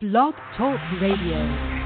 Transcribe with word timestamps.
Blog 0.00 0.32
Talk 0.56 0.78
Radio. 1.02 1.78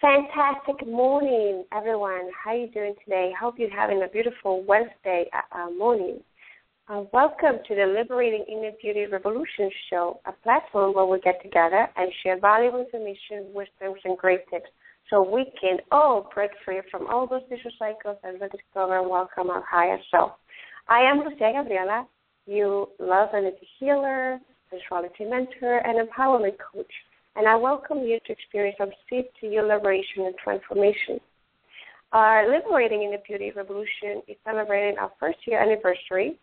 Fantastic 0.00 0.86
morning, 0.86 1.64
everyone. 1.72 2.30
How 2.42 2.52
are 2.52 2.56
you 2.56 2.68
doing 2.68 2.94
today? 3.04 3.34
Hope 3.38 3.56
you're 3.58 3.68
having 3.68 4.02
a 4.02 4.08
beautiful 4.08 4.64
Wednesday 4.64 5.28
uh, 5.34 5.58
uh, 5.58 5.70
morning. 5.72 6.20
Uh, 6.88 7.02
welcome 7.12 7.58
to 7.66 7.74
the 7.74 7.84
Liberating 7.84 8.44
Inner 8.48 8.70
Beauty 8.80 9.06
Revolution 9.06 9.70
Show, 9.90 10.20
a 10.24 10.32
platform 10.32 10.94
where 10.94 11.04
we 11.04 11.18
get 11.20 11.42
together 11.42 11.88
and 11.96 12.12
share 12.22 12.38
valuable 12.38 12.78
information, 12.80 13.52
wisdoms, 13.52 14.00
and 14.04 14.16
great 14.16 14.48
tips 14.50 14.70
so 15.10 15.20
we 15.20 15.50
can 15.60 15.78
all 15.90 16.30
break 16.32 16.52
free 16.64 16.80
from 16.90 17.08
all 17.08 17.26
those 17.26 17.42
vicious 17.48 17.72
cycles 17.76 18.18
and 18.22 18.40
rediscover 18.40 19.00
and 19.00 19.10
welcome 19.10 19.50
our 19.50 19.64
higher 19.68 19.98
self. 20.12 20.32
I 20.88 21.00
am 21.00 21.18
Lucia 21.18 21.52
Gabriela, 21.54 22.06
you 22.46 22.88
love 23.00 23.30
energy 23.34 23.66
healer, 23.80 24.38
spirituality 24.68 25.24
mentor, 25.24 25.78
and 25.78 25.98
empowerment 26.08 26.54
coach 26.72 26.92
and 27.36 27.46
I 27.46 27.54
welcome 27.56 27.98
you 27.98 28.18
to 28.26 28.32
experience 28.32 28.76
some 28.78 28.90
seed 29.08 29.24
to 29.40 29.46
your 29.46 29.66
liberation 29.66 30.24
and 30.24 30.34
transformation. 30.42 31.20
Our 32.12 32.50
Liberating 32.50 33.02
Inner 33.02 33.18
Beauty 33.26 33.52
Revolution 33.54 34.22
is 34.26 34.36
celebrating 34.44 34.98
our 34.98 35.12
first 35.20 35.38
year 35.46 35.60
anniversary. 35.60 36.38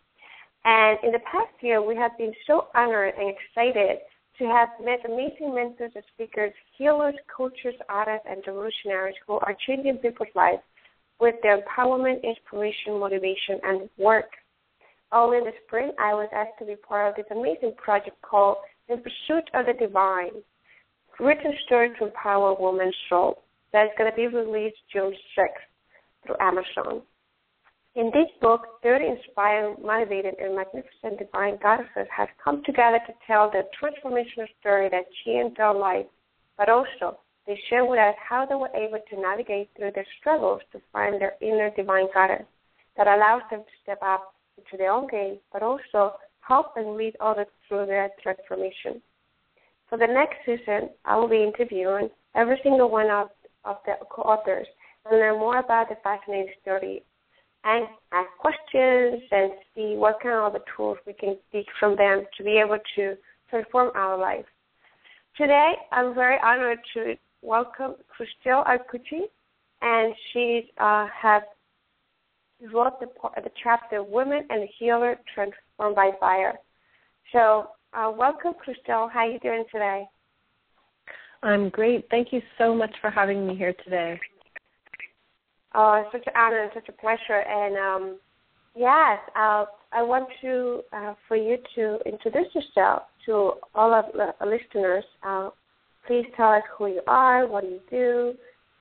And 0.64 0.98
in 1.02 1.12
the 1.12 1.20
past 1.30 1.52
year, 1.60 1.82
we 1.82 1.94
have 1.96 2.16
been 2.16 2.32
so 2.46 2.68
honored 2.74 3.14
and 3.18 3.34
excited 3.34 3.98
to 4.38 4.44
have 4.46 4.68
met 4.82 5.00
amazing 5.04 5.54
mentors 5.54 5.92
and 5.94 6.04
speakers, 6.14 6.52
healers, 6.76 7.14
coaches, 7.34 7.74
artists, 7.88 8.26
and 8.28 8.42
revolutionaries 8.46 9.14
who 9.26 9.34
are 9.34 9.56
changing 9.66 9.98
people's 9.98 10.34
lives 10.34 10.62
with 11.20 11.34
their 11.42 11.60
empowerment, 11.60 12.22
inspiration, 12.22 12.98
motivation, 12.98 13.60
and 13.62 13.88
work. 13.98 14.30
Early 15.12 15.38
in 15.38 15.44
the 15.44 15.52
spring, 15.66 15.92
I 15.98 16.14
was 16.14 16.28
asked 16.34 16.58
to 16.58 16.64
be 16.64 16.76
part 16.76 17.10
of 17.10 17.16
this 17.16 17.30
amazing 17.30 17.74
project 17.76 18.20
called 18.22 18.56
In 18.88 18.98
Pursuit 18.98 19.48
of 19.54 19.66
the 19.66 19.74
Divine 19.78 20.42
written 21.20 21.52
story 21.66 21.90
to 21.98 22.06
empower 22.06 22.56
women's 22.58 22.96
soul 23.08 23.42
that's 23.72 23.92
going 23.96 24.10
to 24.10 24.16
be 24.16 24.26
released 24.26 24.76
June 24.92 25.14
6th 25.38 26.26
through 26.26 26.36
Amazon. 26.40 27.02
In 27.96 28.06
this 28.06 28.26
book, 28.40 28.82
30 28.82 29.06
inspired, 29.06 29.78
motivated, 29.78 30.34
and 30.40 30.56
magnificent 30.56 31.16
divine 31.16 31.58
goddesses 31.62 32.08
have 32.10 32.28
come 32.42 32.60
together 32.64 32.98
to 33.06 33.14
tell 33.24 33.48
the 33.48 33.68
transformational 33.80 34.48
story 34.58 34.88
that 34.88 35.04
changed 35.24 35.58
their 35.58 35.72
life, 35.72 36.06
but 36.58 36.68
also 36.68 37.20
they 37.46 37.56
share 37.70 37.84
with 37.84 38.00
us 38.00 38.16
how 38.18 38.46
they 38.46 38.56
were 38.56 38.74
able 38.74 38.98
to 38.98 39.20
navigate 39.20 39.70
through 39.76 39.92
their 39.92 40.06
struggles 40.18 40.60
to 40.72 40.80
find 40.92 41.20
their 41.20 41.34
inner 41.40 41.70
divine 41.70 42.08
goddess 42.12 42.44
that 42.96 43.06
allows 43.06 43.42
them 43.48 43.60
to 43.60 43.82
step 43.84 44.02
up 44.02 44.34
into 44.58 44.76
their 44.76 44.90
own 44.90 45.06
game, 45.06 45.38
but 45.52 45.62
also 45.62 46.14
help 46.40 46.72
and 46.76 46.96
lead 46.96 47.14
others 47.20 47.46
through 47.68 47.86
their 47.86 48.10
transformation. 48.20 49.00
For 49.88 49.98
the 49.98 50.08
next 50.08 50.38
season, 50.44 50.90
I 51.04 51.16
will 51.16 51.28
be 51.28 51.44
interviewing 51.44 52.10
every 52.34 52.58
single 52.64 52.90
one 52.90 53.10
of, 53.10 53.28
of 53.64 53.76
the 53.86 53.94
co-authors 54.10 54.66
and 55.06 55.20
learn 55.20 55.38
more 55.38 55.58
about 55.58 55.90
the 55.90 55.96
fascinating 56.02 56.52
story 56.60 57.04
and 57.64 57.86
ask 58.12 58.28
questions 58.38 59.22
and 59.30 59.52
see 59.74 59.94
what 59.96 60.20
kind 60.22 60.34
of 60.34 60.52
the 60.52 60.60
tools 60.76 60.98
we 61.06 61.14
can 61.14 61.36
take 61.52 61.66
from 61.80 61.96
them 61.96 62.24
to 62.36 62.44
be 62.44 62.58
able 62.58 62.78
to 62.96 63.16
transform 63.50 63.90
our 63.94 64.18
life. 64.18 64.44
Today, 65.36 65.72
I'm 65.90 66.14
very 66.14 66.36
honored 66.42 66.78
to 66.94 67.14
welcome 67.42 67.94
Christelle 68.12 68.66
Arcucci, 68.66 69.22
and 69.82 70.14
she 70.32 70.70
uh, 70.78 71.06
has 71.20 71.42
wrote 72.72 73.00
the, 73.00 73.06
the 73.42 73.50
chapter 73.62 74.02
"Women 74.02 74.46
and 74.50 74.62
the 74.62 74.68
Healer 74.78 75.18
Transformed 75.34 75.96
by 75.96 76.10
Fire." 76.20 76.54
So 77.32 77.68
uh, 77.94 78.12
welcome, 78.16 78.52
Christelle. 78.52 79.10
How 79.10 79.20
are 79.20 79.30
you 79.30 79.40
doing 79.40 79.64
today? 79.72 80.04
I'm 81.42 81.68
great. 81.68 82.06
Thank 82.10 82.32
you 82.32 82.40
so 82.58 82.74
much 82.74 82.94
for 83.00 83.10
having 83.10 83.46
me 83.46 83.56
here 83.56 83.74
today. 83.84 84.18
Oh, 85.74 86.02
it's 86.04 86.12
such 86.12 86.26
an 86.26 86.32
honor 86.36 86.62
and 86.62 86.70
such 86.74 86.88
a 86.88 86.92
pleasure. 86.92 87.42
And 87.46 87.76
um, 87.76 88.18
yes, 88.76 89.18
uh, 89.36 89.64
I 89.92 90.02
want 90.02 90.28
to 90.42 90.82
uh, 90.92 91.14
for 91.26 91.36
you 91.36 91.56
to 91.74 91.98
introduce 92.06 92.54
yourself 92.54 93.02
to 93.26 93.52
all 93.74 93.92
of 93.92 94.06
the 94.12 94.32
listeners. 94.46 95.04
Uh, 95.22 95.50
please 96.06 96.26
tell 96.36 96.50
us 96.50 96.62
who 96.76 96.86
you 96.86 97.00
are, 97.06 97.46
what 97.46 97.64
you 97.64 97.80
do, 97.90 98.34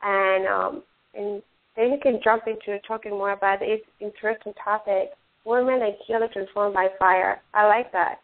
and 0.03 0.47
um, 0.47 0.83
and 1.15 1.41
then 1.75 1.91
you 1.91 1.97
can 2.01 2.19
jump 2.23 2.43
into 2.47 2.79
talking 2.87 3.11
more 3.11 3.31
about 3.31 3.59
this 3.59 3.79
interesting 3.99 4.53
topic: 4.63 5.09
women 5.45 5.81
and 5.81 5.93
healing 6.05 6.29
transformed 6.31 6.73
by 6.73 6.89
fire. 6.99 7.41
I 7.53 7.67
like 7.67 7.91
that. 7.91 8.19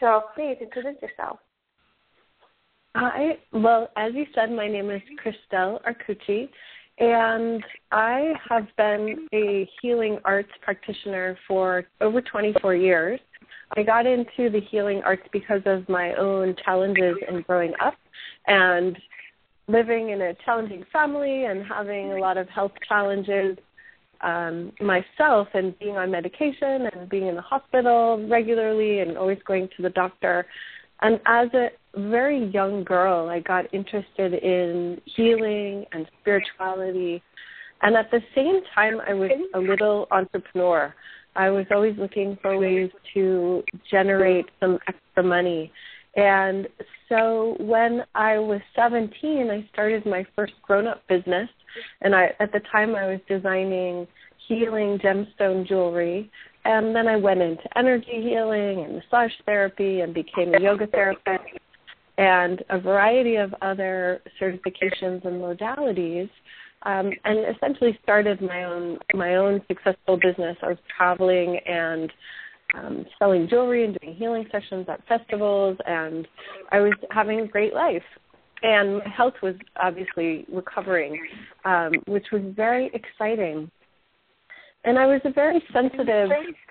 So 0.00 0.22
please 0.34 0.56
introduce 0.60 1.00
yourself. 1.02 1.38
Hi. 2.94 3.38
Well, 3.52 3.90
as 3.96 4.12
you 4.14 4.26
said, 4.34 4.50
my 4.50 4.66
name 4.68 4.90
is 4.90 5.02
Christelle 5.24 5.80
Arcucci, 5.82 6.48
and 6.98 7.62
I 7.92 8.32
have 8.48 8.66
been 8.76 9.28
a 9.32 9.68
healing 9.80 10.18
arts 10.24 10.50
practitioner 10.62 11.38
for 11.46 11.84
over 12.00 12.20
24 12.20 12.74
years. 12.74 13.20
I 13.76 13.82
got 13.82 14.06
into 14.06 14.50
the 14.50 14.60
healing 14.70 15.02
arts 15.04 15.22
because 15.32 15.62
of 15.66 15.88
my 15.88 16.14
own 16.14 16.56
challenges 16.64 17.16
in 17.28 17.42
growing 17.42 17.72
up 17.80 17.94
and 18.46 18.96
living 19.68 20.10
in 20.10 20.22
a 20.22 20.34
challenging 20.44 20.84
family 20.92 21.44
and 21.44 21.64
having 21.64 22.12
a 22.12 22.18
lot 22.18 22.36
of 22.36 22.48
health 22.48 22.72
challenges 22.88 23.58
um, 24.22 24.72
myself 24.80 25.48
and 25.54 25.78
being 25.78 25.96
on 25.96 26.10
medication 26.10 26.88
and 26.92 27.08
being 27.08 27.26
in 27.26 27.36
the 27.36 27.42
hospital 27.42 28.26
regularly 28.28 29.00
and 29.00 29.16
always 29.16 29.38
going 29.46 29.68
to 29.76 29.82
the 29.82 29.90
doctor. 29.90 30.46
And 31.00 31.20
as 31.26 31.48
a 31.54 31.68
very 31.96 32.46
young 32.46 32.84
girl, 32.84 33.28
I 33.28 33.40
got 33.40 33.72
interested 33.72 34.34
in 34.34 35.00
healing 35.04 35.84
and 35.92 36.06
spirituality. 36.20 37.22
And 37.82 37.96
at 37.96 38.10
the 38.10 38.20
same 38.34 38.60
time, 38.74 39.00
I 39.06 39.14
was 39.14 39.30
a 39.54 39.58
little 39.58 40.08
entrepreneur. 40.10 40.94
I 41.36 41.50
was 41.50 41.66
always 41.70 41.96
looking 41.98 42.36
for 42.42 42.58
ways 42.58 42.90
to 43.14 43.62
generate 43.90 44.46
some 44.58 44.78
extra 44.88 45.22
money. 45.22 45.72
And 46.16 46.66
so 47.08 47.56
when 47.60 48.02
I 48.14 48.38
was 48.38 48.60
17, 48.74 49.50
I 49.50 49.68
started 49.72 50.04
my 50.04 50.26
first 50.34 50.54
grown 50.62 50.88
up 50.88 51.06
business 51.06 51.48
and 52.00 52.14
I 52.14 52.32
at 52.40 52.50
the 52.52 52.60
time 52.72 52.96
I 52.96 53.06
was 53.06 53.20
designing 53.28 54.06
healing 54.48 54.98
gemstone 54.98 55.66
jewelry 55.66 56.30
and 56.68 56.94
then 56.94 57.08
I 57.08 57.16
went 57.16 57.40
into 57.40 57.78
energy 57.78 58.20
healing 58.22 58.84
and 58.84 58.96
massage 58.96 59.32
therapy 59.46 60.00
and 60.02 60.12
became 60.12 60.52
a 60.54 60.60
yoga 60.60 60.86
therapist 60.86 61.42
and 62.18 62.62
a 62.68 62.78
variety 62.78 63.36
of 63.36 63.54
other 63.62 64.20
certifications 64.40 65.24
and 65.24 65.40
modalities 65.40 66.28
um, 66.82 67.10
and 67.24 67.56
essentially 67.56 67.98
started 68.02 68.42
my 68.42 68.64
own 68.64 68.98
my 69.14 69.36
own 69.36 69.62
successful 69.66 70.18
business. 70.18 70.58
I 70.62 70.68
was 70.68 70.78
traveling 70.94 71.58
and 71.66 72.12
um, 72.74 73.06
selling 73.18 73.48
jewelry 73.48 73.86
and 73.86 73.98
doing 73.98 74.14
healing 74.14 74.44
sessions 74.52 74.86
at 74.90 75.00
festivals, 75.08 75.78
and 75.86 76.28
I 76.70 76.80
was 76.80 76.92
having 77.10 77.40
a 77.40 77.46
great 77.46 77.72
life 77.72 78.02
and 78.62 78.98
my 78.98 79.08
health 79.08 79.34
was 79.42 79.54
obviously 79.80 80.44
recovering, 80.52 81.20
um, 81.64 81.92
which 82.06 82.26
was 82.32 82.42
very 82.56 82.90
exciting. 82.92 83.70
And 84.84 84.98
I 84.98 85.06
was 85.06 85.20
a 85.24 85.32
very 85.32 85.62
sensitive 85.72 86.30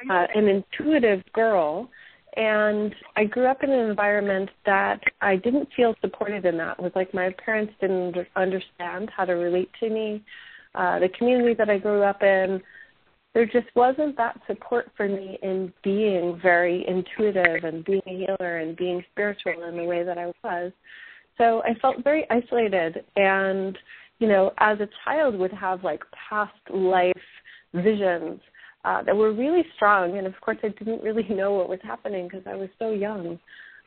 uh, 0.10 0.28
and 0.34 0.48
intuitive 0.48 1.24
girl, 1.34 1.90
and 2.36 2.96
I 3.16 3.26
grew 3.26 3.48
up 3.48 3.64
in 3.64 3.72
an 3.72 3.90
environment 3.90 4.50
that 4.66 5.02
I 5.22 5.36
didn't 5.36 5.70
feel 5.76 5.96
supported 6.02 6.46
in. 6.46 6.58
That 6.58 6.78
it 6.78 6.84
was 6.84 6.92
like 6.96 7.14
my 7.14 7.34
parents 7.44 7.74
didn't 7.82 8.16
understand 8.36 9.10
how 9.16 9.26
to 9.26 9.34
relate 9.34 9.70
to 9.82 9.90
me. 9.90 10.24
Uh, 10.74 11.00
the 11.00 11.10
community 11.10 11.54
that 11.56 11.70
I 11.70 11.80
grew 11.80 12.04
up 12.04 12.22
in, 12.22 12.62
there 13.34 13.46
just 13.46 13.68
wasn't 13.76 14.16
that 14.18 14.40
support 14.48 14.90
for 14.96 15.08
me 15.08 15.38
in 15.42 15.74
being 15.84 16.40
very 16.42 16.86
intuitive 16.88 17.64
and 17.64 17.84
being 17.84 18.02
a 18.08 18.26
healer 18.26 18.58
and 18.58 18.76
being 18.78 19.04
spiritual 19.12 19.64
in 19.68 19.78
the 19.78 19.84
way 19.84 20.04
that 20.04 20.18
I 20.18 20.32
was. 20.44 20.72
So 21.38 21.62
I 21.64 21.76
felt 21.82 22.04
very 22.04 22.26
isolated 22.30 23.04
and, 23.16 23.78
you 24.20 24.28
know, 24.28 24.54
as 24.58 24.80
a 24.80 24.90
child 25.06 25.38
would 25.38 25.54
have 25.54 25.84
like 25.84 26.04
past 26.30 26.54
life 26.72 27.14
visions 27.84 28.40
uh, 28.86 29.04
that 29.04 29.16
were 29.16 29.34
really 29.34 29.66
strong. 29.76 30.18
And 30.18 30.28
of 30.28 30.34
course, 30.42 30.58
I 30.64 30.70
didn't 30.70 31.02
really 31.02 31.28
know 31.30 31.54
what 31.54 31.70
was 31.70 31.80
happening 31.84 32.28
because 32.28 32.46
I 32.48 32.56
was 32.56 32.70
so 32.80 32.92
young. 32.92 33.40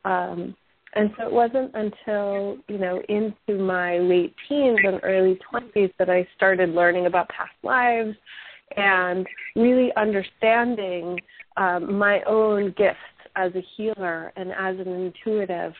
Um, 0.04 0.54
and 0.94 1.10
so 1.16 1.26
it 1.26 1.32
wasn't 1.32 1.70
until, 1.74 2.58
you 2.68 2.78
know, 2.78 3.00
into 3.08 3.62
my 3.62 3.98
late 3.98 4.34
teens 4.48 4.80
and 4.82 4.98
early 5.04 5.38
20s 5.52 5.92
that 5.98 6.10
I 6.10 6.26
started 6.36 6.70
learning 6.70 7.06
about 7.06 7.28
past 7.28 7.52
lives 7.62 8.16
and 8.76 9.26
really 9.54 9.90
understanding 9.96 11.18
um, 11.56 11.96
my 11.96 12.22
own 12.22 12.74
gifts 12.76 12.98
as 13.36 13.52
a 13.54 13.64
healer 13.76 14.32
and 14.36 14.50
as 14.50 14.84
an 14.84 14.88
intuitive. 14.88 15.74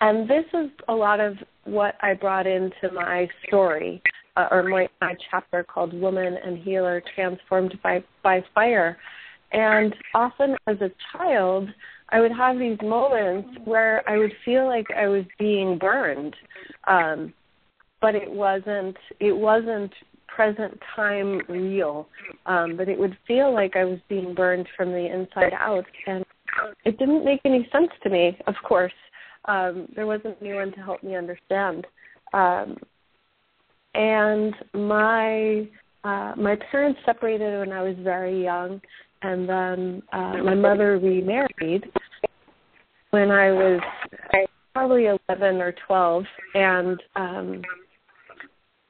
And 0.00 0.28
this 0.28 0.44
is 0.52 0.70
a 0.88 0.94
lot 0.94 1.20
of 1.20 1.36
what 1.64 1.94
I 2.02 2.14
brought 2.14 2.46
into 2.46 2.90
my 2.92 3.28
story, 3.46 4.02
uh, 4.36 4.48
or 4.50 4.62
my, 4.62 4.88
my 5.00 5.14
chapter 5.30 5.64
called 5.64 5.92
Woman 5.98 6.36
and 6.44 6.58
Healer 6.58 7.02
Transformed 7.14 7.78
by, 7.82 8.04
by 8.22 8.44
Fire. 8.54 8.98
And 9.52 9.94
often 10.14 10.56
as 10.66 10.76
a 10.80 10.90
child, 11.12 11.68
I 12.10 12.20
would 12.20 12.32
have 12.32 12.58
these 12.58 12.78
moments 12.82 13.48
where 13.64 14.08
I 14.08 14.18
would 14.18 14.32
feel 14.44 14.66
like 14.66 14.86
I 14.96 15.08
was 15.08 15.24
being 15.38 15.78
burned, 15.78 16.34
um, 16.86 17.32
but 18.00 18.14
it 18.14 18.30
wasn't. 18.30 18.96
It 19.18 19.36
wasn't 19.36 19.92
present 20.28 20.78
time 20.94 21.40
real, 21.48 22.06
um, 22.44 22.76
but 22.76 22.88
it 22.88 22.98
would 22.98 23.16
feel 23.26 23.52
like 23.52 23.74
I 23.74 23.84
was 23.84 23.98
being 24.08 24.34
burned 24.34 24.68
from 24.76 24.90
the 24.90 25.06
inside 25.12 25.54
out, 25.58 25.86
and 26.06 26.24
it 26.84 26.98
didn't 26.98 27.24
make 27.24 27.40
any 27.44 27.68
sense 27.72 27.90
to 28.02 28.10
me. 28.10 28.36
Of 28.46 28.54
course, 28.62 28.92
um, 29.46 29.88
there 29.96 30.06
wasn't 30.06 30.36
anyone 30.40 30.72
to 30.72 30.80
help 30.80 31.02
me 31.02 31.16
understand, 31.16 31.86
um, 32.34 32.76
and 33.96 34.54
my 34.74 35.66
uh, 36.04 36.34
my 36.36 36.56
parents 36.70 37.00
separated 37.04 37.58
when 37.58 37.72
I 37.72 37.82
was 37.82 37.96
very 38.02 38.44
young, 38.44 38.80
and 39.22 39.48
then 39.48 40.02
uh, 40.12 40.36
my 40.44 40.54
mother 40.54 40.98
remarried 40.98 41.84
when 43.10 43.30
I 43.30 43.50
was 43.50 43.80
probably 44.72 45.06
11 45.28 45.56
or 45.56 45.74
12, 45.86 46.24
and 46.54 47.02
um, 47.16 47.62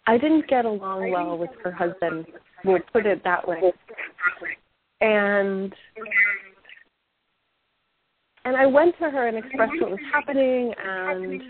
I 0.07 0.19
didn't 0.19 0.47
get 0.49 0.65
along 0.65 1.11
well 1.11 1.39
with 1.39 1.51
her 1.63 1.71
husband. 1.71 2.27
We'll 2.65 2.81
put 2.93 3.07
it 3.07 3.23
that 3.25 3.47
way. 3.47 3.73
And 5.01 5.73
and 8.45 8.57
I 8.57 8.67
went 8.67 8.97
to 8.99 9.11
her 9.11 9.27
and 9.27 9.39
expressed 9.39 9.73
what 9.81 9.91
was 9.91 10.01
happening, 10.13 10.73
and 10.85 11.43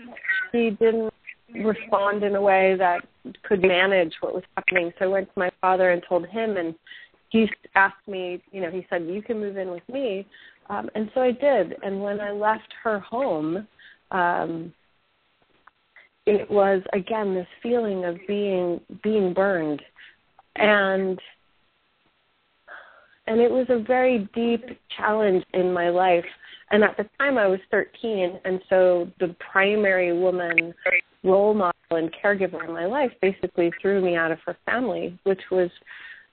she 0.51 0.71
didn't 0.79 1.13
respond 1.53 2.23
in 2.23 2.35
a 2.35 2.41
way 2.41 2.75
that 2.77 3.01
could 3.43 3.61
manage 3.61 4.13
what 4.21 4.33
was 4.33 4.43
happening. 4.55 4.91
So 4.99 5.05
I 5.05 5.07
went 5.07 5.27
to 5.33 5.39
my 5.39 5.51
father 5.61 5.91
and 5.91 6.01
told 6.07 6.27
him, 6.27 6.57
and 6.57 6.75
he 7.29 7.49
asked 7.75 8.07
me, 8.07 8.41
you 8.51 8.61
know, 8.61 8.71
he 8.71 8.85
said, 8.89 9.05
"You 9.05 9.21
can 9.21 9.39
move 9.39 9.57
in 9.57 9.71
with 9.71 9.87
me," 9.89 10.25
um, 10.69 10.89
and 10.95 11.11
so 11.13 11.21
I 11.21 11.31
did. 11.31 11.75
And 11.83 12.01
when 12.01 12.19
I 12.19 12.31
left 12.31 12.73
her 12.83 12.99
home, 12.99 13.67
um, 14.11 14.73
it 16.25 16.49
was 16.49 16.81
again 16.93 17.33
this 17.33 17.47
feeling 17.63 18.05
of 18.05 18.17
being 18.27 18.81
being 19.03 19.33
burned, 19.33 19.81
and 20.55 21.19
and 23.27 23.41
it 23.41 23.51
was 23.51 23.67
a 23.69 23.79
very 23.79 24.29
deep 24.33 24.63
challenge 24.95 25.43
in 25.53 25.73
my 25.73 25.89
life. 25.89 26.25
And 26.69 26.83
at 26.83 26.97
the 26.97 27.05
time, 27.17 27.37
I 27.37 27.47
was 27.47 27.59
13, 27.71 28.39
and 28.43 28.61
so 28.69 29.09
the 29.19 29.33
primary 29.51 30.11
woman 30.11 30.73
role 31.23 31.53
model 31.53 31.73
and 31.91 32.11
caregiver 32.13 32.63
in 32.65 32.73
my 32.73 32.85
life 32.85 33.11
basically 33.21 33.71
threw 33.81 34.01
me 34.01 34.15
out 34.15 34.31
of 34.31 34.39
her 34.45 34.57
family, 34.65 35.17
which 35.23 35.41
was 35.51 35.69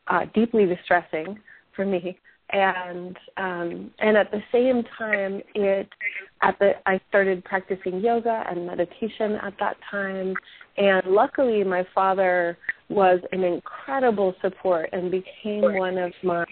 uh, 0.08 0.26
deeply 0.34 0.66
distressing 0.66 1.38
for 1.74 1.84
me. 1.84 2.18
And 2.50 3.16
um, 3.38 3.90
and 3.98 4.16
at 4.18 4.30
the 4.30 4.42
same 4.52 4.84
time, 4.98 5.40
it 5.54 5.88
at 6.42 6.58
the 6.58 6.72
I 6.86 7.00
started 7.08 7.42
practicing 7.44 8.00
yoga 8.00 8.44
and 8.48 8.66
meditation 8.66 9.32
at 9.42 9.54
that 9.60 9.76
time. 9.90 10.34
And 10.76 11.06
luckily, 11.06 11.64
my 11.64 11.86
father 11.94 12.58
was 12.90 13.20
an 13.32 13.44
incredible 13.44 14.34
support 14.42 14.90
and 14.92 15.10
became 15.10 15.62
one 15.74 15.96
of 15.96 16.12
my 16.22 16.44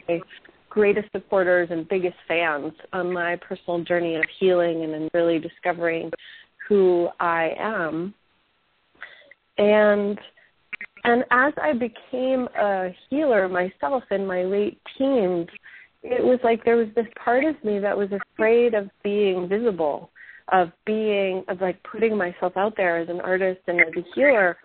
greatest 0.70 1.08
supporters 1.12 1.69
and 1.70 1.87
biggest 1.88 2.17
fans 2.26 2.73
on 2.94 3.12
my 3.12 3.37
personal 3.37 3.84
journey 3.84 4.17
of 4.17 4.25
healing 4.40 4.84
and 4.84 4.94
in 4.94 5.11
really 5.12 5.38
discovering 5.38 6.11
who 6.67 7.08
I 7.20 7.50
am. 7.58 8.14
And 9.58 10.19
and 11.04 11.25
as 11.31 11.52
I 11.60 11.72
became 11.72 12.49
a 12.56 12.94
healer 13.10 13.49
myself 13.49 14.04
in 14.10 14.26
my 14.26 14.44
late 14.44 14.81
teens, 14.96 15.49
it 16.02 16.25
was 16.25 16.38
like 16.44 16.64
there 16.64 16.76
was 16.76 16.88
this 16.94 17.06
part 17.22 17.44
of 17.44 17.62
me 17.64 17.78
that 17.81 17.96
was 17.96 18.08
afraid 18.12 18.75
of 18.75 18.88
being 19.02 19.49
visible, 19.49 20.10
of 20.52 20.70
being 20.87 21.44
of 21.49 21.60
like 21.60 21.82
putting 21.82 22.16
myself 22.16 22.56
out 22.56 22.75
there 22.76 22.99
as 22.99 23.08
an 23.08 23.20
artist 23.20 23.60
and 23.66 23.81
as 23.81 23.93
a 23.96 24.04
healer. 24.14 24.56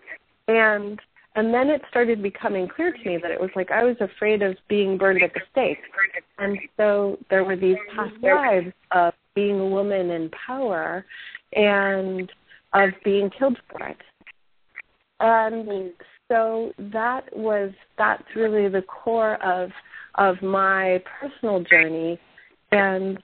And 0.46 1.00
and 1.34 1.52
then 1.54 1.68
it 1.68 1.82
started 1.90 2.22
becoming 2.22 2.68
clear 2.68 2.92
to 2.92 3.08
me 3.08 3.18
that 3.18 3.30
it 3.30 3.40
was 3.40 3.50
like 3.54 3.70
I 3.70 3.84
was 3.84 3.96
afraid 4.00 4.42
of 4.42 4.56
being 4.68 4.96
burned 4.96 5.22
at 5.22 5.34
the 5.34 5.40
stake. 5.52 5.78
And 6.38 6.58
so 6.76 7.18
there 7.30 7.44
were 7.44 7.56
these 7.56 7.76
past 7.94 8.14
lives 8.22 8.72
of 8.92 9.12
being 9.34 9.60
a 9.60 9.66
woman 9.66 10.10
in 10.10 10.30
power 10.30 11.04
and 11.52 12.30
of 12.74 12.90
being 13.04 13.30
killed 13.38 13.58
for 13.70 13.86
it. 13.86 13.98
And 15.20 15.92
so 16.28 16.72
that 16.78 17.24
was 17.36 17.72
that's 17.96 18.24
really 18.36 18.68
the 18.68 18.82
core 18.82 19.42
of 19.42 19.70
of 20.16 20.40
my 20.42 21.02
personal 21.20 21.62
journey. 21.64 22.18
And 22.70 23.18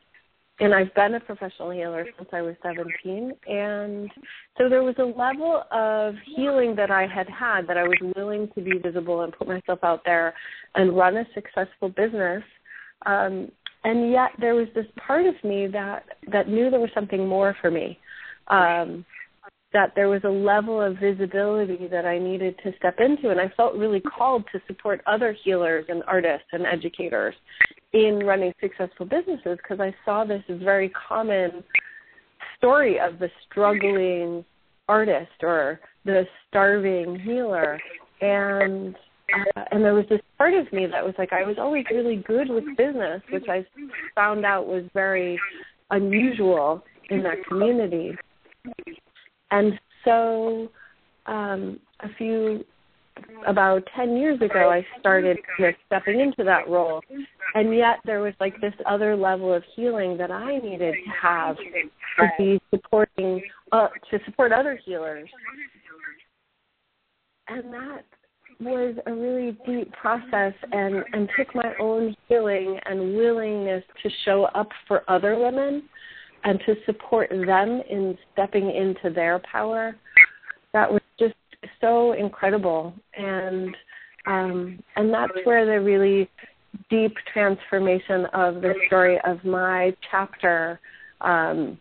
and 0.60 0.72
I've 0.72 0.94
been 0.94 1.14
a 1.14 1.20
professional 1.20 1.70
healer 1.70 2.06
since 2.16 2.28
I 2.32 2.40
was 2.40 2.54
17 2.62 3.32
and 3.48 4.08
so 4.56 4.68
there 4.68 4.84
was 4.84 4.94
a 4.98 5.04
level 5.04 5.64
of 5.72 6.14
healing 6.24 6.76
that 6.76 6.92
I 6.92 7.08
had 7.08 7.28
had 7.28 7.66
that 7.66 7.76
I 7.76 7.82
was 7.82 7.98
willing 8.16 8.48
to 8.54 8.60
be 8.62 8.78
visible 8.78 9.22
and 9.22 9.32
put 9.32 9.48
myself 9.48 9.80
out 9.82 10.02
there 10.04 10.32
and 10.76 10.96
run 10.96 11.16
a 11.16 11.24
successful 11.34 11.88
business. 11.88 12.42
Um 13.06 13.50
and 13.82 14.10
yet 14.10 14.30
there 14.40 14.54
was 14.54 14.68
this 14.74 14.86
part 14.96 15.26
of 15.26 15.34
me 15.42 15.66
that 15.66 16.04
that 16.30 16.48
knew 16.48 16.70
there 16.70 16.80
was 16.80 16.90
something 16.94 17.26
more 17.26 17.56
for 17.60 17.70
me. 17.70 17.98
Um 18.48 19.04
that 19.74 19.92
there 19.94 20.08
was 20.08 20.22
a 20.24 20.28
level 20.28 20.80
of 20.80 20.96
visibility 20.98 21.88
that 21.88 22.06
I 22.06 22.18
needed 22.18 22.56
to 22.62 22.72
step 22.78 23.00
into. 23.00 23.30
And 23.30 23.40
I 23.40 23.52
felt 23.56 23.74
really 23.74 24.00
called 24.00 24.44
to 24.52 24.60
support 24.66 25.02
other 25.06 25.36
healers 25.44 25.84
and 25.88 26.02
artists 26.06 26.46
and 26.52 26.64
educators 26.64 27.34
in 27.92 28.20
running 28.20 28.54
successful 28.60 29.04
businesses 29.04 29.58
because 29.62 29.80
I 29.80 29.94
saw 30.04 30.24
this 30.24 30.42
as 30.48 30.60
very 30.60 30.90
common 30.90 31.64
story 32.56 32.98
of 33.00 33.18
the 33.18 33.28
struggling 33.50 34.44
artist 34.88 35.42
or 35.42 35.80
the 36.04 36.24
starving 36.48 37.18
healer. 37.18 37.80
And 38.20 38.94
uh, 39.56 39.64
and 39.72 39.82
there 39.82 39.94
was 39.94 40.04
this 40.08 40.20
part 40.38 40.54
of 40.54 40.70
me 40.72 40.86
that 40.86 41.04
was 41.04 41.14
like 41.18 41.32
I 41.32 41.44
was 41.44 41.56
always 41.58 41.84
really 41.90 42.16
good 42.16 42.48
with 42.48 42.64
business, 42.76 43.22
which 43.32 43.46
I 43.48 43.64
found 44.14 44.44
out 44.44 44.66
was 44.66 44.84
very 44.92 45.40
unusual 45.90 46.84
in 47.10 47.22
that 47.22 47.38
community. 47.48 48.16
And 49.54 49.78
so 50.04 50.68
um, 51.26 51.78
a 52.00 52.08
few 52.18 52.64
about 53.46 53.84
10 53.94 54.16
years 54.16 54.40
ago 54.40 54.68
I 54.70 54.84
started 54.98 55.38
stepping 55.86 56.18
into 56.18 56.42
that 56.42 56.68
role. 56.68 57.00
And 57.54 57.72
yet 57.72 57.98
there 58.04 58.20
was 58.20 58.34
like 58.40 58.60
this 58.60 58.74
other 58.84 59.14
level 59.14 59.54
of 59.54 59.62
healing 59.76 60.16
that 60.18 60.32
I 60.32 60.58
needed 60.58 60.94
to 60.94 61.10
have 61.22 61.56
to 61.56 62.28
be 62.36 62.60
supporting 62.70 63.40
uh, 63.70 63.88
to 64.10 64.18
support 64.24 64.50
other 64.50 64.78
healers. 64.84 65.28
And 67.46 67.72
that 67.72 68.04
was 68.58 68.96
a 69.06 69.12
really 69.12 69.56
deep 69.66 69.92
process 69.92 70.54
and 70.72 71.04
and 71.12 71.28
took 71.36 71.54
my 71.54 71.74
own 71.80 72.16
healing 72.28 72.78
and 72.86 73.16
willingness 73.16 73.84
to 74.02 74.10
show 74.24 74.44
up 74.54 74.68
for 74.88 75.08
other 75.08 75.38
women 75.38 75.84
and 76.44 76.60
to 76.66 76.74
support 76.86 77.30
them 77.30 77.82
in 77.90 78.16
stepping 78.32 78.70
into 78.70 79.10
their 79.14 79.40
power 79.50 79.96
that 80.72 80.90
was 80.90 81.02
just 81.18 81.34
so 81.80 82.12
incredible 82.12 82.94
and 83.16 83.76
um 84.26 84.78
and 84.96 85.12
that's 85.12 85.32
where 85.44 85.66
the 85.66 85.80
really 85.80 86.28
deep 86.90 87.14
transformation 87.32 88.26
of 88.32 88.56
the 88.56 88.74
story 88.86 89.18
of 89.24 89.42
my 89.44 89.94
chapter 90.10 90.80
um 91.20 91.78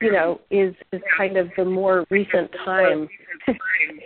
you 0.00 0.12
know, 0.12 0.40
is 0.50 0.74
is 0.92 1.00
kind 1.16 1.36
of 1.36 1.48
the 1.56 1.64
more 1.64 2.04
recent 2.10 2.50
time. 2.64 3.08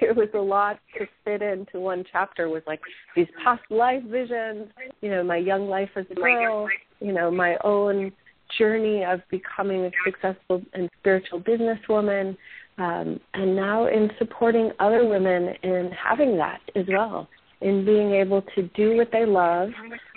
it 0.00 0.14
was 0.14 0.28
a 0.34 0.38
lot 0.38 0.78
to 0.98 1.06
fit 1.24 1.42
into 1.42 1.80
one 1.80 2.04
chapter 2.10 2.48
with 2.48 2.64
like 2.66 2.80
these 3.16 3.26
past 3.42 3.62
life 3.70 4.02
visions, 4.04 4.68
you 5.00 5.10
know, 5.10 5.22
my 5.22 5.36
young 5.36 5.68
life 5.68 5.90
as 5.96 6.06
a 6.10 6.14
girl, 6.14 6.68
you 7.00 7.12
know, 7.12 7.30
my 7.30 7.56
own 7.64 8.12
journey 8.58 9.04
of 9.04 9.20
becoming 9.30 9.84
a 9.86 9.90
successful 10.04 10.62
and 10.72 10.88
spiritual 10.98 11.40
businesswoman, 11.40 12.36
um, 12.78 13.20
and 13.34 13.54
now 13.54 13.86
in 13.86 14.10
supporting 14.18 14.70
other 14.78 15.06
women 15.06 15.54
in 15.62 15.90
having 15.92 16.36
that 16.36 16.60
as 16.74 16.86
well, 16.88 17.28
in 17.60 17.84
being 17.84 18.12
able 18.12 18.42
to 18.54 18.62
do 18.74 18.96
what 18.96 19.10
they 19.12 19.26
love 19.26 19.70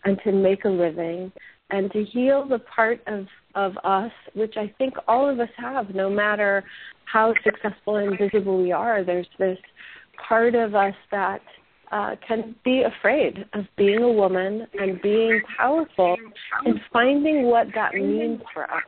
and 0.05 0.17
to 0.23 0.31
make 0.31 0.65
a 0.65 0.69
living 0.69 1.31
and 1.69 1.91
to 1.91 2.03
heal 2.05 2.47
the 2.47 2.59
part 2.59 3.01
of 3.07 3.25
of 3.55 3.77
us, 3.83 4.11
which 4.33 4.55
I 4.57 4.73
think 4.77 4.95
all 5.07 5.29
of 5.29 5.39
us 5.39 5.49
have, 5.57 5.93
no 5.93 6.09
matter 6.09 6.63
how 7.05 7.33
successful 7.43 7.97
and 7.97 8.17
visible 8.17 8.61
we 8.61 8.71
are. 8.71 9.03
There's 9.03 9.27
this 9.37 9.59
part 10.27 10.55
of 10.55 10.73
us 10.73 10.95
that 11.11 11.41
uh, 11.93 12.15
can 12.27 12.55
be 12.65 12.81
afraid 12.81 13.45
of 13.53 13.65
being 13.77 14.01
a 14.01 14.11
woman 14.11 14.65
and 14.73 14.99
being 15.03 15.39
powerful 15.57 16.17
and 16.65 16.79
finding 16.91 17.43
what 17.43 17.67
that 17.75 17.93
means 17.93 18.41
for 18.51 18.63
us. 18.63 18.81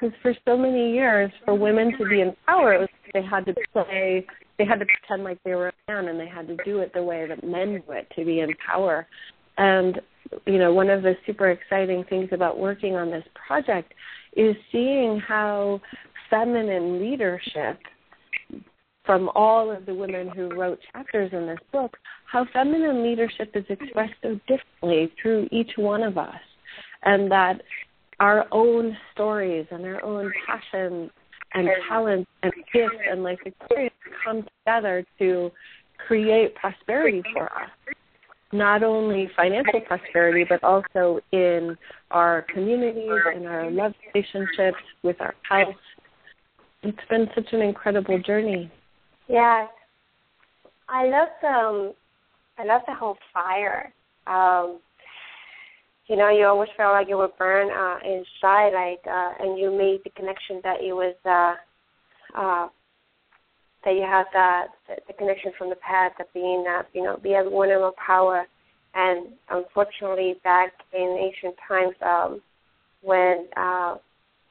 Because 0.00 0.14
for 0.22 0.34
so 0.46 0.56
many 0.56 0.94
years, 0.94 1.30
for 1.44 1.54
women 1.54 1.92
to 1.98 2.08
be 2.08 2.22
in 2.22 2.34
power, 2.46 2.78
was, 2.78 2.88
they 3.12 3.22
had 3.22 3.44
to 3.44 3.54
play, 3.72 4.26
they 4.58 4.64
had 4.64 4.80
to 4.80 4.86
pretend 4.86 5.24
like 5.24 5.38
they 5.44 5.54
were 5.54 5.68
a 5.68 5.92
man, 5.92 6.08
and 6.08 6.18
they 6.18 6.26
had 6.26 6.48
to 6.48 6.56
do 6.64 6.80
it 6.80 6.92
the 6.94 7.02
way 7.02 7.28
that 7.28 7.44
men 7.44 7.82
do 7.86 7.92
it 7.92 8.10
to 8.16 8.24
be 8.24 8.40
in 8.40 8.48
power. 8.66 9.06
And 9.58 10.00
you 10.46 10.58
know, 10.58 10.72
one 10.72 10.88
of 10.88 11.02
the 11.02 11.14
super 11.26 11.50
exciting 11.50 12.02
things 12.08 12.30
about 12.32 12.58
working 12.58 12.96
on 12.96 13.10
this 13.10 13.24
project 13.46 13.92
is 14.34 14.56
seeing 14.72 15.20
how 15.20 15.82
feminine 16.30 16.98
leadership 16.98 17.78
from 19.04 19.30
all 19.34 19.70
of 19.70 19.86
the 19.86 19.94
women 19.94 20.28
who 20.28 20.54
wrote 20.54 20.78
chapters 20.92 21.30
in 21.32 21.46
this 21.46 21.58
book, 21.72 21.96
how 22.30 22.46
feminine 22.52 23.02
leadership 23.02 23.50
is 23.54 23.64
expressed 23.68 24.14
so 24.22 24.40
differently 24.48 25.12
through 25.20 25.48
each 25.50 25.72
one 25.76 26.02
of 26.02 26.16
us. 26.18 26.34
And 27.02 27.30
that 27.30 27.62
our 28.20 28.46
own 28.50 28.96
stories 29.12 29.66
and 29.70 29.84
our 29.84 30.02
own 30.02 30.32
passions 30.46 31.10
and 31.52 31.68
talents 31.88 32.30
and 32.42 32.52
gifts 32.72 32.96
and 33.10 33.22
life 33.22 33.38
experience 33.44 33.94
come 34.24 34.44
together 34.64 35.04
to 35.18 35.50
create 36.06 36.54
prosperity 36.54 37.22
for 37.32 37.44
us 37.44 37.70
not 38.54 38.84
only 38.84 39.28
financial 39.36 39.80
prosperity, 39.80 40.46
but 40.48 40.62
also 40.62 41.18
in 41.32 41.76
our 42.12 42.46
communities, 42.54 43.10
in 43.34 43.46
our 43.46 43.68
love 43.70 43.92
relationships, 44.14 44.78
with 45.02 45.20
our 45.20 45.34
health. 45.48 45.74
It's 46.84 46.96
been 47.10 47.28
such 47.34 47.52
an 47.52 47.62
incredible 47.62 48.18
journey. 48.20 48.70
Yeah, 49.28 49.66
I 50.88 51.06
love 51.06 51.28
the 51.40 51.48
um, 51.48 51.92
I 52.58 52.64
love 52.64 52.82
the 52.86 52.94
whole 52.94 53.16
fire. 53.32 53.92
Um, 54.26 54.80
you 56.06 56.16
know, 56.16 56.28
you 56.28 56.46
always 56.46 56.68
felt 56.76 56.92
like 56.92 57.08
you 57.08 57.16
were 57.16 57.30
burned 57.38 57.70
uh, 57.70 57.96
inside, 58.06 58.74
like, 58.74 59.00
uh, 59.06 59.32
and 59.40 59.58
you 59.58 59.70
made 59.70 60.00
the 60.04 60.10
connection 60.10 60.60
that 60.62 60.80
it 60.82 60.92
was 60.92 61.14
uh, 61.24 61.54
uh, 62.38 62.68
that 63.84 63.94
you 63.94 64.02
have 64.02 64.26
that 64.32 64.68
the, 64.88 65.12
connection 65.14 65.52
from 65.56 65.68
the 65.68 65.76
past 65.76 66.14
of 66.20 66.26
being 66.32 66.64
that 66.64 66.86
you 66.92 67.02
know 67.02 67.16
be 67.22 67.34
a 67.34 67.44
woman 67.44 67.82
of 67.82 67.94
power 67.96 68.46
and 68.94 69.28
unfortunately 69.50 70.34
back 70.42 70.72
in 70.92 71.18
ancient 71.20 71.54
times 71.68 71.94
um 72.02 72.40
when 73.02 73.46
uh 73.56 73.96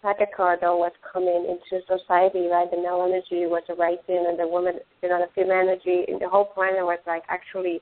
patriarchal 0.03 0.79
was 0.79 0.91
coming 1.11 1.47
into 1.47 1.83
society 1.87 2.47
right 2.51 2.69
the 2.71 2.77
male 2.77 3.05
energy 3.07 3.47
was 3.47 3.63
rising 3.77 4.25
and 4.27 4.37
the 4.37 4.47
woman 4.47 4.75
you 5.01 5.09
know 5.09 5.19
the 5.19 5.29
female 5.33 5.59
energy 5.59 6.05
in 6.07 6.19
the 6.19 6.27
whole 6.27 6.45
planet 6.45 6.83
was 6.83 6.99
like 7.07 7.23
actually 7.29 7.81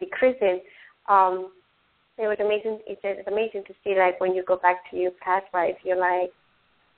decreasing 0.00 0.60
um 1.08 1.50
it 2.18 2.26
was 2.26 2.38
amazing 2.40 2.78
it's, 2.86 3.00
it's 3.04 3.28
amazing 3.28 3.62
to 3.66 3.74
see 3.84 3.98
like 3.98 4.20
when 4.20 4.34
you 4.34 4.42
go 4.44 4.56
back 4.56 4.88
to 4.90 4.96
your 4.96 5.10
past 5.20 5.46
life 5.52 5.76
you're 5.84 5.98
like 5.98 6.30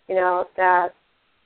you 0.09 0.15
know 0.15 0.45
the 0.57 0.89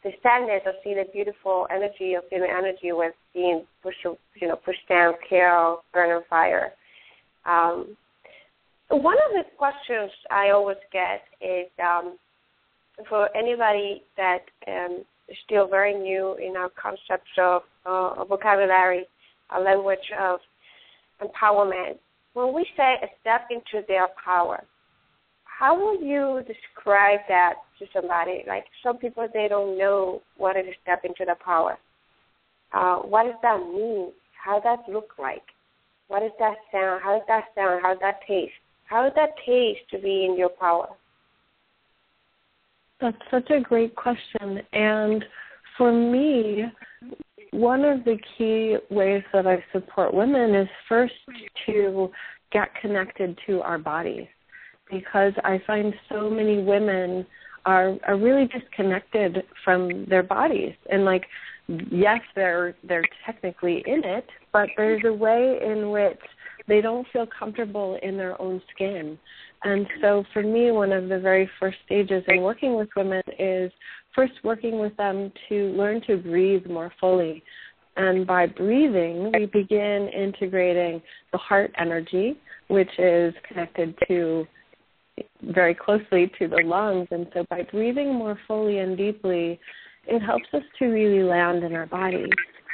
the 0.03 0.11
sadness 0.23 0.63
of 0.67 0.75
seeing 0.83 0.97
the 0.97 1.07
beautiful 1.13 1.67
energy 1.71 2.15
of 2.15 2.25
female 2.29 2.51
energy 2.51 2.91
was 2.91 3.13
being 3.33 3.65
pushed, 3.83 4.05
you 4.05 4.49
know, 4.49 4.57
pushed 4.57 4.87
down, 4.89 5.15
killed, 5.29 5.79
burned 5.93 6.13
on 6.13 6.23
fire. 6.29 6.73
Um, 7.47 7.97
one 8.89 9.17
of 9.17 9.33
the 9.33 9.45
questions 9.57 10.11
I 10.31 10.51
always 10.51 10.77
get 10.93 11.23
is 11.41 11.69
um, 11.83 12.19
for 13.09 13.35
anybody 13.37 14.03
that 14.17 14.43
um, 14.69 15.05
is 15.29 15.37
still 15.45 15.67
very 15.67 15.95
new 15.95 16.37
in 16.37 16.57
our 16.57 16.71
concepts 16.71 17.31
of 17.39 17.63
uh, 17.87 18.25
vocabulary, 18.25 19.07
a 19.57 19.61
language 19.61 20.11
of 20.21 20.41
empowerment. 21.23 21.99
When 22.35 22.55
we 22.55 22.67
say 22.77 22.95
a 23.03 23.07
step 23.21 23.49
into 23.51 23.85
their 23.87 24.09
power, 24.23 24.65
how 25.45 25.79
would 25.79 26.01
you 26.01 26.43
describe 26.47 27.21
that 27.29 27.55
to 27.79 27.87
somebody? 27.93 28.45
Like 28.49 28.65
some 28.83 28.99
people, 28.99 29.29
they 29.33 29.49
don't 29.49 29.79
know 29.79 30.23
what 30.37 30.57
is 30.57 30.67
a 30.67 30.75
step 30.83 31.05
into 31.05 31.25
the 31.25 31.37
power. 31.45 31.79
Uh, 32.73 32.97
what 32.97 33.25
does 33.25 33.35
that 33.43 33.59
mean? 33.59 34.13
How 34.43 34.59
does 34.59 34.77
that 34.87 34.93
look 34.93 35.13
like? 35.19 35.43
What 36.09 36.21
does 36.21 36.33
that 36.39 36.57
sound? 36.73 37.01
How 37.03 37.19
does 37.19 37.27
that 37.29 37.45
sound? 37.55 37.81
How 37.83 37.93
does 37.93 38.01
that 38.01 38.21
taste? 38.27 38.53
How 38.87 39.03
does 39.05 39.13
that 39.15 39.31
taste 39.47 39.81
to 39.91 39.99
be 39.99 40.25
in 40.25 40.37
your 40.37 40.49
power? 40.49 40.89
That's 43.03 43.17
such 43.33 43.51
a 43.51 43.61
great 43.61 43.97
question. 43.97 44.61
And 44.73 45.25
for 45.77 45.93
me, 45.93 46.65
one 47.51 47.85
of 47.85 48.05
the 48.05 48.17
key 48.39 48.77
ways 48.91 49.25
that 49.33 49.47
I 49.47 49.63
support 49.73 50.15
women 50.15 50.55
is 50.55 50.69
first 50.89 51.15
to 51.67 52.11
get 52.53 52.69
connected 52.81 53.37
to 53.47 53.61
our 53.63 53.79
bodies 53.79 54.29
because 54.89 55.33
I 55.43 55.61
find 55.67 55.93
so 56.09 56.31
many 56.31 56.63
women 56.63 57.27
are 57.65 57.97
are 58.07 58.17
really 58.17 58.49
disconnected 58.49 59.45
from 59.65 60.05
their 60.07 60.23
bodies 60.23 60.75
and 60.91 61.05
like 61.05 61.25
yes 61.91 62.21
they're 62.35 62.75
they're 62.83 63.05
technically 63.25 63.85
in 63.87 64.03
it 64.05 64.27
but 64.53 64.69
there's 64.77 65.03
a 65.07 65.13
way 65.13 65.61
in 65.65 65.91
which 65.91 66.19
they 66.69 66.81
don't 66.81 67.07
feel 67.13 67.27
comfortable 67.27 67.99
in 68.03 68.17
their 68.17 68.41
own 68.41 68.61
skin. 68.75 69.19
And 69.65 69.87
so 70.01 70.25
for 70.33 70.43
me 70.43 70.71
one 70.71 70.93
of 70.93 71.09
the 71.09 71.19
very 71.19 71.49
first 71.61 71.79
stages 71.87 72.25
in 72.29 72.43
working 72.43 72.75
with 72.75 72.89
women 72.97 73.23
is 73.39 73.71
first 74.15 74.35
working 74.45 74.79
with 74.79 74.97
them 74.97 75.33
to 75.49 75.73
learn 75.73 76.03
to 76.07 76.17
breathe 76.17 76.67
more 76.67 76.93
fully. 77.01 77.43
And 77.97 78.27
by 78.27 78.47
breathing 78.47 79.33
we 79.33 79.47
begin 79.47 80.09
integrating 80.09 81.03
the 81.33 81.39
heart 81.39 81.73
energy 81.79 82.39
which 82.69 82.91
is 82.99 83.35
connected 83.47 83.95
to 84.09 84.47
very 85.43 85.75
closely 85.75 86.33
to 86.39 86.49
the 86.49 86.63
lungs. 86.65 87.07
And 87.11 87.27
so 87.35 87.45
by 87.51 87.63
breathing 87.71 88.15
more 88.15 88.39
fully 88.49 88.79
and 88.79 88.97
deeply, 88.97 89.61
it 90.07 90.21
helps 90.21 90.47
us 90.55 90.63
to 90.79 90.87
really 90.87 91.23
land 91.23 91.63
in 91.65 91.75
our 91.75 91.87
body 91.87 92.27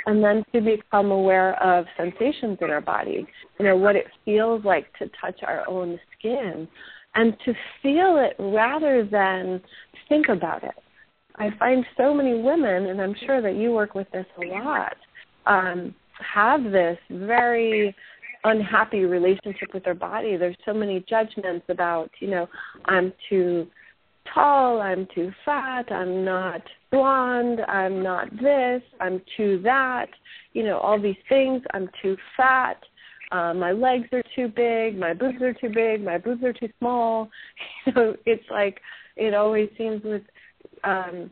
and 0.08 0.24
then 0.24 0.42
to 0.54 0.62
become 0.62 1.10
aware 1.10 1.62
of 1.62 1.84
sensations 1.98 2.56
in 2.62 2.70
our 2.70 2.80
body, 2.80 3.26
you 3.58 3.64
know, 3.66 3.76
what 3.76 3.94
it 3.94 4.06
feels 4.24 4.64
like 4.64 4.86
to 4.98 5.10
touch 5.20 5.38
our 5.46 5.68
own 5.68 6.00
skin 6.18 6.66
and 7.14 7.36
to 7.44 7.52
feel 7.82 8.16
it 8.16 8.34
rather 8.38 9.04
than 9.04 9.60
think 10.08 10.28
about 10.30 10.64
it. 10.64 10.74
I 11.36 11.50
find 11.58 11.84
so 11.98 12.14
many 12.14 12.40
women, 12.40 12.86
and 12.86 13.02
I'm 13.02 13.14
sure 13.26 13.42
that 13.42 13.56
you 13.56 13.70
work 13.72 13.94
with 13.94 14.10
this 14.10 14.24
a 14.42 14.46
lot, 14.46 14.96
um, 15.44 15.94
have 16.34 16.64
this 16.64 16.98
very 17.10 17.94
unhappy 18.44 19.04
relationship 19.04 19.74
with 19.74 19.84
their 19.84 19.94
body. 19.94 20.38
There's 20.38 20.56
so 20.64 20.72
many 20.72 21.04
judgments 21.06 21.66
about, 21.68 22.10
you 22.18 22.28
know, 22.28 22.48
I'm 22.86 23.12
too 23.28 23.66
tall, 24.32 24.80
I'm 24.80 25.06
too 25.14 25.30
fat, 25.44 25.92
I'm 25.92 26.24
not 26.24 26.62
blonde, 26.90 27.60
I'm 27.68 28.02
not 28.02 28.30
this, 28.40 28.82
I'm 29.00 29.20
too 29.36 29.60
that, 29.64 30.08
you 30.52 30.64
know, 30.64 30.78
all 30.78 31.00
these 31.00 31.16
things. 31.28 31.62
I'm 31.74 31.88
too 32.02 32.16
fat, 32.36 32.82
uh, 33.32 33.52
my 33.54 33.72
legs 33.72 34.08
are 34.12 34.22
too 34.34 34.48
big, 34.48 34.98
my 34.98 35.12
boobs 35.12 35.42
are 35.42 35.52
too 35.52 35.68
big, 35.68 36.02
my 36.02 36.18
boobs 36.18 36.42
are 36.42 36.52
too 36.52 36.70
small. 36.78 37.28
So 37.94 38.16
it's 38.26 38.44
like 38.50 38.80
it 39.16 39.34
always 39.34 39.70
seems 39.78 40.02
with 40.04 40.22
um 40.84 41.30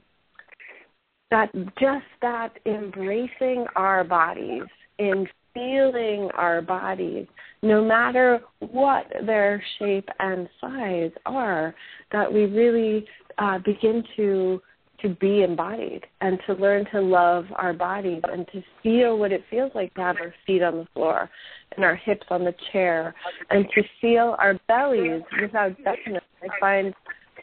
that 1.30 1.52
just 1.78 2.06
that 2.22 2.50
embracing 2.66 3.66
our 3.76 4.04
bodies 4.04 4.62
and 4.98 5.28
feeling 5.52 6.30
our 6.34 6.60
bodies, 6.62 7.26
no 7.62 7.82
matter 7.82 8.40
what 8.60 9.06
their 9.24 9.62
shape 9.78 10.08
and 10.20 10.48
size 10.60 11.10
are, 11.24 11.74
that 12.12 12.30
we 12.32 12.44
really 12.44 13.06
uh, 13.38 13.58
begin 13.64 14.04
to 14.16 14.60
to 15.02 15.08
be 15.08 15.42
embodied 15.42 16.04
and 16.20 16.38
to 16.46 16.54
learn 16.54 16.86
to 16.92 17.00
love 17.00 17.46
our 17.56 17.72
bodies 17.72 18.22
and 18.24 18.46
to 18.52 18.62
feel 18.82 19.18
what 19.18 19.32
it 19.32 19.44
feels 19.50 19.70
like 19.74 19.92
to 19.94 20.00
have 20.00 20.16
our 20.20 20.34
feet 20.46 20.62
on 20.62 20.78
the 20.78 20.86
floor 20.94 21.28
and 21.76 21.84
our 21.84 21.96
hips 21.96 22.26
on 22.30 22.44
the 22.44 22.54
chair 22.72 23.14
and 23.50 23.66
to 23.74 23.82
feel 24.00 24.36
our 24.38 24.58
bellies 24.68 25.22
without 25.40 25.76
judgment. 25.78 26.22
I 26.42 26.48
find 26.60 26.94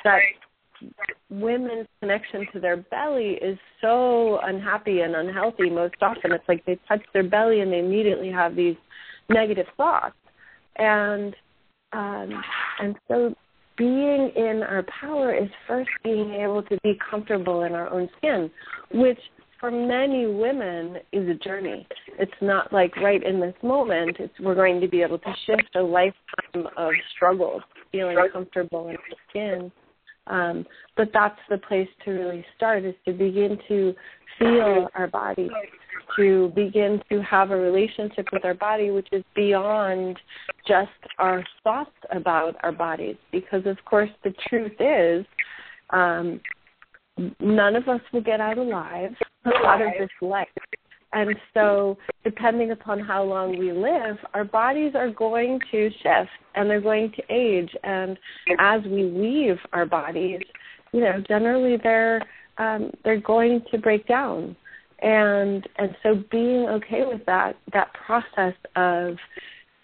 that 0.04 0.20
women's 1.30 1.88
connection 2.00 2.46
to 2.54 2.60
their 2.60 2.78
belly 2.78 3.38
is 3.42 3.58
so 3.82 4.40
unhappy 4.44 5.02
and 5.02 5.16
unhealthy 5.16 5.70
most 5.70 5.96
often 6.02 6.32
it's 6.32 6.44
like 6.48 6.66
they 6.66 6.78
touch 6.88 7.02
their 7.14 7.24
belly 7.24 7.62
and 7.62 7.72
they 7.72 7.80
immediately 7.80 8.32
have 8.32 8.56
these 8.56 8.76
negative 9.30 9.66
thoughts 9.78 10.16
and 10.76 11.36
um 11.94 12.44
and 12.82 12.96
so 13.08 13.34
being 13.78 14.32
in 14.36 14.64
our 14.68 14.84
power 15.02 15.34
is 15.34 15.50
first 15.68 15.90
being 16.04 16.34
able 16.34 16.64
to 16.64 16.78
be 16.84 16.98
comfortable 17.10 17.64
in 17.64 17.74
our 17.74 17.90
own 17.92 18.10
skin 18.18 18.50
which 18.94 19.20
for 19.64 19.72
many 19.72 20.28
women 20.28 20.98
is 21.14 21.26
a 21.30 21.36
journey. 21.36 21.88
It's 22.20 22.34
not 22.42 22.74
like 22.74 22.98
right 22.98 23.24
in 23.24 23.40
this 23.40 23.56
moment 23.64 24.18
it's 24.20 24.34
we're 24.42 24.56
going 24.56 24.82
to 24.82 24.90
be 24.90 25.02
able 25.02 25.20
to 25.20 25.34
shift 25.46 25.74
a 25.76 25.82
lifetime 25.82 26.68
of 26.76 26.92
struggles 27.16 27.62
feeling 27.90 28.18
comfortable 28.34 28.90
in 28.90 28.98
our 28.98 29.18
skin. 29.30 29.72
Um, 30.28 30.66
but 30.98 31.12
that's 31.14 31.40
the 31.50 31.60
place 31.60 31.88
to 32.04 32.12
really 32.12 32.46
start 32.58 32.84
is 32.84 32.96
to 33.06 33.14
begin 33.14 33.58
to 33.70 33.94
feel 34.38 34.90
our 34.96 35.08
body, 35.08 35.50
to 36.18 36.52
begin 36.56 37.02
to 37.10 37.22
have 37.22 37.52
a 37.52 37.56
relationship 37.56 38.28
with 38.32 38.46
our 38.46 38.54
body, 38.54 38.92
which 38.92 39.08
is 39.12 39.24
beyond 39.36 40.18
just 40.68 40.90
our 41.20 41.44
thoughts 41.64 41.92
about 42.12 42.56
our 42.64 42.72
bodies. 42.72 43.16
Because, 43.32 43.66
of 43.66 43.78
course, 43.86 44.10
the 44.24 44.34
truth 44.48 44.74
is, 44.80 45.26
um, 45.92 46.40
none 47.40 47.76
of 47.76 47.88
us 47.88 48.02
will 48.12 48.22
get 48.22 48.40
out 48.40 48.58
alive 48.58 49.12
out 49.46 49.82
of 49.82 49.90
this 50.00 50.10
life. 50.22 50.48
And 51.14 51.36
so, 51.54 51.98
depending 52.24 52.72
upon 52.72 53.00
how 53.00 53.24
long 53.24 53.58
we 53.58 53.72
live, 53.72 54.18
our 54.34 54.44
bodies 54.44 54.94
are 54.96 55.12
going 55.12 55.60
to 55.70 55.90
shift 56.02 56.30
and 56.56 56.68
they're 56.68 56.82
going 56.82 57.12
to 57.12 57.24
age. 57.30 57.70
And 57.84 58.18
as 58.60 58.82
we 58.84 59.04
leave 59.04 59.58
our 59.74 59.86
bodies, 59.86 60.40
you 60.92 61.02
know, 61.02 61.22
generally 61.28 61.78
they're 61.82 62.24
um, 62.58 62.92
they're 63.04 63.22
going 63.22 63.62
to 63.72 63.78
break 63.78 64.08
down. 64.08 64.56
And 65.02 65.68
and 65.78 65.96
so, 66.02 66.24
being 66.32 66.68
okay 66.70 67.04
with 67.06 67.26
that 67.26 67.58
that 67.74 67.92
process 67.94 68.54
of 68.76 69.16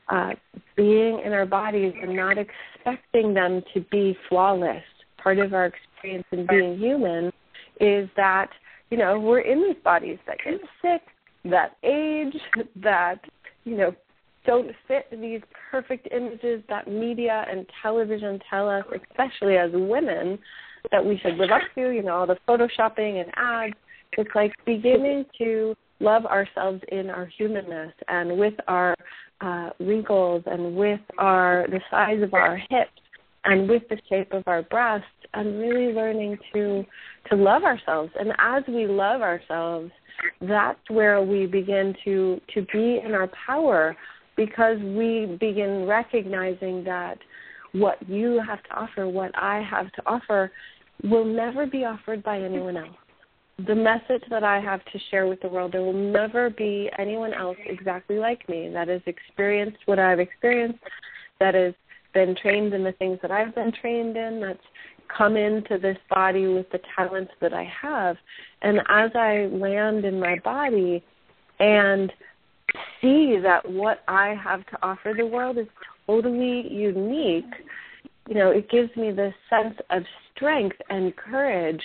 uh, 0.09 0.31
being 0.75 1.21
in 1.25 1.33
our 1.33 1.45
bodies 1.45 1.93
and 2.01 2.15
not 2.15 2.37
expecting 2.37 3.33
them 3.33 3.61
to 3.73 3.81
be 3.91 4.17
flawless. 4.27 4.83
Part 5.21 5.39
of 5.39 5.53
our 5.53 5.65
experience 5.65 6.25
in 6.31 6.47
being 6.47 6.77
human 6.77 7.31
is 7.81 8.09
that 8.15 8.49
you 8.89 8.97
know 8.97 9.19
we're 9.19 9.41
in 9.41 9.61
these 9.61 9.81
bodies 9.83 10.17
that 10.25 10.37
get 10.43 10.61
sick, 10.81 11.01
that 11.45 11.77
age, 11.83 12.35
that, 12.81 13.19
you 13.63 13.77
know, 13.77 13.95
don't 14.45 14.71
fit 14.87 15.05
these 15.11 15.41
perfect 15.69 16.07
images 16.11 16.63
that 16.69 16.87
media 16.87 17.45
and 17.49 17.65
television 17.81 18.39
tell 18.49 18.69
us, 18.69 18.83
especially 19.09 19.57
as 19.57 19.69
women, 19.73 20.39
that 20.91 21.05
we 21.05 21.19
should 21.19 21.35
live 21.35 21.51
up 21.51 21.61
to, 21.75 21.89
you 21.89 22.01
know, 22.01 22.15
all 22.15 22.27
the 22.27 22.37
photoshopping 22.47 23.21
and 23.21 23.31
ads. 23.35 23.75
It's 24.17 24.29
like 24.35 24.51
beginning 24.65 25.25
to 25.37 25.75
love 25.99 26.25
ourselves 26.25 26.81
in 26.91 27.09
our 27.09 27.25
humanness 27.25 27.93
and 28.07 28.37
with 28.37 28.53
our 28.67 28.95
uh, 29.41 29.69
wrinkles 29.79 30.43
and 30.45 30.75
with 30.75 30.99
our 31.17 31.65
the 31.69 31.79
size 31.89 32.21
of 32.21 32.33
our 32.33 32.57
hips 32.57 32.91
and 33.45 33.69
with 33.69 33.83
the 33.89 33.97
shape 34.09 34.33
of 34.33 34.43
our 34.47 34.63
breasts 34.63 35.05
and 35.33 35.59
really 35.59 35.93
learning 35.93 36.37
to 36.53 36.85
to 37.29 37.35
love 37.35 37.63
ourselves. 37.63 38.11
And 38.19 38.33
as 38.39 38.63
we 38.67 38.87
love 38.87 39.21
ourselves, 39.21 39.91
that's 40.41 40.79
where 40.89 41.21
we 41.21 41.45
begin 41.45 41.95
to 42.05 42.41
to 42.53 42.65
be 42.73 42.99
in 43.03 43.13
our 43.13 43.29
power 43.45 43.95
because 44.35 44.77
we 44.79 45.37
begin 45.39 45.85
recognizing 45.85 46.83
that 46.85 47.17
what 47.73 47.97
you 48.09 48.41
have 48.45 48.63
to 48.63 48.73
offer, 48.73 49.07
what 49.07 49.31
I 49.35 49.61
have 49.69 49.91
to 49.93 50.01
offer, 50.05 50.51
will 51.03 51.25
never 51.25 51.67
be 51.67 51.85
offered 51.85 52.23
by 52.23 52.39
anyone 52.39 52.77
else. 52.77 52.95
The 53.67 53.75
message 53.75 54.23
that 54.29 54.43
I 54.43 54.59
have 54.61 54.83
to 54.85 54.99
share 55.11 55.27
with 55.27 55.41
the 55.41 55.49
world, 55.49 55.73
there 55.73 55.81
will 55.81 55.91
never 55.91 56.49
be 56.49 56.89
anyone 56.97 57.33
else 57.33 57.57
exactly 57.65 58.17
like 58.17 58.47
me 58.47 58.69
that 58.69 58.87
has 58.87 59.01
experienced 59.05 59.79
what 59.85 59.99
I've 59.99 60.19
experienced, 60.19 60.79
that 61.39 61.55
has 61.55 61.73
been 62.13 62.35
trained 62.41 62.73
in 62.73 62.83
the 62.83 62.93
things 62.93 63.19
that 63.21 63.31
I've 63.31 63.53
been 63.55 63.73
trained 63.81 64.15
in, 64.15 64.39
that's 64.39 64.59
come 65.15 65.35
into 65.35 65.77
this 65.77 65.97
body 66.09 66.47
with 66.47 66.69
the 66.71 66.79
talents 66.95 67.31
that 67.41 67.53
I 67.53 67.69
have. 67.81 68.15
And 68.61 68.79
as 68.87 69.11
I 69.15 69.49
land 69.51 70.05
in 70.05 70.19
my 70.19 70.39
body 70.39 71.03
and 71.59 72.13
see 73.01 73.39
that 73.41 73.69
what 73.69 74.03
I 74.07 74.35
have 74.41 74.65
to 74.67 74.77
offer 74.81 75.13
the 75.17 75.25
world 75.25 75.57
is 75.57 75.67
totally 76.05 76.71
unique, 76.71 77.51
you 78.27 78.35
know, 78.35 78.51
it 78.51 78.69
gives 78.69 78.95
me 78.95 79.11
this 79.11 79.33
sense 79.49 79.75
of 79.89 80.03
strength 80.35 80.77
and 80.89 81.15
courage 81.15 81.81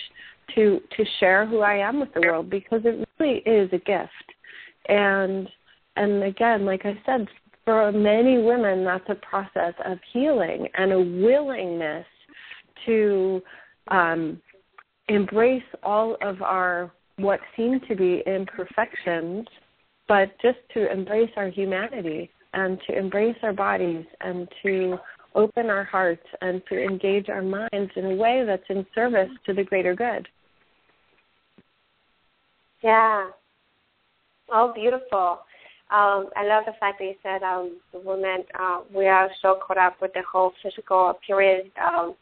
to 0.53 0.79
to 0.95 1.05
share 1.19 1.45
who 1.45 1.59
I 1.59 1.75
am 1.75 1.99
with 1.99 2.13
the 2.13 2.21
world 2.21 2.49
because 2.49 2.81
it 2.85 3.07
really 3.19 3.39
is 3.39 3.69
a 3.73 3.77
gift. 3.79 4.11
And 4.87 5.49
and 5.95 6.23
again, 6.23 6.65
like 6.65 6.85
I 6.85 6.99
said, 7.05 7.27
for 7.63 7.91
many 7.91 8.37
women 8.37 8.83
that's 8.83 9.09
a 9.09 9.15
process 9.15 9.73
of 9.85 9.97
healing 10.13 10.67
and 10.75 10.91
a 10.91 10.99
willingness 10.99 12.05
to 12.85 13.41
um, 13.89 14.41
embrace 15.07 15.63
all 15.83 16.17
of 16.21 16.41
our 16.41 16.91
what 17.17 17.39
seem 17.55 17.79
to 17.87 17.95
be 17.95 18.21
imperfections, 18.27 19.47
but 20.07 20.31
just 20.41 20.57
to 20.73 20.91
embrace 20.91 21.31
our 21.37 21.47
humanity 21.47 22.29
and 22.53 22.77
to 22.87 22.97
embrace 22.97 23.37
our 23.41 23.53
bodies 23.53 24.05
and 24.21 24.47
to 24.63 24.97
open 25.33 25.69
our 25.69 25.83
hearts 25.83 26.25
and 26.41 26.61
to 26.69 26.81
engage 26.81 27.29
our 27.29 27.41
minds 27.41 27.91
in 27.95 28.05
a 28.05 28.15
way 28.15 28.43
that's 28.45 28.63
in 28.69 28.85
service 28.95 29.29
to 29.45 29.53
the 29.53 29.63
greater 29.63 29.95
good. 29.95 30.27
Yeah. 32.85 33.31
Oh, 34.53 34.71
beautiful. 34.75 35.39
Um, 35.89 36.29
I 36.35 36.45
love 36.45 36.65
the 36.67 36.73
fact 36.79 36.99
that 36.99 37.05
you 37.05 37.15
said 37.23 37.41
um, 37.41 37.77
the 37.91 37.99
women, 37.99 38.43
uh, 38.59 38.81
we 38.95 39.07
are 39.07 39.27
so 39.41 39.59
caught 39.65 39.79
up 39.79 39.95
with 40.01 40.13
the 40.13 40.21
whole 40.31 40.51
physical 40.61 41.09
appearance 41.09 41.69
um, 41.83 42.15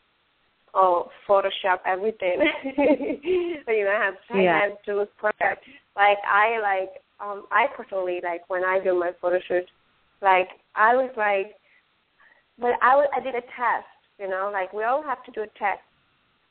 oh 0.73 1.09
Photoshop 1.27 1.79
everything. 1.85 2.39
you 2.77 3.59
know, 3.67 3.91
I 3.91 4.05
have 4.05 4.13
I 4.29 4.41
yeah. 4.41 4.69
to 4.85 4.95
look 4.95 5.09
perfect. 5.17 5.65
Like 5.97 6.17
I 6.25 6.59
like 6.61 6.89
um 7.19 7.45
I 7.51 7.67
personally 7.75 8.21
like 8.23 8.49
when 8.49 8.63
I 8.63 8.79
do 8.81 8.97
my 8.97 9.11
photo 9.21 9.39
shoots, 9.45 9.69
like 10.21 10.47
I 10.75 10.95
was 10.95 11.11
like 11.17 11.55
but 12.57 12.71
I 12.81 12.95
was 12.95 13.09
I 13.15 13.19
did 13.19 13.35
a 13.35 13.41
test, 13.41 13.91
you 14.17 14.29
know, 14.29 14.49
like 14.51 14.71
we 14.71 14.83
all 14.83 15.03
have 15.03 15.23
to 15.25 15.31
do 15.31 15.41
a 15.41 15.47
test. 15.59 15.83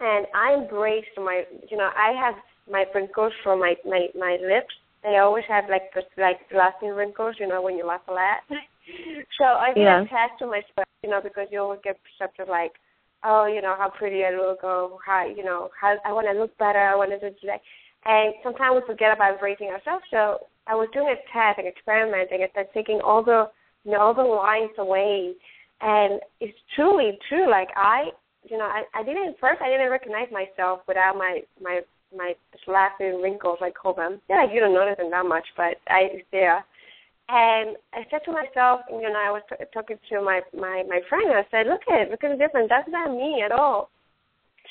And 0.01 0.27
I 0.35 0.55
embraced 0.55 1.17
my 1.17 1.45
you 1.71 1.79
know, 1.79 1.91
I 1.97 2.13
have 2.13 2.35
my 2.71 2.85
wrinkles 2.95 3.33
from 3.43 3.61
my 3.61 3.75
my 3.85 4.09
my 4.19 4.39
lips. 4.43 4.75
They 5.03 5.19
always 5.19 5.45
have 5.49 5.65
like 5.69 5.91
like 6.17 6.41
laughing 6.55 6.91
wrinkles, 6.91 7.37
you 7.39 7.49
know, 7.49 7.63
when 7.63 7.77
you 7.77 7.87
laugh 7.87 8.03
a 8.09 8.13
lot. 8.13 8.43
so 9.39 9.45
I 9.45 9.73
did 9.75 9.83
yeah. 9.83 10.03
a 10.03 10.05
test 10.05 10.39
to 10.39 10.47
myself, 10.47 10.87
you 11.03 11.11
know, 11.11 11.21
because 11.23 11.49
you 11.51 11.61
always 11.61 11.81
get 11.83 11.99
perceptive 12.05 12.49
like 12.49 12.73
oh, 13.25 13.47
you 13.47 13.63
know, 13.63 13.75
how 13.79 13.91
pretty 13.91 14.25
I 14.25 14.31
look, 14.31 14.65
or 14.65 14.99
how, 15.05 15.27
you 15.27 15.45
know, 15.45 15.71
how 15.81 15.97
I 16.05 16.13
want 16.13 16.27
to 16.31 16.39
look 16.39 16.57
better, 16.59 16.79
I 16.79 16.97
want 16.97 17.11
to 17.11 17.31
do 17.31 17.47
that. 17.47 17.61
And 18.05 18.35
sometimes 18.43 18.83
we 18.83 18.93
forget 18.93 19.15
about 19.15 19.41
raising 19.43 19.69
ourselves. 19.69 20.05
So 20.11 20.47
I 20.67 20.75
was 20.75 20.89
doing 20.93 21.07
a 21.07 21.19
test, 21.33 21.59
and 21.59 21.69
experimenting, 21.69 22.43
and 22.43 22.51
then 22.55 22.65
taking 22.75 23.01
all 23.05 23.23
the, 23.23 23.47
you 23.85 23.93
know, 23.93 24.01
all 24.01 24.15
the 24.15 24.23
lines 24.23 24.75
away. 24.79 25.35
And 25.81 26.21
it's 26.41 26.59
truly 26.75 27.19
true. 27.29 27.49
Like 27.49 27.69
I, 27.77 28.11
you 28.49 28.59
know, 28.59 28.67
I, 28.67 28.83
I 28.95 29.03
didn't 29.03 29.37
first 29.41 29.63
I 29.63 29.71
didn't 29.71 29.91
recognize 29.91 30.29
myself 30.31 30.81
without 30.87 31.17
my 31.17 31.41
my 31.61 31.81
my 32.17 32.35
laughing 32.67 33.21
wrinkles, 33.23 33.59
I 33.61 33.71
call 33.71 33.95
them. 33.95 34.21
Yeah, 34.29 34.45
you 34.51 34.61
don't 34.61 34.75
notice 34.75 34.97
them 34.99 35.11
that 35.11 35.27
much, 35.27 35.47
but 35.57 35.77
I 35.89 36.09
it's 36.13 36.27
there. 36.33 36.65
And 37.29 37.77
I 37.95 38.05
said 38.11 38.21
to 38.27 38.33
myself, 38.33 38.81
you 38.91 39.03
know, 39.03 39.17
I 39.17 39.31
was 39.31 39.43
t- 39.49 39.65
talking 39.73 39.99
to 40.11 40.23
my 40.23 40.41
my 40.53 40.85
my 40.89 41.01
friend. 41.09 41.31
And 41.31 41.39
I 41.39 41.47
said, 41.51 41.67
look 41.67 41.83
at 41.91 42.03
it, 42.03 42.11
look 42.11 42.25
at 42.25 42.31
the 42.31 42.37
difference. 42.37 42.69
That's 42.69 42.89
not 42.91 43.11
me 43.11 43.43
at 43.45 43.53
all. 43.53 43.91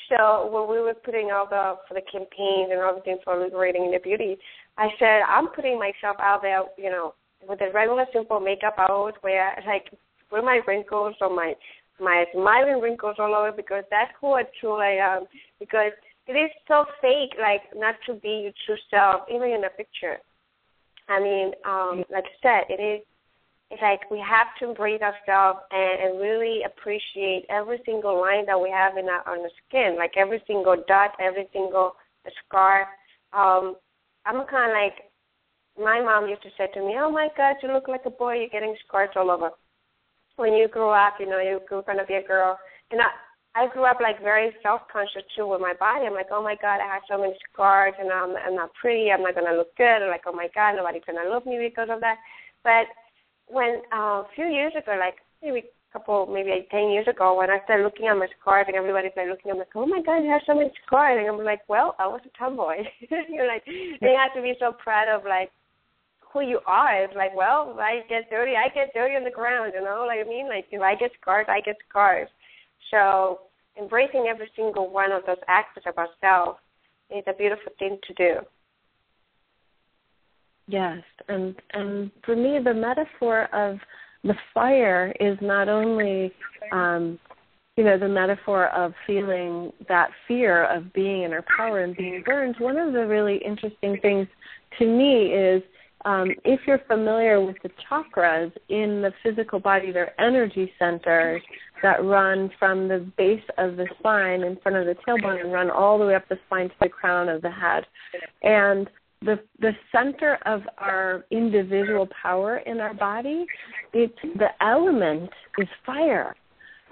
So 0.08 0.48
when 0.52 0.70
we 0.70 0.82
were 0.82 0.94
putting 0.94 1.30
all 1.32 1.46
the 1.46 1.76
for 1.88 1.94
the 1.94 2.02
campaigns 2.02 2.70
and 2.70 2.80
everything 2.80 3.18
for 3.24 3.38
liberating 3.38 3.90
the 3.90 3.98
beauty, 3.98 4.36
I 4.78 4.88
said 4.98 5.22
I'm 5.26 5.48
putting 5.48 5.78
myself 5.78 6.16
out 6.20 6.42
there, 6.42 6.62
you 6.76 6.90
know, 6.90 7.14
with 7.48 7.58
the 7.58 7.70
regular 7.72 8.06
simple 8.12 8.40
makeup 8.40 8.74
I 8.78 8.86
always 8.86 9.14
wear, 9.22 9.60
like 9.66 9.90
with 10.30 10.44
my 10.44 10.60
wrinkles 10.66 11.16
or 11.20 11.34
my 11.34 11.54
my 12.00 12.24
smiling 12.32 12.80
wrinkles 12.80 13.16
all 13.18 13.34
over 13.34 13.52
because 13.52 13.84
that's 13.90 14.10
who 14.20 14.32
I 14.32 14.42
truly 14.60 14.98
am. 14.98 15.26
Because 15.58 15.92
it 16.32 16.38
is 16.38 16.50
so 16.68 16.84
fake, 17.00 17.34
like 17.40 17.62
not 17.76 17.96
to 18.06 18.14
be 18.14 18.48
your 18.48 18.52
true 18.66 18.76
self, 18.90 19.22
even 19.28 19.50
in 19.50 19.64
a 19.64 19.70
picture. 19.70 20.16
I 21.08 21.20
mean, 21.20 21.52
um, 21.64 22.04
like 22.10 22.24
I 22.24 22.36
said, 22.42 22.64
it 22.68 22.80
is. 22.82 23.04
It's 23.70 23.80
like 23.80 24.10
we 24.10 24.18
have 24.20 24.48
to 24.60 24.68
embrace 24.68 25.00
ourselves 25.00 25.60
and, 25.70 26.12
and 26.12 26.20
really 26.20 26.60
appreciate 26.62 27.46
every 27.48 27.80
single 27.86 28.20
line 28.20 28.44
that 28.44 28.60
we 28.60 28.70
have 28.70 28.98
in 28.98 29.08
our 29.08 29.26
on 29.26 29.42
the 29.42 29.50
skin, 29.66 29.96
like 29.96 30.12
every 30.16 30.42
single 30.46 30.76
dot, 30.86 31.12
every 31.18 31.48
single 31.52 31.92
scar. 32.46 32.86
Um, 33.32 33.76
I'm 34.26 34.46
kind 34.46 34.70
of 34.70 34.76
like 34.76 35.08
my 35.78 36.02
mom 36.02 36.28
used 36.28 36.42
to 36.42 36.50
say 36.58 36.68
to 36.74 36.80
me, 36.80 36.96
"Oh 36.98 37.10
my 37.10 37.28
God, 37.36 37.56
you 37.62 37.72
look 37.72 37.88
like 37.88 38.04
a 38.04 38.10
boy. 38.10 38.34
You're 38.34 38.48
getting 38.48 38.76
scars 38.86 39.10
all 39.16 39.30
over." 39.30 39.50
When 40.36 40.52
you 40.52 40.68
grow 40.68 40.90
up, 40.90 41.14
you 41.18 41.26
know 41.26 41.40
you're 41.40 41.60
going 41.68 41.98
to 41.98 42.04
be 42.06 42.14
a 42.14 42.22
girl. 42.22 42.58
And 42.90 43.00
I, 43.00 43.06
I 43.54 43.68
grew 43.68 43.84
up 43.84 44.00
like 44.00 44.20
very 44.22 44.50
self-conscious 44.62 45.28
too 45.36 45.46
with 45.46 45.60
my 45.60 45.74
body. 45.78 46.06
I'm 46.06 46.14
like, 46.14 46.32
oh 46.32 46.42
my 46.42 46.56
god, 46.56 46.80
I 46.80 46.88
have 46.88 47.02
so 47.08 47.18
many 47.20 47.36
scars, 47.52 47.92
and 48.00 48.10
I'm 48.10 48.34
I'm 48.36 48.56
not 48.56 48.72
pretty. 48.80 49.10
I'm 49.10 49.22
not 49.22 49.34
gonna 49.34 49.56
look 49.56 49.76
good. 49.76 50.00
Or 50.00 50.08
like, 50.08 50.24
oh 50.26 50.32
my 50.32 50.48
god, 50.54 50.76
nobody's 50.76 51.04
gonna 51.06 51.28
love 51.28 51.44
me 51.44 51.58
because 51.60 51.88
of 51.90 52.00
that. 52.00 52.16
But 52.64 52.88
when 53.48 53.82
uh, 53.92 54.24
a 54.24 54.26
few 54.34 54.46
years 54.46 54.72
ago, 54.72 54.96
like 54.98 55.20
maybe 55.42 55.68
a 55.68 55.92
couple, 55.92 56.24
maybe 56.32 56.48
like 56.48 56.70
ten 56.70 56.88
years 56.88 57.06
ago, 57.08 57.36
when 57.36 57.50
I 57.50 57.60
started 57.64 57.84
looking 57.84 58.08
at 58.08 58.16
my 58.16 58.28
scars, 58.40 58.64
and 58.68 58.76
everybody 58.76 59.12
started 59.12 59.30
looking, 59.30 59.52
I'm 59.52 59.58
like, 59.60 59.76
oh 59.76 59.86
my 59.86 60.00
god, 60.00 60.24
you 60.24 60.30
have 60.32 60.48
so 60.48 60.54
many 60.56 60.72
scars, 60.86 61.20
and 61.20 61.28
I'm 61.28 61.44
like, 61.44 61.60
well, 61.68 61.94
I 61.98 62.06
was 62.08 62.24
a 62.24 62.32
tomboy. 62.38 62.88
You're 63.28 63.48
like, 63.48 63.68
they 64.00 64.16
have 64.16 64.32
to 64.32 64.40
be 64.40 64.54
so 64.58 64.72
proud 64.72 65.12
of 65.12 65.28
like 65.28 65.52
who 66.32 66.40
you 66.40 66.60
are. 66.66 67.04
It's 67.04 67.14
like, 67.14 67.36
well, 67.36 67.76
if 67.76 67.78
I 67.78 68.00
get 68.08 68.30
dirty, 68.30 68.56
I 68.56 68.72
get 68.72 68.94
dirty 68.94 69.12
on 69.14 69.24
the 69.24 69.30
ground, 69.30 69.72
you 69.76 69.84
know, 69.84 70.08
like 70.08 70.24
I 70.24 70.28
mean, 70.28 70.48
like 70.48 70.72
if 70.72 70.80
I 70.80 70.96
get 70.96 71.12
scars, 71.20 71.44
I 71.52 71.60
get 71.60 71.76
scars. 71.90 72.32
So 72.90 73.40
embracing 73.78 74.26
every 74.28 74.50
single 74.56 74.90
one 74.90 75.12
of 75.12 75.22
those 75.26 75.38
aspects 75.48 75.88
of 75.88 75.96
ourselves 75.98 76.58
is 77.10 77.24
a 77.26 77.32
beautiful 77.32 77.72
thing 77.78 77.98
to 78.06 78.14
do. 78.14 78.40
Yes, 80.68 81.02
and 81.28 81.54
and 81.72 82.10
for 82.24 82.36
me, 82.36 82.58
the 82.62 82.72
metaphor 82.72 83.44
of 83.52 83.78
the 84.24 84.34
fire 84.54 85.12
is 85.18 85.36
not 85.40 85.68
only, 85.68 86.32
um, 86.70 87.18
you 87.76 87.84
know, 87.84 87.98
the 87.98 88.08
metaphor 88.08 88.68
of 88.68 88.94
feeling 89.06 89.72
that 89.88 90.10
fear 90.28 90.64
of 90.64 90.92
being 90.92 91.24
in 91.24 91.32
our 91.32 91.44
power 91.56 91.80
and 91.80 91.96
being 91.96 92.22
burned. 92.24 92.54
One 92.58 92.76
of 92.76 92.92
the 92.92 93.06
really 93.06 93.38
interesting 93.38 93.98
things 94.00 94.28
to 94.78 94.86
me 94.86 95.32
is 95.32 95.62
um, 96.04 96.30
if 96.44 96.60
you're 96.66 96.80
familiar 96.88 97.44
with 97.44 97.56
the 97.62 97.70
chakras 97.90 98.52
in 98.68 99.02
the 99.02 99.12
physical 99.22 99.60
body, 99.60 99.92
they're 99.92 100.20
energy 100.20 100.72
centers 100.78 101.42
that 101.82 102.04
run 102.04 102.50
from 102.58 102.88
the 102.88 103.06
base 103.16 103.42
of 103.58 103.76
the 103.76 103.86
spine 103.98 104.42
in 104.42 104.56
front 104.62 104.76
of 104.76 104.86
the 104.86 104.96
tailbone 105.06 105.40
and 105.40 105.52
run 105.52 105.70
all 105.70 105.98
the 105.98 106.06
way 106.06 106.14
up 106.14 106.28
the 106.28 106.38
spine 106.46 106.68
to 106.68 106.74
the 106.80 106.88
crown 106.88 107.28
of 107.28 107.42
the 107.42 107.50
head. 107.50 107.84
And 108.42 108.88
the 109.22 109.38
the 109.60 109.72
center 109.92 110.38
of 110.46 110.62
our 110.78 111.24
individual 111.30 112.08
power 112.20 112.58
in 112.58 112.80
our 112.80 112.94
body, 112.94 113.46
it's 113.92 114.14
the 114.36 114.48
element 114.60 115.30
is 115.58 115.68
fire. 115.86 116.34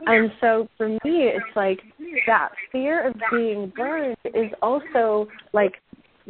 And 0.07 0.31
so 0.41 0.69
for 0.77 0.89
me, 0.89 0.99
it's 1.05 1.57
like 1.57 1.81
that 2.27 2.51
fear 2.73 3.07
of 3.09 3.15
being 3.31 3.73
burned 3.77 4.17
is 4.25 4.51
also 4.63 5.29
like 5.53 5.75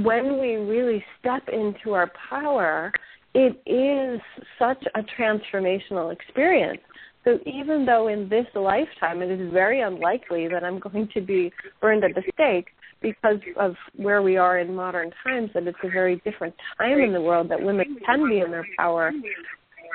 when 0.05 0.39
we 0.41 0.57
really 0.57 1.05
step 1.19 1.43
into 1.53 1.93
our 1.93 2.11
power, 2.29 2.93
it 3.35 3.61
is 3.67 4.21
such 4.59 4.83
a 4.95 5.01
transformational 5.21 6.13
experience. 6.13 6.81
So 7.25 7.39
even 7.45 7.85
though 7.85 8.09
in 8.09 8.29
this 8.29 8.47
lifetime 8.55 9.21
it 9.23 9.31
is 9.31 9.53
very 9.53 9.83
unlikely 9.83 10.49
that 10.49 10.65
I'm 10.65 10.79
going 10.79 11.09
to 11.15 11.21
be 11.21 11.53
burned 11.81 12.03
at 12.05 12.15
the 12.15 12.23
stake 12.35 12.69
because 13.03 13.41
of 13.59 13.75
where 13.97 14.23
we 14.23 14.37
are 14.37 14.59
in 14.59 14.75
modern 14.75 15.11
times, 15.25 15.51
that 15.55 15.67
it's 15.67 15.79
a 15.85 15.91
very 15.91 16.17
different 16.25 16.55
time 16.79 17.01
in 17.01 17.13
the 17.13 17.21
world 17.21 17.51
that 17.51 17.63
women 17.63 17.99
can 18.05 18.29
be 18.29 18.41
in 18.41 18.51
their 18.51 18.67
power 18.79 19.13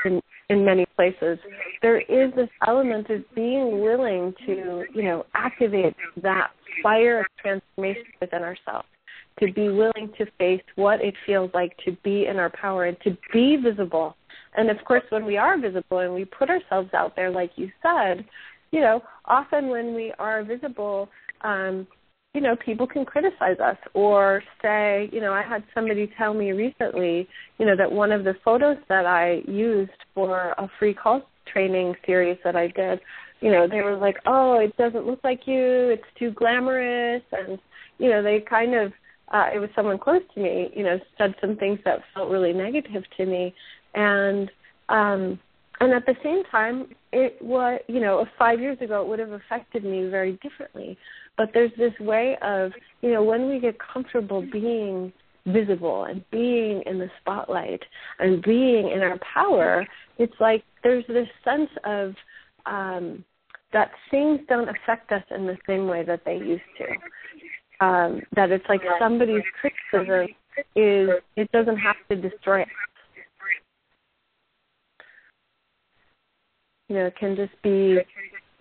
in, 0.06 0.22
in 0.50 0.66
many 0.66 0.86
places. 0.96 1.40
There 1.82 2.02
is 2.02 2.34
this 2.36 2.50
element 2.68 3.10
of 3.10 3.22
being 3.34 3.82
willing 3.82 4.34
to, 4.46 4.86
you 4.94 5.04
know, 5.04 5.26
activate 5.34 5.96
that 6.22 6.52
fire 6.84 7.22
of 7.22 7.26
transformation 7.42 8.04
within 8.22 8.44
ourselves 8.44 8.88
to 9.40 9.52
be 9.52 9.70
willing 9.70 10.12
to 10.18 10.26
face 10.38 10.62
what 10.76 11.02
it 11.02 11.14
feels 11.26 11.52
like 11.54 11.76
to 11.86 11.92
be 12.04 12.26
in 12.28 12.38
our 12.38 12.50
power 12.50 12.86
and 12.86 12.98
to 13.02 13.18
be 13.34 13.58
visible. 13.58 14.16
And 14.58 14.70
of 14.70 14.78
course, 14.86 15.04
when 15.10 15.26
we 15.26 15.38
are 15.38 15.60
visible 15.60 16.00
and 16.00 16.14
we 16.14 16.26
put 16.26 16.50
ourselves 16.50 16.90
out 16.94 17.16
there, 17.16 17.30
like 17.30 17.52
you 17.56 17.70
said, 17.82 18.26
you 18.72 18.82
know, 18.82 19.02
often 19.26 19.68
when 19.68 19.94
we 19.94 20.14
are 20.20 20.44
visible, 20.44 21.10
um, 21.42 21.88
you 22.34 22.42
know, 22.42 22.56
people 22.58 22.86
can 22.86 23.06
criticize 23.06 23.60
us 23.60 23.78
or 23.94 24.44
say, 24.62 25.10
you 25.14 25.22
know, 25.22 25.32
I 25.32 25.42
had 25.42 25.64
somebody 25.74 26.12
tell 26.18 26.34
me 26.34 26.52
recently, 26.52 27.28
you 27.58 27.66
know, 27.66 27.78
that 27.78 27.90
one 27.90 28.12
of 28.12 28.26
the 28.26 28.36
photos 28.44 28.78
that 28.90 29.06
I 29.06 29.42
used 29.48 29.92
for 30.14 30.54
a 30.58 30.70
free 30.78 30.94
call 30.94 31.22
training 31.52 31.96
series 32.06 32.38
that 32.44 32.58
I 32.58 32.68
did, 32.68 33.00
you 33.40 33.52
know, 33.52 33.68
they 33.68 33.82
were 33.82 33.96
like, 33.96 34.18
oh, 34.26 34.60
it 34.60 34.76
doesn't 34.76 35.06
look 35.06 35.20
like 35.24 35.42
you, 35.46 35.90
it's 35.90 36.04
too 36.20 36.32
glamorous. 36.32 37.24
And, 37.32 37.58
you 38.00 38.10
know, 38.10 38.22
they 38.22 38.42
kind 38.42 38.76
of 38.76 38.92
uh, 39.34 39.46
it 39.54 39.60
was 39.60 39.70
someone 39.76 39.98
close 39.98 40.22
to 40.34 40.40
me, 40.40 40.70
you 40.76 40.84
know, 40.84 41.00
said 41.18 41.36
some 41.42 41.56
things 41.58 41.80
that 41.86 42.00
felt 42.14 42.30
really 42.30 42.54
negative 42.54 43.04
to 43.18 43.26
me, 43.26 43.54
and 43.94 44.52
um, 44.90 45.40
and 45.80 45.94
at 45.94 46.06
the 46.06 46.16
same 46.24 46.44
time, 46.46 46.88
it 47.12 47.42
was, 47.42 47.82
you 47.88 48.00
know, 48.00 48.26
five 48.40 48.60
years 48.60 48.78
ago 48.82 49.02
it 49.02 49.08
would 49.08 49.20
have 49.20 49.32
affected 49.32 49.84
me 49.84 50.08
very 50.08 50.40
differently. 50.42 50.98
But 51.38 51.50
there's 51.54 51.72
this 51.78 51.94
way 52.00 52.38
of, 52.42 52.72
you 53.02 53.12
know, 53.12 53.24
when 53.24 53.50
we 53.50 53.60
get 53.60 53.76
comfortable 53.80 54.42
being 54.42 55.12
visible 55.48 56.06
and 56.06 56.24
being 56.32 56.82
in 56.86 56.98
the 56.98 57.10
spotlight 57.20 57.82
and 58.20 58.42
being 58.42 58.90
in 58.90 59.02
our 59.02 59.20
power, 59.34 59.86
it's 60.18 60.34
like 60.40 60.64
there's 60.84 61.06
this 61.08 61.28
sense 61.44 61.70
of 61.84 62.14
um, 62.66 63.26
that 63.74 63.92
things 64.10 64.40
don't 64.48 64.70
affect 64.70 65.12
us 65.12 65.24
in 65.36 65.46
the 65.46 65.58
same 65.68 65.88
way 65.88 66.04
that 66.04 66.22
they 66.26 66.38
used 66.38 66.64
to 66.78 66.86
um, 67.80 68.22
that 68.36 68.52
it's 68.52 68.66
like 68.70 68.82
somebody's 69.00 69.44
criticism 69.60 70.36
is 70.76 71.10
it 71.36 71.52
doesn't 71.52 71.78
have 71.78 71.96
to 72.10 72.16
destroy 72.16 72.62
us. 72.62 72.68
You 76.88 76.96
know, 76.98 77.06
it 77.08 77.18
can 77.18 77.36
just 77.36 77.54
be 77.64 77.98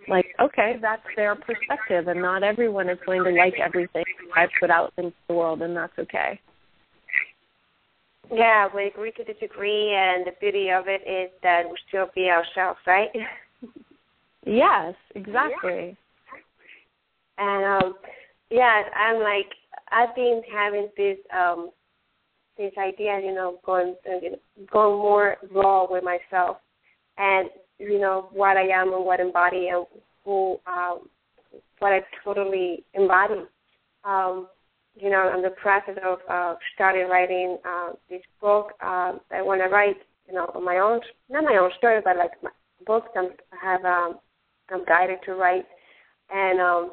like, 0.08 0.26
okay, 0.40 0.76
that's 0.80 1.02
their 1.14 1.34
perspective, 1.34 2.08
and 2.08 2.20
not 2.20 2.42
everyone 2.42 2.88
is 2.88 2.98
going 3.04 3.22
to 3.24 3.30
like 3.30 3.54
everything 3.62 4.04
I 4.34 4.46
put 4.60 4.70
out 4.70 4.92
into 4.96 5.12
the 5.28 5.34
world, 5.34 5.62
and 5.62 5.76
that's 5.76 5.98
okay. 5.98 6.40
Yeah, 8.32 8.68
we 8.74 8.86
agree 8.86 9.12
to 9.12 9.24
disagree, 9.24 9.94
and 9.94 10.26
the 10.26 10.32
beauty 10.40 10.70
of 10.70 10.84
it 10.88 11.02
is 11.06 11.30
that 11.42 11.64
we 11.68 11.76
still 11.88 12.08
be 12.14 12.30
ourselves, 12.30 12.80
right? 12.86 13.10
yes, 14.46 14.94
exactly. 15.14 15.96
And 17.36 17.84
um, 17.84 17.94
yeah, 18.54 18.82
I'm 18.96 19.20
like 19.20 19.50
I've 19.90 20.14
been 20.14 20.42
having 20.52 20.88
this 20.96 21.18
um 21.36 21.70
this 22.56 22.72
idea, 22.78 23.20
you 23.20 23.34
know, 23.34 23.58
going 23.66 23.96
going 24.72 24.98
more 24.98 25.36
raw 25.50 25.86
with 25.90 26.04
myself, 26.04 26.58
and 27.18 27.50
you 27.78 27.98
know 27.98 28.28
what 28.32 28.56
I 28.56 28.68
am 28.68 28.92
and 28.94 29.04
what 29.04 29.18
embody 29.18 29.68
and 29.68 29.86
who 30.24 30.60
um, 30.66 31.08
what 31.80 31.92
I 31.92 32.00
totally 32.22 32.84
embody. 32.94 33.42
Um, 34.04 34.48
you 34.96 35.10
know, 35.10 35.28
I'm 35.34 35.42
the 35.42 35.50
process 35.50 35.98
of 36.04 36.18
uh, 36.30 36.54
starting 36.74 37.08
writing 37.08 37.58
uh, 37.68 37.90
this 38.08 38.22
book. 38.40 38.72
Uh, 38.80 39.14
I 39.32 39.42
want 39.42 39.60
to 39.60 39.68
write, 39.68 39.96
you 40.28 40.34
know, 40.34 40.48
my 40.64 40.76
own, 40.76 41.00
not 41.28 41.42
my 41.42 41.56
own 41.56 41.70
story, 41.78 42.00
but 42.04 42.16
like 42.16 42.30
my 42.42 42.50
books 42.86 43.08
I'm, 43.16 43.30
have, 43.60 43.84
um, 43.84 44.20
I'm 44.70 44.84
guided 44.84 45.18
to 45.24 45.34
write, 45.34 45.64
and 46.30 46.60
um, 46.60 46.92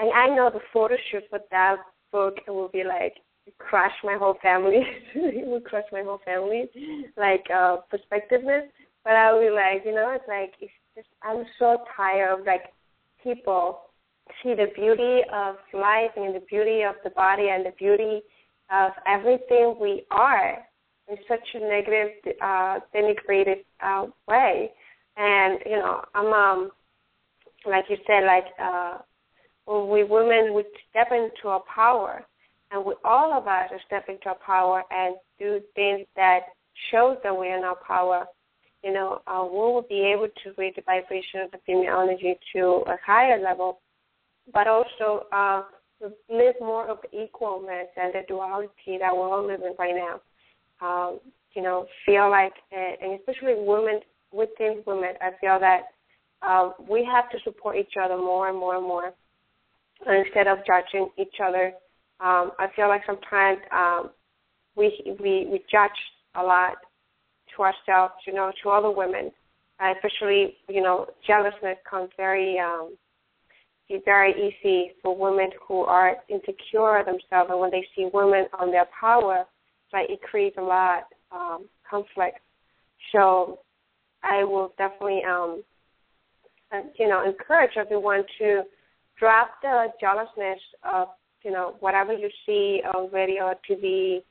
and 0.00 0.10
I 0.12 0.34
know 0.34 0.50
the 0.50 0.60
photo 0.72 0.96
shoot 1.10 1.24
for 1.28 1.40
that 1.50 1.76
book 2.10 2.36
will 2.48 2.68
be 2.68 2.84
like 2.84 3.14
crush 3.58 3.92
my 4.02 4.16
whole 4.16 4.36
family. 4.42 4.82
it 5.14 5.46
will 5.46 5.60
crush 5.60 5.84
my 5.92 6.02
whole 6.02 6.20
family, 6.24 6.68
like 7.16 7.44
uh 7.54 7.78
perspectiveness. 7.92 8.68
But 9.04 9.14
I 9.14 9.32
will 9.32 9.40
be 9.40 9.50
like, 9.50 9.82
you 9.84 9.94
know, 9.94 10.10
it's 10.14 10.24
like 10.28 10.54
it's 10.60 10.72
just 10.96 11.08
I'm 11.22 11.44
so 11.58 11.78
tired 11.96 12.40
of 12.40 12.46
like 12.46 12.72
people 13.22 13.80
see 14.42 14.54
the 14.54 14.66
beauty 14.74 15.20
of 15.32 15.56
life 15.74 16.12
and 16.16 16.34
the 16.34 16.44
beauty 16.48 16.82
of 16.82 16.94
the 17.04 17.10
body 17.10 17.48
and 17.50 17.66
the 17.66 17.72
beauty 17.78 18.22
of 18.72 18.92
everything 19.06 19.76
we 19.80 20.04
are 20.10 20.58
in 21.08 21.16
such 21.28 21.46
a 21.54 21.58
negative, 21.58 22.10
uh, 22.40 22.78
denigrated 22.94 23.64
uh, 23.82 24.06
way. 24.28 24.70
And 25.16 25.58
you 25.66 25.76
know, 25.76 26.02
I'm 26.14 26.32
um, 26.32 26.70
like 27.66 27.84
you 27.88 27.96
said, 28.06 28.24
like 28.24 28.46
uh, 28.62 28.98
when 29.70 29.88
we 29.88 30.02
women 30.02 30.52
would 30.54 30.66
step 30.90 31.12
into 31.12 31.46
our 31.46 31.62
power, 31.72 32.24
and 32.72 32.84
we 32.84 32.94
all 33.04 33.32
of 33.32 33.46
us 33.46 33.70
step 33.86 34.06
into 34.08 34.28
our 34.28 34.38
power 34.44 34.82
and 34.90 35.14
do 35.38 35.60
things 35.76 36.06
that 36.16 36.40
shows 36.90 37.16
that 37.22 37.36
we're 37.36 37.56
in 37.56 37.62
our 37.62 37.76
power, 37.86 38.26
you 38.82 38.92
know, 38.92 39.22
uh, 39.28 39.44
we 39.44 39.58
will 39.58 39.86
be 39.88 40.00
able 40.00 40.26
to 40.42 40.52
raise 40.58 40.74
the 40.74 40.82
vibration 40.82 41.40
of 41.40 41.52
the 41.52 41.58
female 41.66 42.00
energy 42.00 42.34
to 42.52 42.82
a 42.88 42.96
higher 43.04 43.40
level, 43.40 43.80
but 44.52 44.66
also 44.66 45.26
uh, 45.32 45.62
live 46.28 46.56
more 46.60 46.88
of 46.88 46.98
the 47.02 47.18
equalness 47.18 47.86
and 47.96 48.12
the 48.12 48.22
duality 48.26 48.98
that 48.98 49.14
we're 49.14 49.32
all 49.32 49.46
living 49.46 49.74
right 49.78 49.94
now. 49.94 50.20
Um, 50.80 51.20
you 51.54 51.62
know, 51.62 51.86
feel 52.04 52.28
like, 52.28 52.54
and 52.72 53.20
especially 53.20 53.54
women 53.58 54.00
within 54.32 54.82
women, 54.84 55.14
I 55.20 55.30
feel 55.40 55.60
that 55.60 55.82
uh, 56.42 56.70
we 56.88 57.04
have 57.04 57.30
to 57.30 57.38
support 57.44 57.76
each 57.76 57.94
other 58.02 58.16
more 58.16 58.48
and 58.48 58.58
more 58.58 58.76
and 58.76 58.86
more 58.86 59.12
instead 60.06 60.46
of 60.46 60.58
judging 60.66 61.08
each 61.18 61.34
other. 61.42 61.72
Um, 62.20 62.52
I 62.58 62.68
feel 62.76 62.88
like 62.88 63.02
sometimes 63.06 63.58
um, 63.72 64.10
we 64.76 65.16
we 65.20 65.46
we 65.50 65.64
judge 65.70 65.90
a 66.34 66.42
lot 66.42 66.76
to 67.56 67.62
ourselves, 67.62 68.14
you 68.26 68.32
know, 68.32 68.52
to 68.62 68.70
other 68.70 68.90
women, 68.90 69.30
uh, 69.80 69.92
especially 69.94 70.56
you 70.68 70.82
know 70.82 71.06
jealousness 71.26 71.78
comes 71.88 72.10
very 72.16 72.58
um, 72.58 72.96
very 74.04 74.32
easy 74.32 74.92
for 75.02 75.16
women 75.16 75.50
who 75.66 75.80
are 75.80 76.16
insecure 76.28 77.02
themselves, 77.04 77.50
and 77.50 77.58
when 77.58 77.70
they 77.70 77.84
see 77.96 78.08
women 78.12 78.46
on 78.58 78.70
their 78.70 78.86
power, 78.98 79.44
like 79.92 80.08
it 80.08 80.20
creates 80.22 80.56
a 80.58 80.62
lot 80.62 81.04
um, 81.32 81.66
conflict. 81.88 82.38
So 83.12 83.60
I 84.22 84.44
will 84.44 84.72
definitely, 84.78 85.22
um, 85.28 85.62
uh, 86.72 86.82
you 86.98 87.08
know, 87.08 87.24
encourage 87.24 87.72
everyone 87.76 88.22
to 88.38 88.62
drop 89.20 89.50
the 89.62 89.86
jealousness 90.00 90.58
of, 90.92 91.08
you 91.44 91.52
know, 91.52 91.76
whatever 91.78 92.12
you 92.12 92.28
see 92.44 92.80
on 92.94 93.12
radio 93.12 93.44
or 93.44 93.54
TV, 93.68 94.22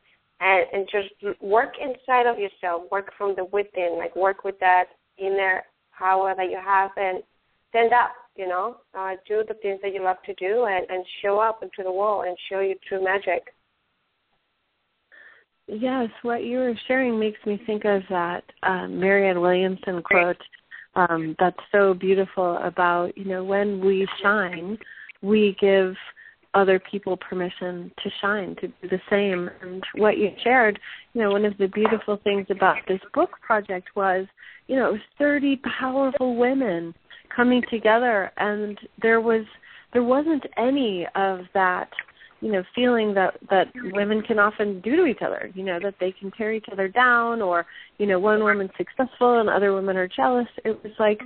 and, 0.41 0.65
and 0.73 0.89
just 0.91 1.41
work 1.41 1.75
inside 1.80 2.25
of 2.25 2.38
yourself, 2.38 2.84
work 2.91 3.12
from 3.17 3.36
the 3.36 3.45
within, 3.45 3.97
like 3.97 4.15
work 4.15 4.43
with 4.43 4.60
that 4.60 4.86
inner 5.17 5.63
power 5.97 6.34
that 6.36 6.49
you 6.49 6.60
have, 6.62 6.91
and 6.97 7.23
stand 7.69 7.93
up 7.93 8.12
you 8.39 8.47
know, 8.47 8.78
uh, 8.97 9.15
do 9.28 9.43
the 9.45 9.54
things 9.56 9.80
that 9.84 9.93
you 9.93 10.02
love 10.02 10.15
to 10.25 10.34
do 10.36 10.63
and, 10.63 10.89
and 10.89 11.06
show 11.21 11.39
up 11.39 11.62
into 11.62 11.84
the 11.84 11.91
world 11.91 12.25
and 12.25 12.38
show 12.49 12.62
your 12.62 12.75
true 12.88 13.04
magic. 13.04 13.54
Yes, 15.67 16.10
what 16.21 16.45
you 16.45 16.60
were 16.60 16.73
sharing 16.88 17.19
makes 17.19 17.38
me 17.45 17.62
think 17.67 17.84
of 17.84 18.02
that 18.10 18.43
um, 18.63 18.97
Marianne 18.97 19.41
Williamson 19.41 20.02
quote 20.02 20.38
um, 20.95 21.36
that's 21.39 21.60
so 21.71 21.93
beautiful 21.93 22.58
about, 22.58 23.17
you 23.17 23.25
know, 23.25 23.43
when 23.43 23.84
we 23.84 24.08
shine, 24.21 24.78
we 25.21 25.56
give 25.60 25.95
other 26.54 26.80
people 26.80 27.15
permission 27.17 27.91
to 28.04 28.10
shine, 28.21 28.56
to 28.56 28.67
do 28.67 28.89
the 28.89 28.99
same. 29.10 29.49
And 29.62 29.84
what 29.95 30.17
you 30.17 30.32
shared, 30.43 30.80
you 31.13 31.21
know, 31.21 31.32
one 31.32 31.45
of 31.45 31.58
the 31.58 31.67
beautiful 31.67 32.19
things 32.23 32.47
about 32.49 32.78
this 32.88 33.02
book 33.13 33.32
project 33.41 33.89
was, 33.95 34.25
you 34.67 34.75
know, 34.75 34.89
it 34.89 34.93
was 34.93 35.02
30 35.17 35.62
powerful 35.80 36.36
women 36.36 36.93
coming 37.36 37.62
together 37.69 38.32
and 38.38 38.78
there 39.02 39.21
was 39.21 39.45
there 39.93 40.04
wasn't 40.04 40.43
any 40.58 41.08
of 41.15 41.41
that 41.54 41.89
you 42.41 42.52
know 42.52 42.63
feeling 42.73 43.13
that 43.13 43.36
that 43.49 43.67
women 43.93 44.21
can 44.21 44.39
often 44.39 44.80
do 44.82 44.95
to 44.95 45.06
each 45.06 45.21
other 45.25 45.52
you 45.54 45.63
know 45.63 45.80
that 45.82 45.95
they 45.99 46.12
can 46.12 46.32
tear 46.32 46.54
each 46.54 46.65
other 46.71 46.88
down 46.88 47.41
or 47.41 47.65
you 47.97 48.06
know 48.06 48.19
one 48.19 48.43
woman's 48.43 48.71
successful 48.78 49.39
and 49.39 49.49
other 49.49 49.73
women 49.73 49.97
are 49.97 50.08
jealous. 50.08 50.47
It 50.63 50.82
was 50.84 50.93
like 50.99 51.19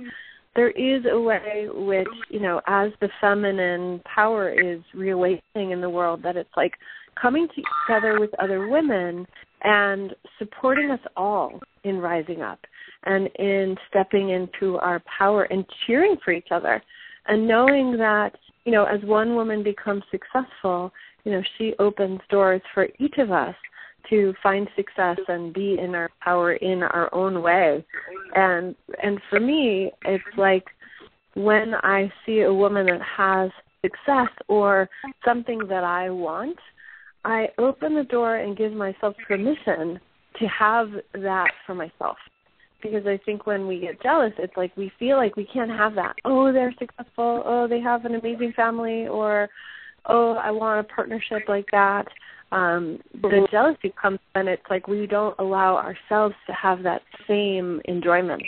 there 0.56 0.70
is 0.70 1.04
a 1.10 1.18
way 1.18 1.66
which 1.72 2.08
you 2.30 2.40
know 2.40 2.60
as 2.66 2.90
the 3.00 3.08
feminine 3.20 4.00
power 4.12 4.50
is 4.50 4.80
reawakening 4.94 5.70
in 5.70 5.80
the 5.80 5.90
world 5.90 6.22
that 6.22 6.36
it's 6.36 6.56
like 6.56 6.72
coming 7.20 7.46
together 7.48 8.18
with 8.18 8.30
other 8.40 8.68
women 8.68 9.26
and 9.62 10.14
supporting 10.38 10.90
us 10.90 11.00
all 11.16 11.60
in 11.84 11.98
rising 11.98 12.42
up 12.42 12.58
and 13.04 13.28
in 13.38 13.76
stepping 13.88 14.30
into 14.30 14.76
our 14.78 15.02
power 15.18 15.44
and 15.44 15.64
cheering 15.86 16.16
for 16.24 16.32
each 16.32 16.48
other 16.50 16.82
and 17.26 17.46
knowing 17.46 17.96
that 17.96 18.32
you 18.64 18.72
know 18.72 18.84
as 18.84 19.02
one 19.02 19.34
woman 19.34 19.62
becomes 19.62 20.02
successful 20.10 20.92
you 21.24 21.32
know 21.32 21.42
she 21.58 21.74
opens 21.78 22.20
doors 22.30 22.62
for 22.72 22.88
each 22.98 23.18
of 23.18 23.30
us 23.30 23.54
to 24.10 24.34
find 24.42 24.68
success 24.76 25.18
and 25.28 25.54
be 25.54 25.78
in 25.78 25.94
our 25.94 26.10
power 26.20 26.54
in 26.54 26.82
our 26.82 27.12
own 27.14 27.42
way. 27.42 27.84
And 28.34 28.74
and 29.02 29.20
for 29.30 29.40
me 29.40 29.90
it's 30.04 30.22
like 30.36 30.64
when 31.34 31.74
i 31.82 32.10
see 32.24 32.40
a 32.40 32.52
woman 32.52 32.86
that 32.86 33.00
has 33.02 33.50
success 33.82 34.28
or 34.48 34.88
something 35.24 35.58
that 35.68 35.82
i 35.82 36.08
want 36.08 36.56
i 37.24 37.48
open 37.58 37.94
the 37.94 38.04
door 38.04 38.36
and 38.36 38.56
give 38.56 38.72
myself 38.72 39.16
permission 39.26 39.98
to 40.38 40.46
have 40.46 40.88
that 41.12 41.50
for 41.66 41.74
myself 41.74 42.16
because 42.84 43.06
I 43.06 43.18
think 43.24 43.46
when 43.46 43.66
we 43.66 43.80
get 43.80 44.02
jealous, 44.02 44.32
it's 44.38 44.56
like 44.56 44.76
we 44.76 44.92
feel 44.98 45.16
like 45.16 45.36
we 45.36 45.46
can't 45.46 45.70
have 45.70 45.94
that. 45.94 46.14
Oh, 46.24 46.52
they're 46.52 46.74
successful. 46.78 47.42
Oh, 47.44 47.66
they 47.66 47.80
have 47.80 48.04
an 48.04 48.14
amazing 48.14 48.52
family, 48.54 49.08
or 49.08 49.48
oh, 50.06 50.34
I 50.34 50.50
want 50.50 50.80
a 50.80 50.94
partnership 50.94 51.42
like 51.48 51.66
that. 51.72 52.06
Um, 52.52 53.00
the 53.22 53.48
jealousy 53.50 53.92
comes 54.00 54.18
when 54.32 54.48
it's 54.48 54.62
like 54.68 54.86
we 54.86 55.06
don't 55.06 55.34
allow 55.38 55.76
ourselves 55.76 56.34
to 56.46 56.52
have 56.52 56.82
that 56.82 57.00
same 57.26 57.80
enjoyment. 57.86 58.42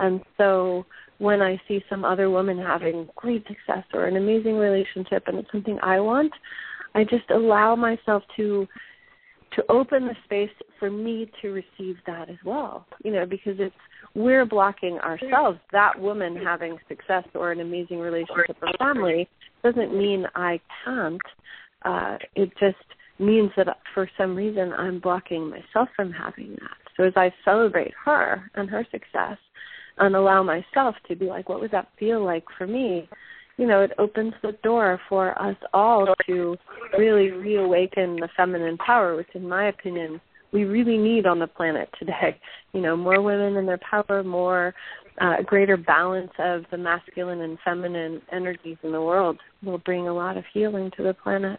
And 0.00 0.20
so 0.36 0.84
when 1.18 1.40
I 1.40 1.60
see 1.68 1.82
some 1.88 2.04
other 2.04 2.30
woman 2.30 2.58
having 2.58 3.08
great 3.16 3.46
success 3.46 3.84
or 3.94 4.06
an 4.06 4.16
amazing 4.16 4.56
relationship 4.56 5.24
and 5.28 5.38
it's 5.38 5.50
something 5.52 5.78
I 5.82 6.00
want, 6.00 6.32
I 6.94 7.04
just 7.04 7.30
allow 7.30 7.76
myself 7.76 8.24
to 8.36 8.66
to 9.58 9.72
open 9.72 10.06
the 10.06 10.14
space 10.24 10.50
for 10.78 10.88
me 10.88 11.28
to 11.42 11.48
receive 11.48 11.96
that 12.06 12.30
as 12.30 12.36
well. 12.44 12.86
You 13.04 13.12
know, 13.12 13.26
because 13.26 13.56
it's 13.58 13.74
we're 14.14 14.46
blocking 14.46 14.98
ourselves. 15.00 15.58
That 15.72 15.98
woman 15.98 16.36
having 16.36 16.78
success 16.88 17.24
or 17.34 17.50
an 17.50 17.60
amazing 17.60 17.98
relationship 17.98 18.56
or 18.62 18.72
family 18.78 19.28
doesn't 19.64 19.96
mean 19.96 20.26
I 20.36 20.60
can't. 20.84 21.20
Uh, 21.84 22.18
it 22.36 22.50
just 22.60 22.76
means 23.18 23.50
that 23.56 23.66
for 23.94 24.08
some 24.16 24.36
reason 24.36 24.72
I'm 24.72 25.00
blocking 25.00 25.50
myself 25.50 25.88
from 25.96 26.12
having 26.12 26.52
that. 26.52 26.76
So 26.96 27.02
as 27.04 27.12
I 27.16 27.32
celebrate 27.44 27.92
her 28.04 28.50
and 28.54 28.70
her 28.70 28.86
success 28.90 29.38
and 29.98 30.14
allow 30.14 30.44
myself 30.44 30.94
to 31.08 31.16
be 31.16 31.26
like, 31.26 31.48
what 31.48 31.60
would 31.60 31.72
that 31.72 31.88
feel 31.98 32.24
like 32.24 32.44
for 32.56 32.66
me? 32.66 33.08
You 33.58 33.66
know, 33.66 33.82
it 33.82 33.90
opens 33.98 34.32
the 34.42 34.52
door 34.62 35.00
for 35.08 35.40
us 35.42 35.56
all 35.74 36.06
to 36.26 36.56
really 36.96 37.32
reawaken 37.32 38.16
the 38.16 38.28
feminine 38.36 38.78
power, 38.78 39.16
which, 39.16 39.28
in 39.34 39.46
my 39.46 39.68
opinion, 39.68 40.20
we 40.52 40.64
really 40.64 40.96
need 40.96 41.26
on 41.26 41.40
the 41.40 41.46
planet 41.46 41.90
today. 41.98 42.40
You 42.74 42.82
know, 42.82 42.96
more 42.98 43.22
women 43.22 43.56
in 43.56 43.64
their 43.64 43.78
power, 43.78 44.22
more 44.22 44.74
uh, 45.22 45.42
greater 45.44 45.78
balance 45.78 46.30
of 46.38 46.64
the 46.70 46.76
masculine 46.76 47.40
and 47.40 47.58
feminine 47.64 48.20
energies 48.30 48.76
in 48.82 48.92
the 48.92 49.00
world 49.00 49.38
will 49.64 49.78
bring 49.78 50.06
a 50.06 50.12
lot 50.12 50.36
of 50.36 50.44
healing 50.52 50.90
to 50.98 51.02
the 51.02 51.14
planet. 51.14 51.58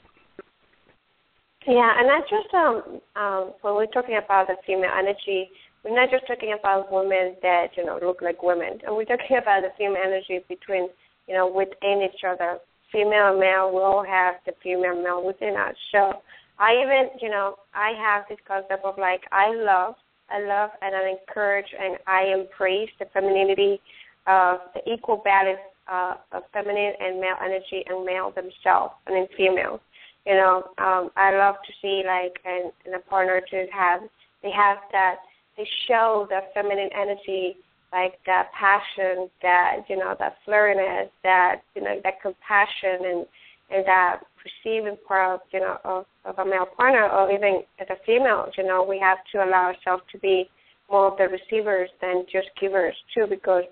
Yeah, 1.66 1.92
and 1.98 2.08
that's 2.08 2.30
just 2.30 2.54
um, 2.54 3.02
um, 3.16 3.54
when 3.62 3.74
we're 3.74 3.88
talking 3.88 4.20
about 4.24 4.48
the 4.48 4.56
female 4.68 4.92
energy, 4.98 5.50
we're 5.84 6.00
not 6.00 6.12
just 6.12 6.28
talking 6.28 6.56
about 6.58 6.92
women 6.92 7.36
that 7.42 7.70
you 7.76 7.86
know 7.86 8.00
look 8.02 8.22
like 8.22 8.44
women, 8.44 8.80
and 8.86 8.96
we're 8.96 9.06
talking 9.06 9.38
about 9.42 9.64
the 9.64 9.70
female 9.78 10.02
energy 10.06 10.46
between 10.48 10.90
you 11.30 11.36
know, 11.36 11.48
within 11.48 12.02
each 12.02 12.24
other. 12.28 12.58
Female 12.92 13.30
and 13.30 13.40
male 13.40 13.72
will 13.72 14.04
have 14.04 14.36
the 14.48 14.54
female 14.64 14.94
and 14.94 15.04
male 15.04 15.24
within 15.24 15.56
us. 15.56 15.76
So 15.92 16.22
I 16.58 16.74
even, 16.74 17.12
you 17.22 17.30
know, 17.30 17.56
I 17.76 17.94
have 17.98 18.26
this 18.28 18.40
concept 18.48 18.84
of 18.84 18.98
like 18.98 19.22
I 19.32 19.54
love, 19.54 19.94
I 20.32 20.42
love 20.42 20.72
and 20.82 20.96
I 20.96 21.10
encourage 21.12 21.68
and 21.80 21.98
I 22.08 22.34
embrace 22.34 22.90
the 22.98 23.06
femininity 23.14 23.80
of 24.26 24.60
the 24.74 24.82
equal 24.92 25.22
balance 25.24 25.60
uh, 25.88 26.16
of 26.32 26.44
feminine 26.52 26.94
and 27.00 27.22
male 27.22 27.38
energy 27.44 27.84
and 27.88 28.04
male 28.04 28.32
themselves 28.32 28.94
and 29.06 29.16
in 29.16 29.28
female. 29.38 29.80
You 30.26 30.34
know, 30.34 30.64
um, 30.80 31.12
I 31.16 31.38
love 31.38 31.56
to 31.66 31.74
see 31.82 32.04
like 32.06 32.40
and, 32.44 32.72
and 32.86 32.96
a 32.96 33.00
partner 33.00 33.40
to 33.52 33.66
have 33.72 34.02
they 34.42 34.52
have 34.52 34.78
that 34.92 35.18
they 35.58 35.68
show 35.88 36.26
the 36.30 36.42
feminine 36.54 36.90
energy 36.96 37.58
like 37.92 38.14
that 38.26 38.52
passion, 38.54 39.30
that 39.42 39.84
you 39.90 39.98
know, 39.98 40.16
that 40.20 40.36
flirtiness, 40.48 41.10
that 41.24 41.62
you 41.76 41.82
know, 41.82 42.00
that 42.04 42.22
compassion, 42.22 43.06
and 43.06 43.26
and 43.72 43.86
that 43.86 44.22
receiving 44.44 44.98
part 45.08 45.36
of 45.36 45.40
you 45.52 45.60
know 45.60 45.78
of, 45.84 46.06
of 46.26 46.38
a 46.40 46.46
male 46.46 46.68
partner, 46.78 47.10
or 47.10 47.32
even 47.32 47.64
as 47.80 47.88
a 47.90 47.98
female, 48.06 48.50
you 48.58 48.66
know, 48.66 48.84
we 48.88 49.00
have 49.00 49.18
to 49.32 49.44
allow 49.44 49.74
ourselves 49.74 50.04
to 50.12 50.20
be 50.20 50.50
more 50.90 51.12
of 51.12 51.18
the 51.18 51.28
receivers 51.28 51.90
than 52.02 52.26
just 52.32 52.48
givers 52.60 52.96
too, 53.14 53.26
because 53.30 53.64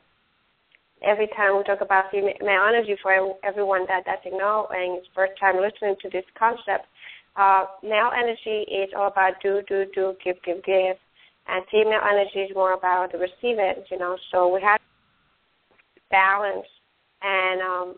every 1.03 1.27
time 1.35 1.57
we 1.57 1.63
talk 1.63 1.81
about 1.81 2.11
female 2.11 2.65
energy 2.67 2.95
for 3.01 3.13
everyone 3.43 3.85
that 3.87 4.05
doesn't 4.05 4.37
know 4.37 4.67
and 4.71 4.97
it's 4.97 5.07
first 5.13 5.33
time 5.39 5.55
listening 5.61 5.95
to 6.01 6.09
this 6.09 6.25
concept, 6.37 6.85
uh, 7.35 7.65
male 7.83 8.11
energy 8.17 8.65
is 8.69 8.89
all 8.97 9.07
about 9.07 9.33
do, 9.41 9.61
do, 9.67 9.85
do, 9.93 10.13
give, 10.23 10.35
give, 10.43 10.63
give 10.63 10.97
and 11.47 11.63
female 11.71 12.01
energy 12.09 12.39
is 12.39 12.55
more 12.55 12.73
about 12.73 13.11
the 13.11 13.17
receiving, 13.17 13.83
you 13.89 13.97
know. 13.97 14.17
So 14.31 14.53
we 14.53 14.61
have 14.61 14.79
balance, 16.09 16.67
and 17.21 17.61
um, 17.61 17.95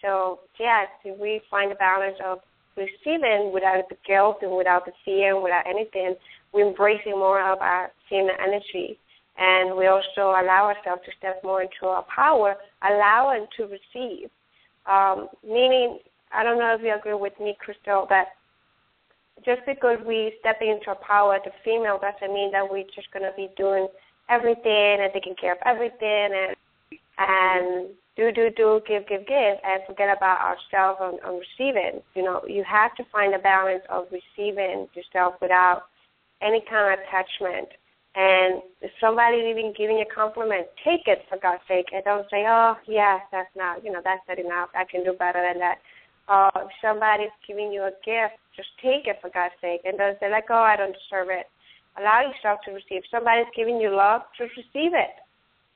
so 0.00 0.40
yes, 0.58 0.88
we 1.04 1.40
find 1.50 1.70
the 1.70 1.76
balance 1.76 2.16
of 2.24 2.38
receiving 2.76 3.52
without 3.52 3.88
the 3.88 3.96
guilt 4.06 4.38
and 4.42 4.56
without 4.56 4.84
the 4.84 4.92
fear 5.04 5.34
and 5.34 5.42
without 5.42 5.66
anything, 5.66 6.14
we're 6.52 6.68
embracing 6.68 7.12
more 7.12 7.40
of 7.40 7.60
our 7.60 7.90
female 8.08 8.36
energy, 8.42 8.98
and 9.38 9.76
we 9.76 9.86
also 9.86 10.30
allow 10.40 10.72
ourselves 10.72 11.02
to 11.04 11.12
step 11.18 11.42
more 11.44 11.62
into 11.62 11.86
our 11.86 12.04
power, 12.14 12.56
allowing 12.82 13.46
to 13.56 13.64
receive. 13.64 14.28
Um, 14.86 15.28
meaning, 15.44 15.98
I 16.32 16.42
don't 16.42 16.58
know 16.58 16.74
if 16.74 16.82
you 16.82 16.94
agree 16.94 17.14
with 17.14 17.38
me, 17.40 17.56
Crystal, 17.58 18.06
that 18.08 18.28
just 19.44 19.62
because 19.66 19.98
we 20.06 20.34
step 20.40 20.58
into 20.60 20.88
our 20.88 20.96
power 20.96 21.34
as 21.34 21.42
a 21.46 21.52
female 21.64 21.98
doesn't 21.98 22.32
mean 22.34 22.52
that 22.52 22.68
we're 22.70 22.84
just 22.94 23.10
to 23.12 23.32
be 23.36 23.48
doing 23.56 23.88
everything 24.28 24.98
and 25.00 25.12
taking 25.12 25.34
care 25.34 25.52
of 25.52 25.58
everything 25.66 26.30
and 26.32 26.56
and 27.18 27.88
do 28.16 28.30
do 28.32 28.50
do 28.56 28.80
give 28.86 29.06
give 29.08 29.26
give 29.26 29.56
and 29.64 29.82
forget 29.86 30.14
about 30.16 30.40
ourselves 30.40 31.00
and, 31.00 31.18
and 31.24 31.40
receiving. 31.40 32.00
You 32.14 32.22
know, 32.22 32.42
you 32.46 32.64
have 32.64 32.94
to 32.96 33.04
find 33.10 33.34
a 33.34 33.38
balance 33.38 33.82
of 33.88 34.06
receiving 34.12 34.88
yourself 34.94 35.34
without 35.40 35.84
any 36.42 36.62
kind 36.68 36.92
of 36.92 36.98
attachment 37.06 37.68
And 38.14 38.60
if 38.82 38.90
somebody's 39.00 39.44
even 39.48 39.72
giving 39.72 39.96
you 39.96 40.04
a 40.04 40.14
compliment, 40.14 40.66
take 40.84 41.06
it 41.06 41.24
for 41.28 41.38
God's 41.38 41.62
sake, 41.66 41.88
and 41.92 42.04
don't 42.04 42.28
say, 42.28 42.44
"Oh, 42.46 42.76
yes, 42.86 43.22
that's 43.32 43.54
not, 43.56 43.82
you 43.84 43.90
know, 43.90 44.02
that's 44.04 44.26
not 44.28 44.38
enough. 44.38 44.68
I 44.74 44.84
can 44.84 45.02
do 45.04 45.14
better 45.14 45.40
than 45.40 45.58
that." 45.60 45.78
Uh, 46.28 46.50
if 46.56 46.70
somebody's 46.82 47.32
giving 47.46 47.72
you 47.72 47.84
a 47.84 47.92
gift, 48.04 48.36
just 48.56 48.68
take 48.82 49.06
it 49.06 49.18
for 49.20 49.30
God's 49.30 49.54
sake, 49.60 49.82
and 49.84 49.98
don't 49.98 50.18
say 50.20 50.30
like, 50.30 50.50
"Oh, 50.50 50.62
I 50.62 50.76
don't 50.76 50.96
deserve 50.96 51.28
it." 51.30 51.46
Allow 51.98 52.22
yourself 52.22 52.60
to 52.64 52.72
receive. 52.72 53.04
If 53.04 53.10
somebody's 53.10 53.52
giving 53.54 53.76
you 53.76 53.94
love, 53.94 54.22
just 54.36 54.56
receive 54.56 54.94
it. 54.94 55.14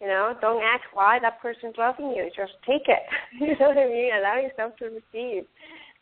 You 0.00 0.08
know, 0.08 0.36
don't 0.40 0.62
ask 0.62 0.84
why 0.92 1.18
that 1.20 1.40
person's 1.40 1.76
loving 1.78 2.10
you. 2.10 2.30
Just 2.36 2.52
take 2.66 2.88
it. 2.88 3.04
you 3.40 3.56
know 3.58 3.68
what 3.68 3.78
I 3.78 3.88
mean? 3.88 4.12
Allow 4.14 4.36
yourself 4.36 4.76
to 4.78 4.86
receive. 4.86 5.44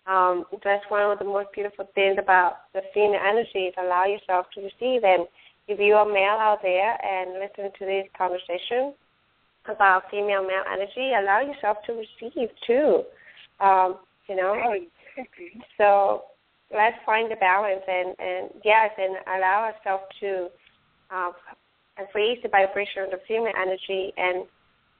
Um, 0.07 0.45
that's 0.63 0.85
one 0.89 1.11
of 1.11 1.19
the 1.19 1.25
most 1.25 1.49
beautiful 1.55 1.89
things 1.95 2.19
about 2.19 2.73
the 2.75 2.83
female 2.93 3.21
energy 3.25 3.71
is 3.71 3.75
allow 3.79 4.05
yourself 4.05 4.47
to 4.55 4.61
receive. 4.61 5.03
And 5.05 5.27
if 5.67 5.81
you 5.81 5.95
are 5.95 6.05
male 6.05 6.37
out 6.39 6.59
there 6.63 6.99
and 7.03 7.41
listen 7.41 7.73
to 7.79 7.85
this 7.87 8.07
conversation 8.17 8.95
about 9.67 10.11
female 10.11 10.43
male 10.43 10.65
energy, 10.71 11.13
allow 11.17 11.41
yourself 11.41 11.79
to 11.87 11.93
receive 11.93 12.51
too. 12.67 13.03
Um, 13.61 13.97
you 14.29 14.37
know, 14.37 14.57
so 15.79 16.25
let's 16.75 16.97
find 17.07 17.31
the 17.31 17.37
balance 17.37 17.83
and 17.87 18.15
and 18.19 18.51
yes, 18.65 18.91
and 18.99 19.17
allow 19.37 19.71
ourselves 19.71 20.05
to 20.21 20.49
uh, 21.11 21.31
raise 22.15 22.39
the 22.43 22.49
vibration 22.49 23.05
of 23.05 23.11
the 23.11 23.21
female 23.27 23.53
energy 23.61 24.13
and 24.17 24.45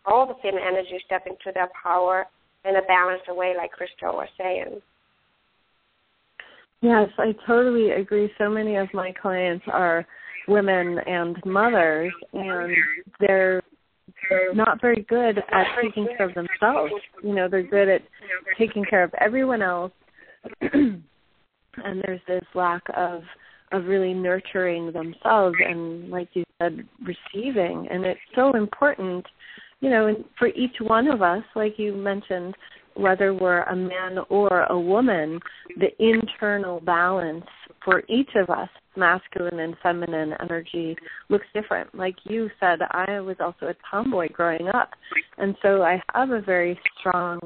all 0.07 0.27
the 0.27 0.35
female 0.43 0.65
energy 0.67 0.99
step 1.05 1.27
into 1.27 1.53
their 1.53 1.69
power 1.83 2.27
in 2.65 2.77
a 2.77 2.83
balanced 2.83 3.25
way, 3.29 3.55
like 3.57 3.73
Crystal 3.73 4.15
was 4.15 4.29
saying. 4.39 4.81
Yes, 6.81 7.09
I 7.19 7.35
totally 7.47 7.91
agree. 7.91 8.31
So 8.39 8.51
many 8.51 8.77
of 8.77 8.89
my 8.93 9.13
clients 9.21 9.65
are 9.73 10.07
women 10.49 10.99
and 11.07 11.37
mothers, 11.47 12.13
and 12.35 12.77
they're 13.21 13.63
not 14.55 14.81
very 14.81 15.07
good 15.09 15.39
at 15.39 15.67
taking 15.83 16.07
care 16.17 16.29
of 16.29 16.35
themselves. 16.35 16.93
You 17.23 17.35
know, 17.35 17.49
they're 17.49 17.63
good 17.63 17.89
at 17.89 18.03
taking 18.59 18.85
care 18.85 19.03
of 19.03 19.13
everyone 19.19 19.63
else, 19.63 19.93
and 21.85 22.03
there's 22.05 22.21
this 22.27 22.45
lack 22.55 22.83
of 22.97 23.23
of 23.73 23.87
really 23.87 24.15
nurturing 24.15 24.93
themselves 24.93 25.57
and, 25.67 26.09
like 26.09 26.29
you 26.35 26.45
said, 26.61 26.87
receiving. 27.03 27.89
And 27.91 28.05
it's 28.05 28.21
so 28.35 28.55
important, 28.55 29.27
you 29.81 29.91
know, 29.91 30.15
for 30.39 30.49
each 30.49 30.77
one 30.81 31.09
of 31.09 31.23
us, 31.23 31.43
like 31.57 31.79
you 31.79 31.93
mentioned, 31.93 32.55
whether 32.95 33.35
we're 33.35 33.63
a 33.63 33.75
man 33.75 34.19
or 34.29 34.65
a 34.71 34.79
woman, 34.79 35.41
the 35.79 35.91
internal 35.99 36.81
balance 36.81 37.45
for 37.85 38.05
each 38.09 38.31
of 38.37 38.49
us, 38.49 38.69
masculine 38.97 39.59
and 39.59 39.77
feminine 39.83 40.35
energy, 40.41 40.97
looks 41.29 41.47
different. 41.53 41.93
Like 41.95 42.15
you 42.25 42.49
said, 42.61 42.79
I 42.93 43.19
was 43.21 43.37
also 43.41 43.67
a 43.67 43.75
tomboy 43.91 44.29
growing 44.29 44.69
up, 44.69 44.91
and 45.39 45.57
so 45.63 45.83
I 45.83 46.01
have 46.15 46.31
a 46.31 46.41
very 46.41 46.79
strong 47.01 47.41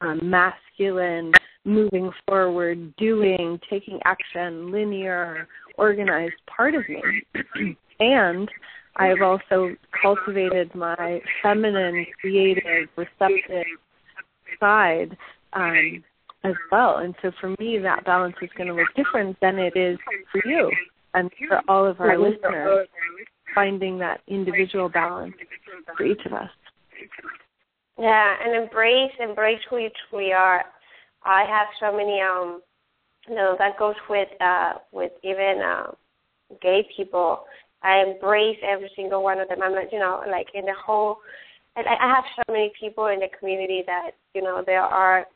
um, 0.00 0.20
masculine, 0.22 1.32
moving 1.64 2.10
forward, 2.26 2.94
doing, 2.96 3.58
taking 3.70 4.00
action, 4.04 4.72
linear, 4.72 5.48
organized 5.78 6.34
part 6.46 6.74
of 6.74 6.82
me. 6.88 7.02
and 8.00 8.48
I've 8.96 9.22
also 9.22 9.74
cultivated 10.00 10.74
my 10.74 11.20
feminine, 11.42 12.06
creative, 12.20 12.88
receptive 12.96 13.64
side 14.60 15.16
um, 15.54 16.04
as 16.44 16.54
well. 16.70 16.98
And 16.98 17.14
so 17.22 17.30
for 17.40 17.54
me, 17.58 17.78
that 17.78 18.04
balance 18.04 18.36
is 18.42 18.50
going 18.56 18.68
to 18.68 18.74
look 18.74 18.88
different 18.96 19.36
than 19.40 19.58
it 19.58 19.76
is 19.76 19.98
for 20.30 20.42
you 20.44 20.70
and 21.14 21.30
for 21.48 21.60
all 21.68 21.86
of 21.86 22.00
our 22.00 22.18
listeners, 22.18 22.88
finding 23.54 23.98
that 23.98 24.20
individual 24.28 24.88
balance 24.88 25.34
for 25.96 26.04
each 26.04 26.24
of 26.26 26.32
us. 26.32 26.48
Yeah, 27.98 28.34
and 28.42 28.62
embrace 28.62 29.12
embrace 29.20 29.60
who 29.68 29.78
you 29.78 29.90
truly 30.08 30.32
are. 30.32 30.64
I 31.24 31.44
have 31.44 31.68
so 31.80 31.96
many 31.96 32.20
um 32.20 32.62
you 33.28 33.36
know, 33.36 33.54
that 33.58 33.78
goes 33.78 33.94
with 34.08 34.28
uh 34.40 34.74
with 34.92 35.12
even 35.22 35.60
uh, 35.64 35.92
gay 36.60 36.86
people. 36.96 37.44
I 37.82 38.04
embrace 38.04 38.58
every 38.62 38.90
single 38.94 39.22
one 39.22 39.40
of 39.40 39.48
them. 39.48 39.62
I'm 39.62 39.74
not 39.74 39.92
you 39.92 39.98
know, 39.98 40.22
like 40.28 40.48
in 40.54 40.64
the 40.64 40.74
whole 40.74 41.18
and 41.76 41.86
I 41.86 42.14
have 42.14 42.24
so 42.36 42.52
many 42.52 42.70
people 42.78 43.06
in 43.06 43.20
the 43.20 43.28
community 43.38 43.82
that, 43.86 44.10
you 44.34 44.42
know, 44.42 44.62
there 44.64 44.82
are 44.82 45.26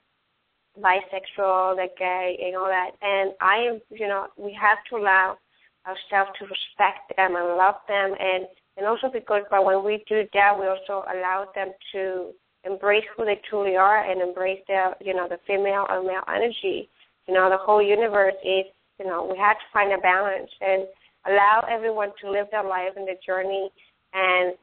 bisexual, 0.79 1.77
they're 1.77 1.89
gay, 1.99 2.39
and 2.45 2.57
all 2.57 2.67
that. 2.67 2.91
And 3.01 3.33
I 3.41 3.57
am, 3.57 3.81
you 3.91 4.07
know, 4.07 4.27
we 4.37 4.57
have 4.61 4.79
to 4.91 4.97
allow 4.97 5.39
ourselves 5.87 6.37
to 6.39 6.45
respect 6.45 7.17
them 7.17 7.37
and 7.37 7.57
love 7.57 7.77
them, 7.89 8.15
and 8.19 8.47
and 8.77 8.87
also 8.87 9.09
because, 9.11 9.43
but 9.51 9.65
when 9.65 9.83
we 9.85 10.05
do 10.07 10.25
that, 10.35 10.59
we 10.59 10.67
also 10.67 11.05
allow 11.09 11.49
them 11.55 11.73
to 11.93 12.33
embrace 12.67 13.05
who 13.17 13.25
they 13.25 13.41
truly 13.49 13.77
are 13.77 14.11
and 14.11 14.21
embrace 14.21 14.61
their, 14.69 14.95
you 15.01 15.15
know, 15.15 15.29
the 15.29 15.39
female 15.47 15.87
and 15.89 16.07
male 16.07 16.25
energy. 16.29 16.89
You 17.27 17.35
know, 17.35 17.49
the 17.49 17.59
whole 17.59 17.83
universe 17.83 18.35
is, 18.45 18.67
you 18.99 19.07
know, 19.07 19.29
we 19.31 19.39
have 19.39 19.57
to 19.57 19.69
find 19.73 19.93
a 19.93 19.99
balance 19.99 20.51
and 20.61 20.85
allow 21.27 21.65
everyone 21.71 22.11
to 22.23 22.31
live 22.31 22.47
their 22.51 22.65
life 22.65 22.93
and 22.97 23.07
their 23.07 23.19
journey 23.27 23.71
and 24.13 24.55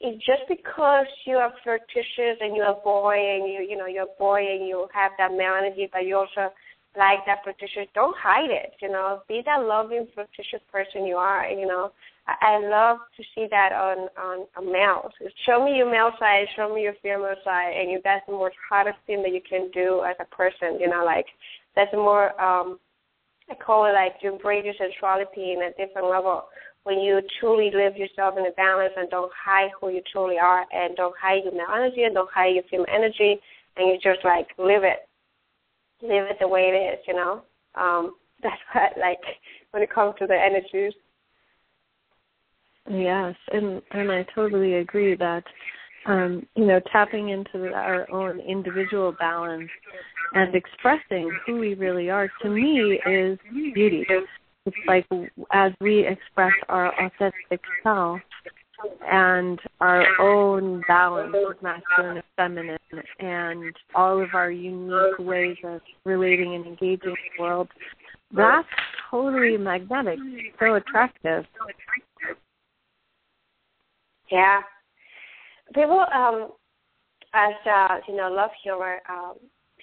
it's 0.00 0.24
just 0.24 0.48
because 0.48 1.06
you 1.26 1.36
are 1.36 1.52
flirtatious 1.62 2.40
and 2.40 2.56
you're 2.56 2.72
a 2.72 2.80
boy 2.82 3.16
and 3.16 3.52
you 3.52 3.66
you 3.68 3.76
know 3.76 3.86
you're 3.86 4.04
a 4.08 4.18
boy 4.18 4.40
and 4.40 4.66
you 4.66 4.88
have 4.94 5.12
that 5.18 5.32
male 5.32 5.54
energy, 5.58 5.88
but 5.92 6.06
you 6.06 6.16
also 6.16 6.52
like 6.96 7.20
that 7.26 7.44
flirtatious. 7.44 7.86
Don't 7.94 8.16
hide 8.16 8.50
it. 8.50 8.72
You 8.80 8.88
know, 8.88 9.20
be 9.28 9.42
that 9.44 9.62
loving 9.62 10.08
flirtatious 10.14 10.64
person 10.72 11.04
you 11.04 11.16
are. 11.16 11.48
You 11.48 11.66
know, 11.66 11.92
I, 12.40 12.58
love 12.58 12.98
to 13.16 13.22
see 13.34 13.46
that 13.50 13.72
on 13.72 14.08
on, 14.18 14.46
on 14.56 14.72
males. 14.72 15.12
Show 15.46 15.64
me 15.64 15.76
your 15.76 15.90
male 15.90 16.10
side, 16.18 16.46
show 16.56 16.74
me 16.74 16.82
your 16.82 16.94
female 17.02 17.34
side, 17.44 17.72
and 17.78 17.90
you 17.90 18.00
that's 18.04 18.24
the 18.26 18.32
most 18.32 18.54
hardest 18.68 18.98
thing 19.06 19.22
that 19.22 19.32
you 19.32 19.40
can 19.48 19.70
do 19.72 20.02
as 20.08 20.16
a 20.20 20.24
person. 20.34 20.78
You 20.80 20.88
know, 20.88 21.04
like 21.04 21.26
that's 21.74 21.92
more 21.92 22.40
um 22.40 22.78
I 23.50 23.54
call 23.54 23.86
it 23.86 23.92
like 23.92 24.20
to 24.20 24.28
embrace 24.28 24.64
your 24.64 24.74
sexuality 24.78 25.52
in 25.52 25.62
a 25.62 25.70
different 25.70 26.08
level 26.08 26.44
when 26.84 27.00
you 27.00 27.20
truly 27.38 27.70
live 27.74 27.96
yourself 27.96 28.34
in 28.38 28.46
a 28.46 28.52
balance 28.52 28.92
and 28.96 29.10
don't 29.10 29.32
hide 29.32 29.70
who 29.80 29.90
you 29.90 30.00
truly 30.10 30.38
are 30.38 30.64
and 30.72 30.96
don't 30.96 31.14
hide 31.20 31.44
your 31.44 31.52
male 31.52 31.74
energy 31.74 32.04
and 32.04 32.14
don't 32.14 32.30
hide 32.30 32.54
your 32.54 32.64
female 32.70 32.86
energy 32.88 33.38
and 33.76 33.88
you 33.88 33.98
just 34.02 34.24
like 34.24 34.46
live 34.58 34.84
it. 34.84 35.08
Live 36.02 36.26
it 36.30 36.38
the 36.40 36.48
way 36.48 36.72
it 36.72 36.94
is, 36.94 37.04
you 37.06 37.14
know. 37.14 37.42
Um, 37.74 38.14
that's 38.42 38.60
what 38.72 38.92
like 38.98 39.20
when 39.72 39.82
it 39.82 39.92
comes 39.92 40.14
to 40.18 40.26
the 40.26 40.34
energies. 40.34 40.94
Yes, 42.90 43.34
and 43.52 43.80
and 43.92 44.10
I 44.10 44.26
totally 44.34 44.74
agree 44.74 45.14
that 45.16 45.44
um, 46.06 46.46
you 46.56 46.66
know, 46.66 46.80
tapping 46.90 47.28
into 47.28 47.72
our 47.72 48.10
own 48.10 48.40
individual 48.40 49.12
balance 49.12 49.70
and 50.34 50.54
expressing 50.54 51.30
who 51.46 51.58
we 51.58 51.74
really 51.74 52.08
are 52.10 52.30
to 52.42 52.48
me 52.48 52.98
is 53.06 53.38
beauty 53.74 54.06
it's 54.66 54.76
like 54.86 55.06
as 55.52 55.72
we 55.80 56.06
express 56.06 56.52
our 56.68 56.92
authentic 56.94 57.60
self 57.82 58.20
and 59.10 59.58
our 59.80 60.04
own 60.20 60.82
balance 60.86 61.34
of 61.48 61.62
masculine 61.62 62.16
and 62.16 62.24
feminine 62.36 62.78
and 63.18 63.74
all 63.94 64.22
of 64.22 64.28
our 64.34 64.50
unique 64.50 65.18
ways 65.18 65.56
of 65.64 65.80
relating 66.04 66.54
and 66.54 66.66
engaging 66.66 67.14
the 67.36 67.42
world, 67.42 67.68
that's 68.34 68.68
totally 69.10 69.56
magnetic, 69.56 70.18
so 70.58 70.74
attractive. 70.74 71.44
Yeah. 74.30 74.60
People, 75.74 76.04
um, 76.14 76.50
as 77.34 77.54
uh, 77.66 77.98
you 78.08 78.16
know, 78.16 78.30
love 78.30 78.50
humor, 78.62 78.98
um, 79.08 79.34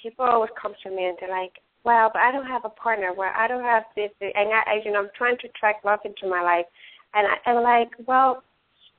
people 0.02 0.26
always 0.26 0.52
come 0.62 0.74
to 0.84 0.90
me 0.90 1.06
and 1.06 1.18
they're 1.20 1.30
like, 1.30 1.54
well, 1.84 2.10
but 2.12 2.22
I 2.22 2.32
don't 2.32 2.46
have 2.46 2.66
a 2.66 2.70
partner 2.70 3.14
where 3.14 3.34
I 3.36 3.48
don't 3.48 3.64
have 3.64 3.84
this, 3.96 4.12
and 4.20 4.34
I, 4.36 4.64
I 4.68 4.82
you 4.84 4.92
know, 4.92 5.00
I'm 5.00 5.10
trying 5.18 5.38
to 5.38 5.48
attract 5.48 5.86
love 5.86 6.00
into 6.04 6.28
my 6.30 6.42
life, 6.42 6.66
and 7.14 7.28
I, 7.28 7.50
am 7.50 7.64
like, 7.64 7.90
well, 8.06 8.44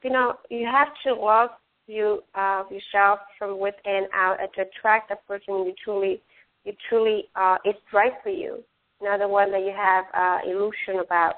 you 0.03 0.11
know, 0.11 0.35
you 0.49 0.67
have 0.67 0.89
to 1.05 1.15
love 1.15 1.51
you 1.87 2.23
uh, 2.35 2.65
yourself 2.71 3.21
from 3.39 3.59
within 3.59 4.07
out 4.15 4.39
to 4.55 4.63
attract 4.63 5.11
the 5.11 5.17
person 5.27 5.67
you 5.67 5.75
truly, 5.85 6.23
you 6.65 6.73
truly 6.89 7.25
uh, 7.37 7.57
is 7.65 7.75
right 7.93 8.13
for 8.23 8.31
you, 8.31 8.63
not 9.03 9.19
the 9.19 9.29
one 9.29 9.53
that 9.53 9.61
you 9.61 9.73
have 9.77 10.05
uh, 10.15 10.39
illusion 10.51 11.05
about. 11.05 11.35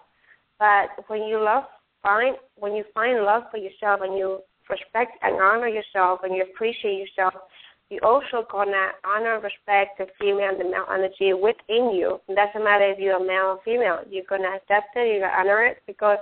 But 0.58 1.04
when 1.08 1.22
you 1.22 1.42
love, 1.42 1.64
find 2.02 2.36
when 2.56 2.74
you 2.74 2.84
find 2.94 3.24
love 3.24 3.44
for 3.50 3.58
yourself 3.58 4.00
and 4.02 4.16
you 4.16 4.40
respect 4.68 5.18
and 5.22 5.40
honor 5.40 5.68
yourself 5.68 6.20
and 6.22 6.34
you 6.34 6.42
appreciate 6.42 6.96
yourself 6.98 7.34
you 7.90 7.98
also 8.04 8.46
gonna 8.50 8.90
honor, 9.04 9.40
respect 9.40 9.98
the 9.98 10.06
female 10.18 10.50
and 10.50 10.60
the 10.60 10.64
male 10.64 10.86
energy 10.94 11.32
within 11.34 11.90
you. 11.90 12.20
It 12.28 12.36
doesn't 12.36 12.62
matter 12.62 12.88
if 12.88 13.00
you're 13.00 13.16
a 13.16 13.26
male 13.26 13.58
or 13.58 13.60
female. 13.64 13.98
You're 14.08 14.30
gonna 14.30 14.54
accept 14.54 14.94
it. 14.94 15.08
You're 15.10 15.26
gonna 15.26 15.32
honor 15.36 15.64
it 15.66 15.82
because 15.88 16.18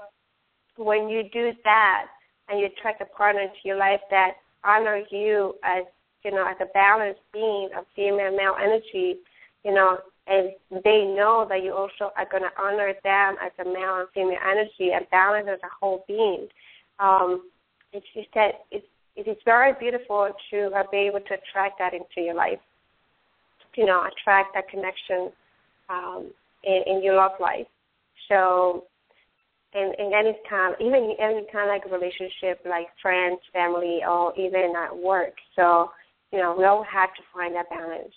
when 0.76 1.10
you 1.10 1.24
do 1.30 1.52
that 1.64 2.06
and 2.48 2.58
you 2.58 2.66
attract 2.66 3.02
a 3.02 3.04
partner 3.04 3.42
into 3.42 3.60
your 3.64 3.76
life 3.76 4.00
that 4.10 4.36
honors 4.64 5.06
you 5.10 5.54
as 5.62 5.84
you 6.24 6.30
know 6.30 6.46
as 6.48 6.56
a 6.60 6.72
balanced 6.72 7.20
being 7.34 7.68
of 7.76 7.84
female 7.94 8.28
and 8.28 8.36
male 8.36 8.56
energy, 8.58 9.18
you 9.62 9.74
know 9.74 9.98
and 10.28 10.82
they 10.84 11.04
know 11.04 11.46
that 11.48 11.62
you 11.62 11.72
also 11.72 12.12
are 12.16 12.28
going 12.30 12.42
to 12.42 12.62
honor 12.62 12.92
them 13.02 13.36
as 13.42 13.52
a 13.58 13.64
male 13.64 14.00
and 14.00 14.08
female 14.14 14.38
energy 14.44 14.92
and 14.94 15.06
balance 15.10 15.48
as 15.50 15.58
a 15.62 15.72
whole 15.80 16.04
being. 16.06 16.48
Um, 16.98 17.48
it's 17.92 18.06
just 18.14 18.28
that 18.34 18.66
it's 18.70 18.86
it 19.16 19.26
is 19.26 19.36
very 19.44 19.72
beautiful 19.80 20.30
to 20.50 20.70
uh, 20.76 20.84
be 20.92 20.98
able 20.98 21.18
to 21.18 21.34
attract 21.34 21.80
that 21.80 21.92
into 21.92 22.20
your 22.24 22.34
life. 22.34 22.60
You 23.74 23.86
know, 23.86 24.04
attract 24.04 24.54
that 24.54 24.68
connection 24.68 25.32
um, 25.88 26.30
in, 26.62 26.82
in 26.86 27.02
your 27.02 27.16
love 27.16 27.32
life. 27.40 27.66
So, 28.28 28.84
in, 29.74 29.92
in 29.98 30.12
any 30.14 30.36
kind, 30.48 30.74
even 30.80 31.14
any 31.20 31.46
kind 31.52 31.68
of 31.68 31.74
like 31.74 31.84
relationship, 31.90 32.60
like 32.68 32.86
friends, 33.02 33.38
family, 33.52 34.00
or 34.08 34.32
even 34.38 34.72
at 34.76 34.96
work. 34.96 35.34
So, 35.56 35.90
you 36.32 36.38
know, 36.38 36.54
we 36.56 36.64
all 36.64 36.84
have 36.84 37.10
to 37.14 37.22
find 37.34 37.54
that 37.54 37.70
balance. 37.70 38.14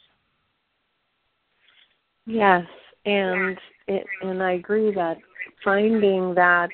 Yes, 2.26 2.66
and 3.06 3.58
it, 3.88 4.06
and 4.22 4.42
I 4.44 4.54
agree 4.54 4.94
that 4.94 5.18
finding 5.64 6.34
that 6.36 6.70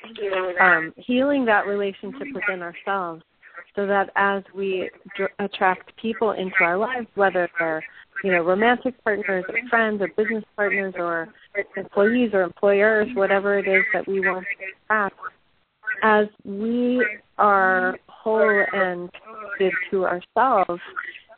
um, 0.60 0.92
healing 0.96 1.44
that 1.46 1.66
relationship 1.66 2.28
within 2.34 2.62
ourselves 2.62 3.22
so 3.74 3.86
that 3.86 4.10
as 4.16 4.42
we 4.54 4.90
dr- 5.16 5.30
attract 5.38 5.96
people 5.96 6.32
into 6.32 6.56
our 6.62 6.76
lives, 6.76 7.06
whether 7.14 7.48
they're 7.58 7.84
you 8.24 8.32
know 8.32 8.42
romantic 8.42 9.02
partners 9.04 9.44
or 9.48 9.58
friends 9.68 10.02
or 10.02 10.08
business 10.16 10.44
partners 10.56 10.94
or 10.96 11.28
employees 11.76 12.30
or 12.32 12.42
employers, 12.42 13.08
whatever 13.14 13.58
it 13.58 13.68
is 13.68 13.84
that 13.92 14.06
we 14.06 14.20
want 14.20 14.44
to 14.58 14.66
attract, 14.84 15.16
as 16.02 16.26
we 16.44 17.04
are 17.38 17.98
whole 18.08 18.64
and 18.72 19.10
connected 19.12 19.72
to 19.90 20.04
ourselves, 20.04 20.80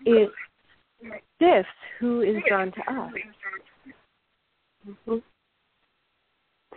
it 0.07 0.31
shifts 1.41 1.69
who 1.99 2.23
is 2.23 2.37
drawn 2.49 2.73
to 2.73 2.81
us. 2.93 3.13
Mm-hmm. 4.89 5.17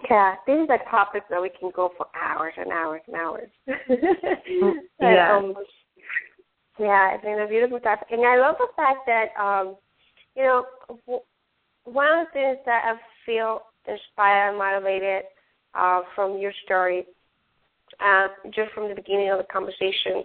Yeah, 0.10 0.36
this 0.46 0.56
is 0.64 0.70
a 0.70 0.90
topic 0.90 1.24
that 1.30 1.42
we 1.42 1.50
can 1.50 1.72
go 1.74 1.92
for 1.96 2.08
hours 2.22 2.54
and 2.58 2.72
hours 2.72 3.02
and 3.08 3.16
hours. 3.16 3.50
yeah. 5.00 5.38
Um, 5.38 5.54
yeah, 6.80 7.14
it's 7.14 7.24
been 7.24 7.40
a 7.40 7.48
beautiful 7.48 7.80
topic, 7.80 8.08
and 8.12 8.26
I 8.26 8.38
love 8.38 8.56
the 8.60 8.68
fact 8.76 9.06
that 9.06 9.28
um, 9.40 9.76
you 10.36 10.44
know 10.44 10.66
one 11.86 12.20
of 12.20 12.28
the 12.28 12.34
things 12.34 12.58
that 12.66 12.84
I 12.86 12.96
feel 13.26 13.62
inspired 13.88 14.50
and 14.50 14.58
motivated 14.58 15.24
uh, 15.76 16.02
from 16.16 16.38
your 16.38 16.52
story, 16.66 17.06
uh, 18.04 18.28
just 18.54 18.72
from 18.74 18.90
the 18.90 18.96
beginning 18.96 19.30
of 19.30 19.38
the 19.38 19.46
conversation, 19.52 20.24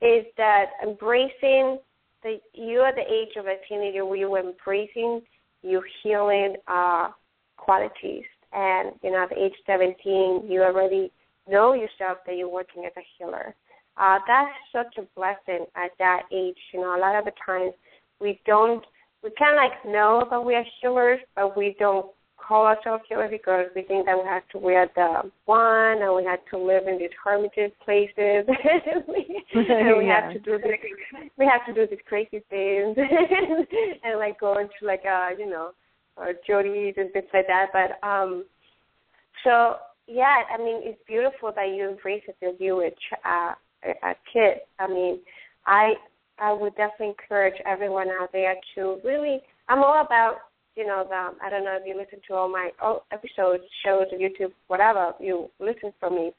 is 0.00 0.26
that 0.36 0.72
embracing 0.82 1.78
the 2.22 2.38
you 2.52 2.84
at 2.84 2.94
the 2.94 3.02
age 3.02 3.36
of 3.36 3.46
a 3.46 3.56
teenager, 3.68 4.04
where 4.04 4.18
you 4.18 4.30
were 4.30 4.40
embracing 4.40 5.22
your 5.62 5.82
healing 6.02 6.56
uh, 6.68 7.08
qualities. 7.56 8.24
And 8.52 8.92
you 9.02 9.10
know 9.10 9.22
at 9.24 9.36
age 9.36 9.54
17 9.66 10.46
you 10.46 10.62
already 10.62 11.10
know 11.48 11.72
yourself 11.72 12.18
that 12.26 12.36
you're 12.36 12.48
working 12.48 12.84
as 12.84 12.92
a 12.96 13.06
healer. 13.18 13.54
Uh, 13.96 14.18
that's 14.26 14.50
such 14.72 14.96
a 14.98 15.06
blessing 15.16 15.66
at 15.76 15.90
that 15.98 16.22
age. 16.32 16.56
You 16.72 16.80
know 16.80 16.96
a 16.96 17.00
lot 17.00 17.16
of 17.16 17.24
the 17.24 17.32
times 17.44 17.72
we 18.20 18.40
don't 18.46 18.84
we 19.22 19.30
kind 19.38 19.56
of 19.56 19.56
like 19.56 19.84
know 19.92 20.26
that 20.30 20.44
we 20.44 20.54
are 20.54 20.64
healers 20.80 21.20
but 21.34 21.56
we 21.56 21.76
don't 21.78 22.06
call 22.46 22.66
ourselves 22.66 23.04
healers 23.08 23.30
because 23.30 23.66
we 23.74 23.82
think 23.82 24.06
that 24.06 24.16
we 24.16 24.24
have 24.28 24.46
to 24.50 24.58
wear 24.58 24.88
the 24.94 25.30
one 25.46 26.02
and 26.02 26.14
we 26.14 26.24
have 26.24 26.40
to 26.50 26.58
live 26.58 26.86
in 26.86 26.98
these 26.98 27.14
hermitage 27.22 27.72
places 27.84 28.14
and 28.48 29.04
we 29.06 30.06
yeah. 30.06 30.20
have 30.20 30.32
to 30.32 30.38
do 30.40 30.58
this 30.58 30.72
we 31.38 31.46
have 31.46 31.64
to 31.66 31.72
do 31.72 31.86
these 31.88 32.04
crazy 32.08 32.42
things 32.50 32.96
and 34.04 34.18
like 34.18 34.38
go 34.40 34.58
into 34.58 34.72
like 34.82 35.02
uh 35.06 35.28
you 35.38 35.48
know 35.48 35.70
or 36.16 36.32
Jody's 36.46 36.94
and 36.96 37.12
things 37.12 37.26
like 37.32 37.46
that. 37.46 37.68
But 37.72 38.06
um, 38.06 38.44
so 39.44 39.76
yeah, 40.06 40.42
I 40.52 40.58
mean, 40.58 40.80
it's 40.82 41.00
beautiful 41.06 41.52
that 41.54 41.68
you 41.68 41.88
embrace 41.88 42.22
it 42.26 42.36
as 42.44 42.54
you 42.58 42.76
would 42.76 42.94
uh, 43.24 43.52
a 43.84 44.14
kid. 44.32 44.58
I 44.78 44.86
mean, 44.88 45.20
I 45.66 45.94
I 46.38 46.52
would 46.52 46.74
definitely 46.76 47.14
encourage 47.18 47.60
everyone 47.66 48.08
out 48.08 48.30
there 48.32 48.54
to 48.74 48.98
really. 49.04 49.40
I'm 49.68 49.82
all 49.82 50.04
about 50.04 50.36
you 50.76 50.86
know 50.86 51.04
the 51.08 51.44
I 51.44 51.50
don't 51.50 51.64
know 51.64 51.78
if 51.80 51.86
you 51.86 51.96
listen 51.96 52.20
to 52.28 52.34
all 52.34 52.48
my 52.48 52.70
all 52.80 53.04
episodes, 53.12 53.64
shows, 53.84 54.06
YouTube, 54.12 54.52
whatever 54.68 55.12
you 55.20 55.48
listen 55.60 55.92
from 56.00 56.16
me. 56.16 56.32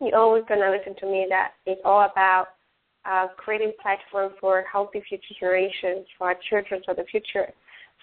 You're 0.00 0.16
always 0.16 0.44
gonna 0.48 0.70
listen 0.70 0.94
to 1.00 1.06
me. 1.06 1.26
That 1.28 1.52
it's 1.66 1.80
all 1.84 2.08
about 2.10 2.48
uh, 3.04 3.28
creating 3.36 3.72
platform 3.80 4.32
for 4.40 4.64
healthy 4.70 5.02
future 5.08 5.34
generations 5.38 6.06
for 6.18 6.28
our 6.28 6.36
children 6.48 6.82
for 6.84 6.94
the 6.94 7.04
future. 7.10 7.52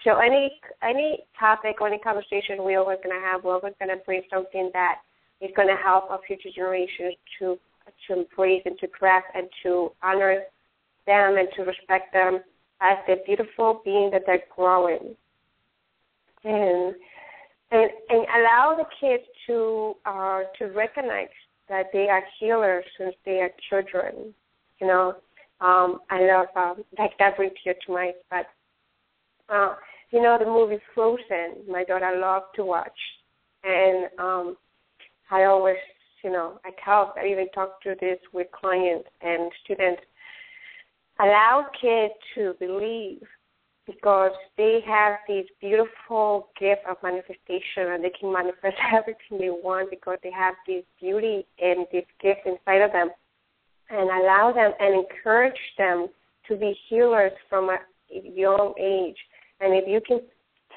So 0.04 0.18
any 0.18 0.60
any 0.82 1.20
topic 1.38 1.80
or 1.80 1.88
any 1.88 1.98
conversation 1.98 2.58
we're 2.58 2.78
always 2.78 2.98
going 3.02 3.18
to 3.18 3.26
have, 3.26 3.42
we're 3.42 3.54
always 3.54 3.74
going 3.80 3.96
to 3.96 4.04
bring 4.04 4.22
something 4.32 4.70
that 4.72 5.00
is 5.40 5.50
going 5.56 5.68
to 5.68 5.76
help 5.76 6.10
our 6.10 6.20
future 6.26 6.50
generations 6.54 7.14
to 7.38 7.58
to 8.06 8.18
embrace 8.20 8.62
and 8.64 8.78
to 8.78 8.86
grasp 8.98 9.26
and 9.34 9.48
to 9.62 9.90
honor 10.02 10.42
them 11.06 11.36
and 11.36 11.48
to 11.56 11.62
respect 11.62 12.12
them 12.12 12.40
as 12.80 12.98
the 13.08 13.16
beautiful 13.26 13.80
being 13.84 14.10
that 14.12 14.22
they're 14.26 14.44
growing. 14.54 15.16
And 16.44 16.94
and 17.70 17.90
and 18.08 18.26
allow 18.36 18.76
the 18.76 18.86
kids 19.00 19.24
to 19.46 19.94
uh 20.06 20.40
to 20.58 20.66
recognize 20.66 21.28
that 21.68 21.86
they 21.92 22.08
are 22.08 22.22
healers 22.38 22.84
since 22.96 23.14
they 23.24 23.40
are 23.40 23.50
children. 23.68 24.32
You 24.80 24.86
know, 24.86 25.16
um, 25.60 26.00
I 26.10 26.20
love 26.22 26.46
um, 26.56 26.84
like 26.98 27.12
that 27.18 27.36
brings 27.36 27.52
tears 27.62 27.76
to 27.86 27.92
my 27.92 28.12
but 28.30 28.46
uh, 29.52 29.74
you 30.10 30.22
know, 30.22 30.38
the 30.38 30.46
movie 30.46 30.80
Frozen, 30.94 31.64
my 31.68 31.84
daughter 31.84 32.18
loved 32.18 32.46
to 32.56 32.64
watch. 32.64 32.98
And 33.64 34.08
um 34.18 34.56
I 35.30 35.44
always, 35.44 35.76
you 36.24 36.30
know, 36.30 36.60
I 36.64 36.70
tell 36.84 37.14
I 37.20 37.26
even 37.26 37.48
talk 37.50 37.82
to 37.82 37.94
this 38.00 38.18
with 38.32 38.46
clients 38.52 39.08
and 39.20 39.50
students. 39.64 40.02
Allow 41.20 41.66
kids 41.80 42.14
to 42.36 42.54
believe 42.60 43.22
because 43.88 44.30
they 44.56 44.80
have 44.86 45.14
this 45.26 45.46
beautiful 45.60 46.50
gift 46.60 46.82
of 46.88 46.98
manifestation 47.02 47.92
and 47.92 48.04
they 48.04 48.10
can 48.10 48.32
manifest 48.32 48.76
everything 48.92 49.38
they 49.40 49.50
want 49.50 49.90
because 49.90 50.18
they 50.22 50.30
have 50.30 50.54
this 50.66 50.84
beauty 51.00 51.44
and 51.60 51.86
this 51.90 52.04
gift 52.22 52.40
inside 52.46 52.82
of 52.82 52.92
them. 52.92 53.08
And 53.90 54.10
allow 54.10 54.52
them 54.54 54.72
and 54.78 54.94
encourage 54.94 55.58
them 55.78 56.08
to 56.46 56.56
be 56.56 56.76
healers 56.88 57.32
from 57.48 57.70
a 57.70 57.78
young 58.10 58.74
age 58.78 59.16
and 59.60 59.74
if 59.74 59.88
you 59.88 60.00
can 60.06 60.20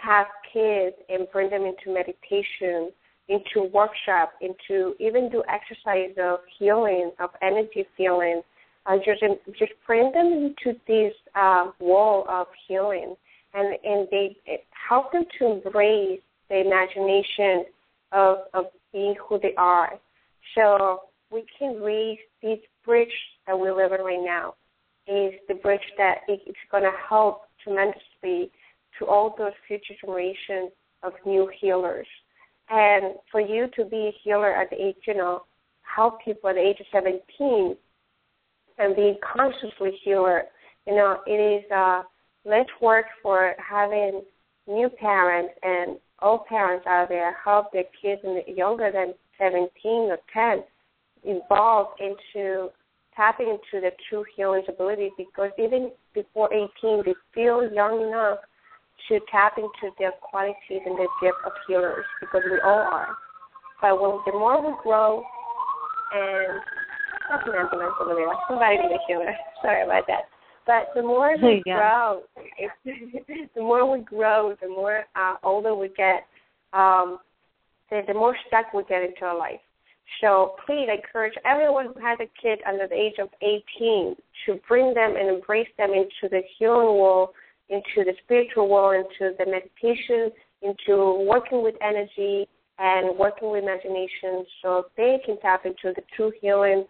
have 0.02 0.28
kids 0.52 0.96
and 1.10 1.28
bring 1.32 1.50
them 1.50 1.64
into 1.64 1.94
meditation, 1.94 2.92
into 3.30 3.70
workshop, 3.72 4.34
into 4.42 4.96
even 5.00 5.30
do 5.30 5.44
exercise 5.48 6.16
of 6.22 6.40
healing, 6.58 7.12
of 7.20 7.30
energy 7.42 7.86
feeling, 7.96 8.42
uh, 8.86 8.98
just 8.98 9.24
just 9.60 9.72
bring 9.86 10.12
them 10.12 10.28
into 10.66 10.78
this 10.88 11.14
uh, 11.36 11.72
wall 11.80 12.26
of 12.28 12.48
healing, 12.68 13.16
and 13.54 13.76
and 13.84 14.08
they 14.12 14.36
help 14.90 15.12
them 15.12 15.24
to 15.40 15.46
embrace 15.46 16.20
the 16.50 16.62
imagination 16.62 17.66
of 18.12 18.40
of 18.54 18.66
being 18.92 19.16
who 19.28 19.40
they 19.40 19.54
are. 19.58 19.94
So 20.56 21.02
we 21.32 21.46
can 21.58 21.82
raise 21.82 22.20
this 22.42 22.60
bridge 22.86 23.14
that 23.48 23.58
we're 23.58 23.76
living 23.76 24.04
right 24.04 24.24
now 24.24 24.56
is 25.08 25.34
the 25.48 25.56
bridge 25.56 25.82
that 25.98 26.20
it's 26.28 26.58
going 26.70 26.84
to 26.84 26.92
help 27.10 27.44
tremendously 27.64 28.52
to 29.00 29.06
all 29.08 29.34
those 29.38 29.54
future 29.68 29.94
generations 30.00 30.72
of 31.04 31.14
new 31.26 31.50
healers. 31.60 32.08
And 32.70 33.16
for 33.32 33.42
you 33.42 33.68
to 33.76 33.86
be 33.86 34.08
a 34.08 34.16
healer 34.24 34.54
at 34.54 34.70
the 34.70 34.82
age, 34.82 34.96
you 35.06 35.16
know, 35.16 35.44
help 35.84 36.24
people 36.24 36.50
at 36.50 36.56
the 36.56 36.62
age 36.62 36.80
of 36.80 36.86
17 36.92 37.76
and 38.78 38.96
being 38.96 39.18
consciously 39.22 39.98
healer, 40.04 40.44
you 40.88 40.96
know, 40.96 41.20
it 41.28 41.32
is 41.32 41.72
uh, 41.72 42.04
let's 42.46 42.70
work 42.82 43.06
for 43.22 43.54
having 43.58 44.22
new 44.68 44.90
parents 44.90 45.54
and 45.64 45.98
old 46.22 46.46
parents 46.46 46.86
out 46.88 47.10
there 47.10 47.36
help 47.44 47.72
their 47.72 47.84
kids 48.02 48.22
and 48.24 48.42
younger 48.56 48.92
than 48.92 49.14
17 49.40 49.70
or 49.84 50.18
10 50.34 50.64
evolve 51.24 51.88
into 52.00 52.70
tapping 53.16 53.48
into 53.48 53.82
the 53.82 53.92
true 54.10 54.24
healing 54.36 54.64
ability 54.68 55.12
because 55.18 55.52
even 55.58 55.92
before 56.14 56.52
18 56.54 56.70
they 57.06 57.14
feel 57.34 57.72
young 57.74 58.08
enough 58.08 58.40
to 59.08 59.20
tap 59.32 59.58
into 59.58 59.94
their 60.00 60.14
qualities 60.22 60.82
and 60.86 60.98
their 60.98 61.08
gift 61.22 61.38
of 61.46 61.52
healers 61.68 62.06
because 62.20 62.42
we 62.50 62.60
all 62.64 62.80
are. 62.80 63.16
But 63.82 64.00
when 64.00 64.20
the 64.26 64.34
more 64.34 64.62
we 64.62 64.76
grow, 64.84 65.24
and 66.14 66.62
that's 67.32 67.48
an 67.48 67.56
ambulance 67.56 67.96
over 68.02 68.16
there. 68.16 68.28
Somebody 68.48 68.78
be 68.78 68.94
a 68.94 69.00
healer. 69.08 69.34
Sorry 69.62 69.84
about 69.84 70.06
that. 70.08 70.28
But 70.68 70.92
the 70.94 71.02
more 71.02 71.36
we 71.42 71.64
yeah. 71.66 71.78
grow, 71.78 72.22
the 73.56 73.62
more 73.62 73.90
we 73.90 74.04
grow, 74.04 74.56
the 74.62 74.68
more 74.68 75.06
uh, 75.16 75.36
older 75.44 75.74
we 75.74 75.90
get, 75.90 76.28
um, 76.74 77.20
the, 77.90 78.02
the 78.08 78.14
more 78.14 78.36
stuck 78.48 78.74
we 78.74 78.84
get 78.84 79.02
into 79.02 79.24
our 79.24 79.38
life. 79.38 79.60
So 80.20 80.56
please 80.66 80.88
encourage 80.94 81.34
everyone 81.46 81.88
who 81.94 82.06
has 82.06 82.20
a 82.20 82.30
kid 82.42 82.60
under 82.68 82.86
the 82.86 82.96
age 82.96 83.16
of 83.18 83.30
18 83.42 84.16
to 84.46 84.60
bring 84.68 84.94
them 84.94 85.16
and 85.16 85.30
embrace 85.30 85.70
them 85.78 85.92
into 85.92 86.30
the 86.30 86.42
healing 86.60 87.00
world 87.00 87.30
into 87.72 88.04
the 88.04 88.14
spiritual 88.24 88.70
world, 88.70 89.06
into 89.06 89.34
the 89.38 89.46
meditation, 89.46 90.30
into 90.62 91.26
working 91.28 91.64
with 91.64 91.76
energy 91.82 92.48
and 92.78 93.18
working 93.18 93.50
with 93.50 93.64
imagination 93.64 94.46
so 94.62 94.86
they 94.98 95.20
can 95.26 95.40
tap 95.40 95.66
into 95.66 95.94
the 95.96 96.02
true 96.16 96.32
healing 96.42 96.86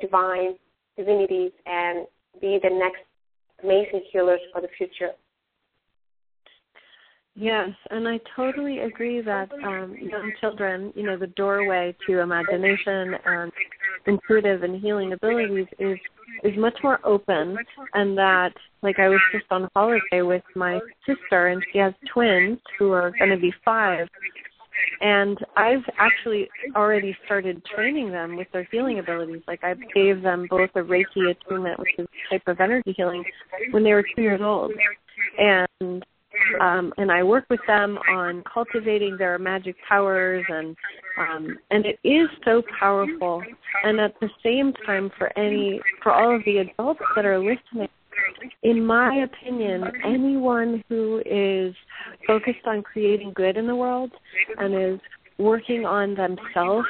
divine 0.00 0.54
divinities 0.96 1.52
and 1.66 2.06
be 2.40 2.58
the 2.62 2.70
next 2.70 3.02
amazing 3.62 4.02
healers 4.12 4.40
for 4.52 4.60
the 4.60 4.68
future. 4.76 5.10
Yes, 7.34 7.70
and 7.90 8.06
I 8.06 8.20
totally 8.36 8.80
agree 8.80 9.22
that 9.22 9.50
um, 9.64 9.96
young 9.98 10.32
children, 10.38 10.92
you 10.94 11.02
know, 11.02 11.16
the 11.16 11.28
doorway 11.28 11.96
to 12.06 12.18
imagination 12.18 13.14
and 13.24 13.50
intuitive 14.06 14.62
and 14.62 14.80
healing 14.80 15.14
abilities 15.14 15.66
is 15.78 15.98
is 16.44 16.52
much 16.58 16.76
more 16.82 16.98
open, 17.04 17.56
and 17.94 18.16
that 18.18 18.52
like 18.82 18.98
I 18.98 19.08
was 19.08 19.20
just 19.32 19.46
on 19.50 19.68
holiday 19.74 20.20
with 20.20 20.42
my 20.54 20.78
sister, 21.06 21.48
and 21.48 21.64
she 21.72 21.78
has 21.78 21.94
twins 22.12 22.58
who 22.78 22.92
are 22.92 23.12
going 23.18 23.30
to 23.30 23.38
be 23.38 23.52
five, 23.64 24.08
and 25.00 25.38
I've 25.56 25.84
actually 25.98 26.48
already 26.76 27.16
started 27.24 27.62
training 27.74 28.10
them 28.10 28.36
with 28.36 28.48
their 28.52 28.68
healing 28.70 28.98
abilities. 28.98 29.42
Like 29.46 29.64
I 29.64 29.74
gave 29.94 30.22
them 30.22 30.46
both 30.48 30.70
a 30.74 30.80
Reiki 30.80 31.30
attunement, 31.30 31.78
which 31.78 31.94
is 31.98 32.06
a 32.06 32.34
type 32.34 32.48
of 32.48 32.60
energy 32.60 32.94
healing, 32.96 33.24
when 33.70 33.84
they 33.84 33.92
were 33.92 34.04
two 34.14 34.22
years 34.22 34.40
old, 34.42 34.72
and 35.38 36.04
um, 36.60 36.92
and 36.96 37.10
I 37.10 37.22
work 37.22 37.44
with 37.50 37.60
them 37.66 37.98
on 38.10 38.42
cultivating 38.52 39.16
their 39.16 39.38
magic 39.38 39.76
powers, 39.88 40.44
and 40.48 40.76
um, 41.18 41.58
and 41.70 41.84
it 41.84 41.98
is 42.04 42.28
so 42.44 42.62
powerful. 42.78 43.42
And 43.84 44.00
at 44.00 44.14
the 44.20 44.28
same 44.42 44.72
time, 44.86 45.10
for 45.18 45.36
any 45.38 45.80
for 46.02 46.12
all 46.12 46.34
of 46.34 46.42
the 46.44 46.58
adults 46.58 47.00
that 47.16 47.24
are 47.24 47.38
listening, 47.38 47.88
in 48.62 48.84
my 48.84 49.24
opinion, 49.24 49.84
anyone 50.04 50.82
who 50.88 51.22
is 51.24 51.74
focused 52.26 52.66
on 52.66 52.82
creating 52.82 53.32
good 53.34 53.56
in 53.56 53.66
the 53.66 53.74
world 53.74 54.10
and 54.58 54.74
is 54.74 55.00
working 55.38 55.84
on 55.84 56.14
themselves 56.14 56.86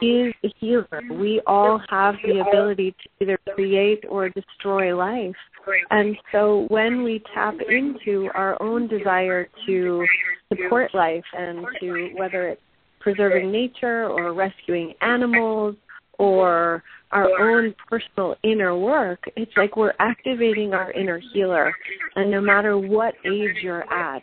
is 0.00 0.32
a 0.44 0.48
healer. 0.58 1.02
We 1.10 1.40
all 1.46 1.80
have 1.88 2.14
the 2.24 2.40
ability 2.40 2.92
to 2.92 3.24
either 3.24 3.38
create 3.54 4.04
or 4.08 4.28
destroy 4.28 4.96
life. 4.96 5.34
And 5.90 6.16
so 6.32 6.66
when 6.68 7.02
we 7.02 7.22
tap 7.34 7.54
into 7.68 8.30
our 8.34 8.60
own 8.62 8.86
desire 8.86 9.48
to 9.66 10.06
support 10.52 10.94
life 10.94 11.24
and 11.36 11.66
to 11.80 12.10
whether 12.14 12.48
it's 12.48 12.62
preserving 13.00 13.50
nature 13.50 14.06
or 14.06 14.32
rescuing 14.32 14.94
animals 15.00 15.76
or 16.18 16.82
our 17.12 17.28
own 17.40 17.74
personal 17.88 18.36
inner 18.42 18.76
work, 18.76 19.20
it's 19.36 19.52
like 19.56 19.76
we're 19.76 19.94
activating 19.98 20.74
our 20.74 20.92
inner 20.92 21.20
healer. 21.32 21.74
And 22.16 22.30
no 22.30 22.40
matter 22.40 22.78
what 22.78 23.14
age 23.24 23.56
you're 23.62 23.90
at, 23.92 24.22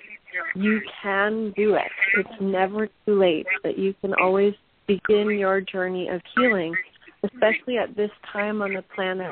you 0.55 0.81
can 1.01 1.53
do 1.55 1.75
it. 1.75 1.91
It's 2.17 2.41
never 2.41 2.87
too 3.05 3.19
late, 3.19 3.47
that 3.63 3.77
you 3.77 3.93
can 4.01 4.13
always 4.21 4.53
begin 4.87 5.29
your 5.31 5.61
journey 5.61 6.09
of 6.09 6.21
healing, 6.35 6.75
especially 7.23 7.77
at 7.77 7.95
this 7.95 8.11
time 8.31 8.61
on 8.61 8.73
the 8.73 8.83
planet. 8.95 9.31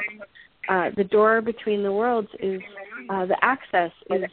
Uh, 0.70 0.90
the 0.96 1.04
door 1.04 1.42
between 1.42 1.84
the 1.84 1.92
worlds 1.92 2.30
is 2.40 2.62
uh, 3.10 3.26
the 3.26 3.38
access 3.42 3.92
is 4.10 4.24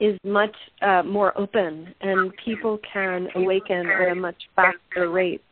is 0.00 0.18
much 0.24 0.54
uh, 0.80 1.02
more 1.02 1.38
open, 1.38 1.94
and 2.00 2.32
people 2.42 2.78
can 2.90 3.28
awaken 3.34 3.86
at 3.86 4.10
a 4.10 4.14
much 4.14 4.42
faster 4.56 5.10
rate 5.10 5.42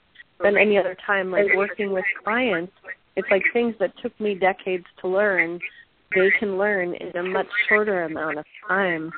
than 0.42 0.56
any 0.56 0.78
other 0.78 0.96
time. 1.06 1.30
Like 1.30 1.46
working 1.56 1.92
with 1.92 2.04
clients, 2.24 2.72
it's 3.16 3.28
like 3.30 3.42
things 3.52 3.74
that 3.80 3.92
took 4.02 4.18
me 4.20 4.34
decades 4.34 4.84
to 5.00 5.08
learn. 5.08 5.58
They 6.14 6.30
can 6.38 6.56
learn 6.56 6.94
in 6.94 7.16
a 7.16 7.22
much 7.22 7.48
shorter 7.68 8.04
amount 8.04 8.38
of 8.38 8.44
time. 8.66 9.10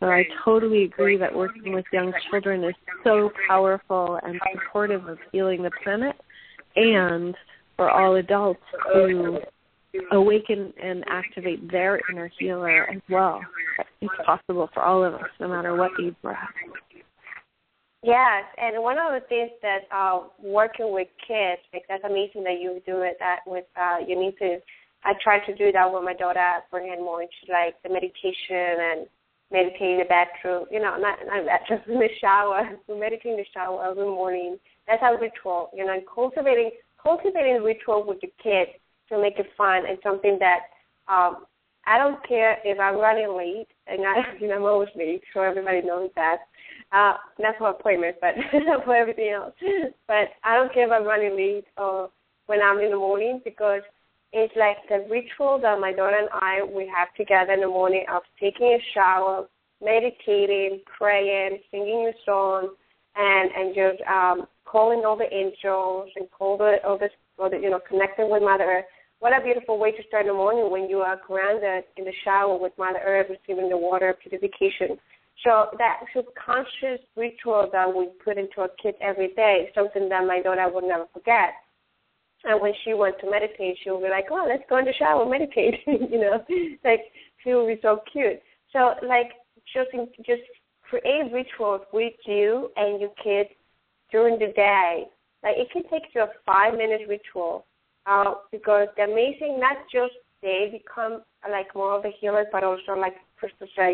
So 0.00 0.06
I 0.06 0.24
totally 0.44 0.84
agree 0.84 1.16
that 1.16 1.34
working 1.34 1.72
with 1.72 1.84
young 1.92 2.12
children 2.30 2.62
is 2.64 2.74
so 3.02 3.30
powerful 3.48 4.18
and 4.22 4.40
supportive 4.52 5.08
of 5.08 5.18
healing 5.32 5.62
the 5.62 5.72
planet 5.82 6.14
and 6.76 7.34
for 7.76 7.90
all 7.90 8.14
adults 8.14 8.60
to 8.92 9.40
awaken 10.12 10.72
and 10.80 11.04
activate 11.08 11.70
their 11.70 12.00
inner 12.10 12.30
healer 12.38 12.88
as 12.90 13.00
well. 13.10 13.40
It's 14.00 14.12
possible 14.24 14.70
for 14.72 14.82
all 14.82 15.04
of 15.04 15.14
us, 15.14 15.28
no 15.40 15.48
matter 15.48 15.74
what 15.74 15.90
age 16.00 16.14
we're 16.22 16.32
at. 16.32 16.48
Yes, 18.02 18.44
and 18.58 18.82
one 18.82 18.96
of 18.98 19.10
the 19.10 19.26
things 19.28 19.50
that 19.62 19.80
uh, 19.90 20.20
working 20.40 20.92
with 20.92 21.08
kids, 21.26 21.60
like 21.72 21.82
that's 21.88 22.04
amazing 22.04 22.44
that 22.44 22.60
you 22.60 22.80
do 22.86 23.02
it 23.02 23.16
that 23.18 23.40
with 23.46 23.64
uh, 23.76 23.98
your 24.06 24.20
nieces. 24.20 24.62
I 25.04 25.14
try 25.22 25.38
to 25.46 25.54
do 25.54 25.72
that 25.72 25.92
with 25.92 26.04
my 26.04 26.14
daughter, 26.14 26.58
bring 26.70 26.90
her 26.90 26.96
more 26.96 27.22
into 27.22 27.34
like 27.50 27.74
the 27.82 27.88
meditation 27.88 28.78
and 28.78 29.06
meditating 29.50 29.92
in 29.94 29.98
the 29.98 30.04
bathroom, 30.04 30.66
you 30.70 30.78
know, 30.80 30.96
not 30.96 31.18
not 31.26 31.44
bathroom, 31.46 31.80
in 31.88 31.98
the 31.98 32.08
shower. 32.20 32.70
We 32.88 32.98
meditate 33.00 33.32
in 33.32 33.36
the 33.38 33.46
shower 33.52 33.84
every 33.90 34.06
morning. 34.06 34.58
That's 34.86 35.02
our 35.02 35.18
ritual, 35.20 35.70
you 35.74 35.84
know, 35.84 35.92
and 35.94 36.02
cultivating 36.06 36.70
cultivating 37.02 37.62
ritual 37.62 38.04
with 38.06 38.20
the 38.20 38.30
kids 38.42 38.70
to 39.08 39.20
make 39.20 39.38
it 39.38 39.46
fun 39.56 39.82
and 39.88 39.98
something 40.04 40.38
that 40.38 40.70
um 41.08 41.46
I 41.86 41.98
don't 41.98 42.22
care 42.28 42.58
if 42.64 42.78
I'm 42.78 42.96
running 42.98 43.34
late 43.36 43.68
and 43.88 44.06
I 44.06 44.22
you 44.40 44.46
know 44.48 44.56
I'm 44.56 44.62
always 44.64 44.90
late, 44.94 45.22
so 45.34 45.42
everybody 45.42 45.82
knows 45.82 46.10
that. 46.14 46.46
Uh 46.92 47.14
not 47.38 47.56
for 47.58 47.70
appointments 47.70 48.18
but 48.20 48.34
for 48.84 48.96
everything 48.96 49.30
else. 49.30 49.54
But 50.06 50.28
I 50.44 50.56
don't 50.56 50.72
care 50.72 50.86
if 50.86 50.92
I'm 50.92 51.04
running 51.06 51.36
late 51.36 51.66
or 51.76 52.10
when 52.46 52.62
I'm 52.62 52.78
in 52.78 52.90
the 52.90 52.96
morning 52.96 53.40
because 53.44 53.82
it's 54.32 54.54
like 54.56 54.76
the 54.88 55.06
ritual 55.10 55.58
that 55.62 55.80
my 55.80 55.92
daughter 55.92 56.16
and 56.16 56.28
I 56.32 56.62
we 56.62 56.90
have 56.94 57.08
together 57.16 57.52
in 57.52 57.60
the 57.60 57.68
morning 57.68 58.04
of 58.12 58.22
taking 58.38 58.66
a 58.66 58.78
shower, 58.92 59.46
meditating, 59.82 60.82
praying, 60.98 61.58
singing 61.70 62.10
a 62.10 62.12
song, 62.24 62.74
and 63.16 63.50
and 63.56 63.74
just 63.74 64.02
um, 64.08 64.46
calling 64.64 65.02
all 65.06 65.16
the 65.16 65.32
angels 65.32 66.10
and 66.16 66.30
call 66.30 66.58
the 66.58 66.76
all 66.86 66.98
the, 66.98 67.08
all 67.38 67.50
the 67.50 67.58
you 67.58 67.70
know 67.70 67.80
connecting 67.88 68.30
with 68.30 68.42
Mother 68.42 68.64
Earth. 68.64 68.84
What 69.20 69.36
a 69.36 69.42
beautiful 69.42 69.78
way 69.78 69.92
to 69.92 70.02
start 70.06 70.26
the 70.26 70.32
morning 70.32 70.70
when 70.70 70.88
you 70.88 70.98
are 70.98 71.18
grounded 71.26 71.84
in 71.96 72.04
the 72.04 72.12
shower 72.24 72.56
with 72.56 72.72
Mother 72.78 73.00
Earth, 73.04 73.26
receiving 73.30 73.68
the 73.68 73.76
water 73.76 74.14
purification. 74.22 74.96
So 75.44 75.68
that 75.78 76.00
subconscious 76.14 77.00
ritual 77.16 77.68
that 77.72 77.94
we 77.94 78.08
put 78.24 78.38
into 78.38 78.60
our 78.60 78.70
kids 78.82 78.96
every 79.00 79.28
day, 79.34 79.70
something 79.74 80.08
that 80.08 80.26
my 80.26 80.40
daughter 80.40 80.68
would 80.72 80.84
never 80.84 81.06
forget 81.12 81.54
and 82.44 82.60
when 82.60 82.72
she 82.84 82.94
went 82.94 83.18
to 83.20 83.30
meditate, 83.30 83.78
she 83.82 83.90
would 83.90 84.02
be 84.02 84.08
like, 84.08 84.26
"Oh, 84.30 84.46
let's 84.48 84.62
go 84.68 84.76
in 84.78 84.84
the 84.84 84.92
shower, 84.92 85.26
meditate." 85.26 85.80
you 85.86 86.20
know, 86.20 86.44
like 86.84 87.00
she 87.42 87.52
would 87.52 87.66
be 87.66 87.80
so 87.82 88.00
cute. 88.10 88.40
So 88.72 88.94
like 89.02 89.32
just 89.74 89.90
just 90.24 90.42
create 90.82 91.32
rituals 91.32 91.82
with 91.92 92.14
you 92.26 92.70
and 92.76 93.00
your 93.00 93.10
kids 93.22 93.50
during 94.10 94.38
the 94.38 94.52
day. 94.54 95.06
Like 95.42 95.56
it 95.56 95.70
can 95.72 95.82
take 95.90 96.14
you 96.14 96.22
a 96.22 96.28
five 96.46 96.74
minute 96.74 97.02
ritual, 97.08 97.66
uh, 98.06 98.34
because 98.52 98.88
the 98.96 99.02
amazing 99.02 99.58
not 99.58 99.76
just 99.92 100.14
they 100.40 100.68
become 100.70 101.22
like 101.50 101.74
more 101.74 101.98
of 101.98 102.04
a 102.04 102.12
healer, 102.20 102.46
but 102.52 102.62
also 102.62 102.92
like 102.96 103.16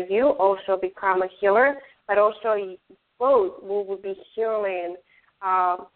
You 0.09 0.29
also 0.39 0.77
become 0.79 1.21
a 1.21 1.27
healer, 1.39 1.75
but 2.07 2.17
also 2.17 2.75
both 3.19 3.61
we 3.61 3.69
will 3.69 3.99
be 4.01 4.15
healing. 4.35 4.95
Um, 5.41 5.87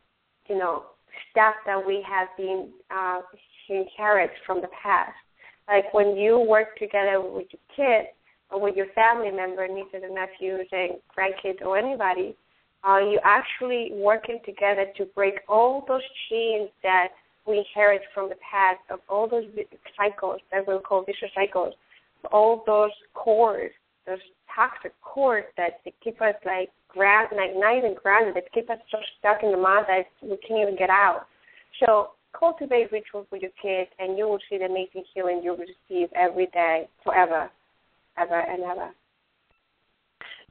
you 0.47 0.58
know, 0.58 0.84
stuff 1.32 1.56
that 1.66 1.86
we 1.86 2.04
have 2.08 2.28
been 2.38 2.70
uh, 2.89 3.22
inherit 3.70 4.32
from 4.45 4.62
the 4.62 4.70
past. 4.82 5.14
Like 5.68 5.93
when 5.93 6.18
you 6.18 6.39
work 6.39 6.76
together 6.78 7.22
with 7.22 7.47
your 7.52 7.76
kid 7.76 8.08
or 8.50 8.60
with 8.60 8.76
your 8.76 8.88
family 8.95 9.32
member, 9.32 9.68
nieces 9.68 10.02
and 10.04 10.16
nephews 10.16 10.68
and 10.72 10.93
grandkids 11.16 11.62
or 11.62 11.78
anybody, 11.78 12.36
uh, 12.88 12.97
you 12.97 13.20
actually 13.24 13.91
working 13.93 14.39
together 14.45 14.86
to 14.97 15.06
break 15.14 15.36
all 15.47 15.86
those 15.88 16.02
chains 16.30 16.70
that 16.82 17.10
we 17.45 17.60
inherit 17.60 18.02
from 18.14 18.30
the 18.30 18.36
past 18.36 18.80
of 18.89 19.00
all 19.10 19.28
those 19.28 19.45
cycles 19.97 20.39
that 20.52 20.68
we 20.68 20.78
call 20.80 21.04
vicious 21.04 21.30
cycles, 21.36 21.74
all 22.32 22.63
those 22.65 22.91
cords, 23.13 23.74
those 24.05 24.20
toxic 24.53 24.93
cords 25.01 25.47
that 25.57 25.82
keep 26.03 26.22
us 26.22 26.36
like 26.45 26.70
ground, 26.88 27.30
like 27.36 27.51
not 27.55 27.78
even 27.78 27.95
grounded, 28.01 28.36
that 28.36 28.51
keep 28.53 28.70
us 28.70 28.78
so 28.91 28.97
stuck 29.20 29.43
in 29.43 29.51
the 29.51 29.57
mud 29.57 29.86
that 29.88 30.05
we 30.22 30.38
can't 30.47 30.61
even 30.61 30.76
get 30.76 30.89
out. 30.89 31.28
So 31.86 32.11
cultivate 32.38 32.91
rituals 32.91 33.28
with 33.32 33.41
your 33.41 33.51
kids, 33.61 33.89
and 33.99 34.17
you 34.17 34.28
will 34.28 34.39
see 34.49 34.57
the 34.57 34.65
amazing 34.65 35.03
healing 35.13 35.41
you 35.43 35.51
will 35.51 35.65
receive 35.65 36.09
every 36.15 36.47
day, 36.47 36.88
forever, 37.03 37.49
ever 38.17 38.39
and 38.39 38.63
ever. 38.63 38.89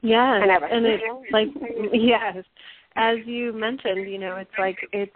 Yes, 0.01 0.41
and, 0.41 0.51
ever. 0.51 0.65
and 0.65 0.85
it's 0.85 1.03
like 1.31 1.47
yes, 1.93 2.37
as 2.95 3.17
you 3.25 3.53
mentioned, 3.53 4.09
you 4.09 4.17
know, 4.17 4.37
it's 4.37 4.51
like 4.57 4.77
it's 4.91 5.11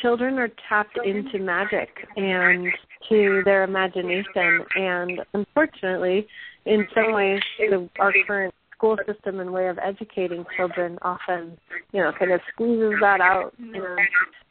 children 0.00 0.38
are 0.38 0.50
tapped 0.68 0.98
into 1.04 1.38
magic 1.38 1.88
and 2.16 2.68
to 3.08 3.42
their 3.44 3.64
imagination, 3.64 4.64
and 4.76 5.20
unfortunately, 5.34 6.26
in 6.66 6.86
some 6.94 7.12
ways, 7.12 7.40
the, 7.58 7.88
our 7.98 8.12
current 8.26 8.54
school 8.76 8.96
system 9.06 9.40
and 9.40 9.52
way 9.52 9.68
of 9.68 9.78
educating 9.78 10.44
children 10.56 10.98
often, 11.02 11.56
you 11.92 12.00
know, 12.00 12.12
kind 12.18 12.32
of 12.32 12.40
squeezes 12.52 12.94
that 13.00 13.20
out 13.20 13.52
and 13.58 13.98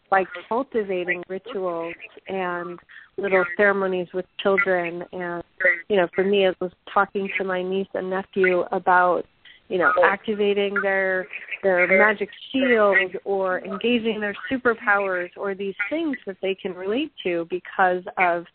by 0.09 0.23
cultivating 0.47 1.23
rituals 1.27 1.93
and 2.27 2.79
little 3.17 3.45
ceremonies 3.57 4.07
with 4.13 4.25
children. 4.41 5.03
And 5.11 5.43
you 5.87 5.97
know, 5.97 6.07
for 6.15 6.23
me, 6.23 6.45
it 6.45 6.55
was 6.59 6.71
talking 6.91 7.29
to 7.37 7.43
my 7.43 7.61
niece 7.61 7.87
and 7.93 8.09
nephew 8.09 8.63
about 8.71 9.25
you 9.69 9.77
know 9.77 9.91
activating 10.03 10.75
their 10.81 11.27
their 11.63 11.87
magic 11.87 12.29
shield 12.51 13.15
or 13.23 13.59
engaging 13.59 14.19
their 14.19 14.35
superpowers 14.51 15.29
or 15.37 15.55
these 15.55 15.75
things 15.89 16.17
that 16.25 16.37
they 16.41 16.55
can 16.55 16.73
relate 16.73 17.11
to 17.23 17.47
because 17.49 18.03
of 18.17 18.45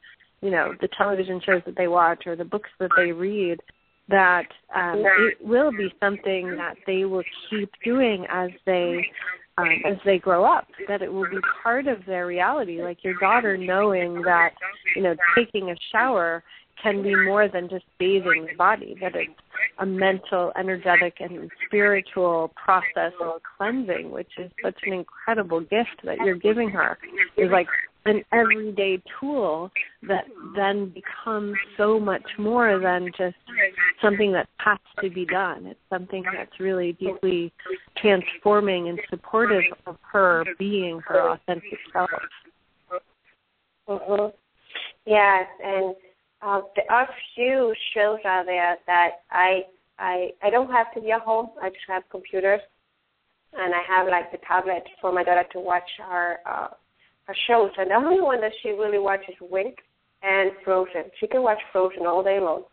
you 0.42 0.50
know 0.50 0.74
the 0.80 0.88
television 0.98 1.40
shows 1.44 1.62
that 1.64 1.76
they 1.76 1.88
watch 1.88 2.24
or 2.26 2.36
the 2.36 2.44
books 2.44 2.70
that 2.78 2.90
they 2.96 3.12
read 3.12 3.58
that 4.08 4.46
um, 4.74 5.02
it 5.02 5.38
will 5.42 5.70
be 5.70 5.88
something 5.98 6.54
that 6.56 6.74
they 6.86 7.04
will 7.04 7.22
keep 7.48 7.70
doing 7.82 8.26
as 8.30 8.50
they 8.66 9.06
um, 9.56 9.68
as 9.86 9.96
they 10.04 10.18
grow 10.18 10.44
up. 10.44 10.66
That 10.88 11.00
it 11.00 11.12
will 11.12 11.28
be 11.30 11.38
part 11.62 11.86
of 11.86 11.98
their 12.06 12.26
reality. 12.26 12.82
Like 12.82 13.02
your 13.02 13.14
daughter 13.18 13.56
knowing 13.56 14.20
that 14.22 14.50
you 14.94 15.02
know 15.02 15.14
taking 15.36 15.70
a 15.70 15.74
shower 15.90 16.42
can 16.82 17.02
be 17.02 17.14
more 17.14 17.48
than 17.48 17.68
just 17.68 17.84
bathing 17.98 18.46
the 18.50 18.56
body. 18.56 18.96
That 19.00 19.14
it's 19.14 19.30
a 19.78 19.86
mental, 19.86 20.52
energetic, 20.58 21.16
and 21.20 21.50
spiritual 21.66 22.52
process 22.62 23.12
of 23.20 23.40
cleansing, 23.56 24.10
which 24.10 24.30
is 24.38 24.50
such 24.62 24.76
an 24.84 24.92
incredible 24.92 25.60
gift 25.60 26.02
that 26.04 26.18
you're 26.24 26.36
giving 26.36 26.70
her. 26.70 26.98
Is 27.36 27.50
like 27.50 27.68
an 28.06 28.22
everyday 28.32 29.02
tool 29.18 29.70
that 30.06 30.24
then 30.54 30.92
becomes 30.92 31.56
so 31.76 31.98
much 31.98 32.24
more 32.38 32.78
than 32.78 33.10
just 33.16 33.36
something 34.02 34.30
that 34.32 34.46
has 34.58 34.78
to 35.02 35.08
be 35.08 35.24
done. 35.24 35.66
It's 35.66 35.80
something 35.88 36.22
that's 36.36 36.60
really 36.60 36.92
deeply 36.92 37.52
transforming 37.96 38.88
and 38.88 39.00
supportive 39.08 39.64
of 39.86 39.96
her 40.12 40.44
being 40.58 41.00
her 41.06 41.30
authentic 41.30 41.78
self. 41.92 42.10
Mm-hmm. 43.88 44.36
Yes, 45.06 45.46
and 45.62 45.94
uh, 46.44 46.60
there 46.76 46.90
are 46.90 47.08
few 47.34 47.74
shows 47.94 48.18
out 48.24 48.46
there 48.46 48.76
that 48.86 49.10
I 49.30 49.62
I 49.98 50.30
I 50.42 50.50
don't 50.50 50.70
have 50.70 50.92
to 50.94 51.00
be 51.00 51.10
at 51.12 51.22
home. 51.22 51.50
I 51.62 51.70
just 51.70 51.84
have 51.88 52.02
computers, 52.10 52.60
and 53.54 53.74
I 53.74 53.82
have 53.88 54.08
like 54.08 54.30
the 54.30 54.38
tablet 54.46 54.82
for 55.00 55.12
my 55.12 55.24
daughter 55.24 55.44
to 55.52 55.60
watch 55.60 55.88
our 56.02 56.38
uh, 56.46 56.68
her 57.24 57.36
shows. 57.46 57.70
And 57.78 57.90
the 57.90 57.94
only 57.94 58.20
one 58.20 58.40
that 58.42 58.52
she 58.62 58.70
really 58.70 58.98
watches 58.98 59.34
Winx 59.40 59.74
and 60.22 60.52
Frozen. 60.64 61.04
She 61.18 61.26
can 61.26 61.42
watch 61.42 61.60
Frozen 61.72 62.06
all 62.06 62.22
day 62.22 62.40
long. 62.40 62.64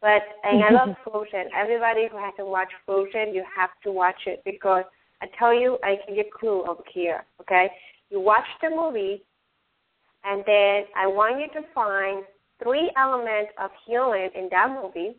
But 0.00 0.22
and 0.42 0.64
I 0.64 0.70
love 0.70 0.96
Frozen. 1.04 1.50
Everybody 1.56 2.08
who 2.10 2.18
hasn't 2.18 2.48
watched 2.48 2.74
Frozen, 2.84 3.34
you 3.34 3.44
have 3.56 3.70
to 3.84 3.92
watch 3.92 4.26
it 4.26 4.42
because 4.44 4.84
I 5.20 5.26
tell 5.38 5.54
you, 5.54 5.78
I 5.84 5.96
give 6.08 6.16
you 6.16 6.24
a 6.24 6.38
clue 6.38 6.64
over 6.64 6.82
here. 6.92 7.24
Okay, 7.40 7.70
you 8.10 8.18
watch 8.18 8.46
the 8.60 8.70
movie, 8.70 9.22
and 10.24 10.42
then 10.44 10.84
I 10.96 11.06
want 11.06 11.40
you 11.40 11.60
to 11.60 11.68
find 11.72 12.24
three 12.62 12.90
elements 12.96 13.52
of 13.60 13.70
healing 13.86 14.30
in 14.34 14.48
that 14.50 14.68
movie, 14.70 15.16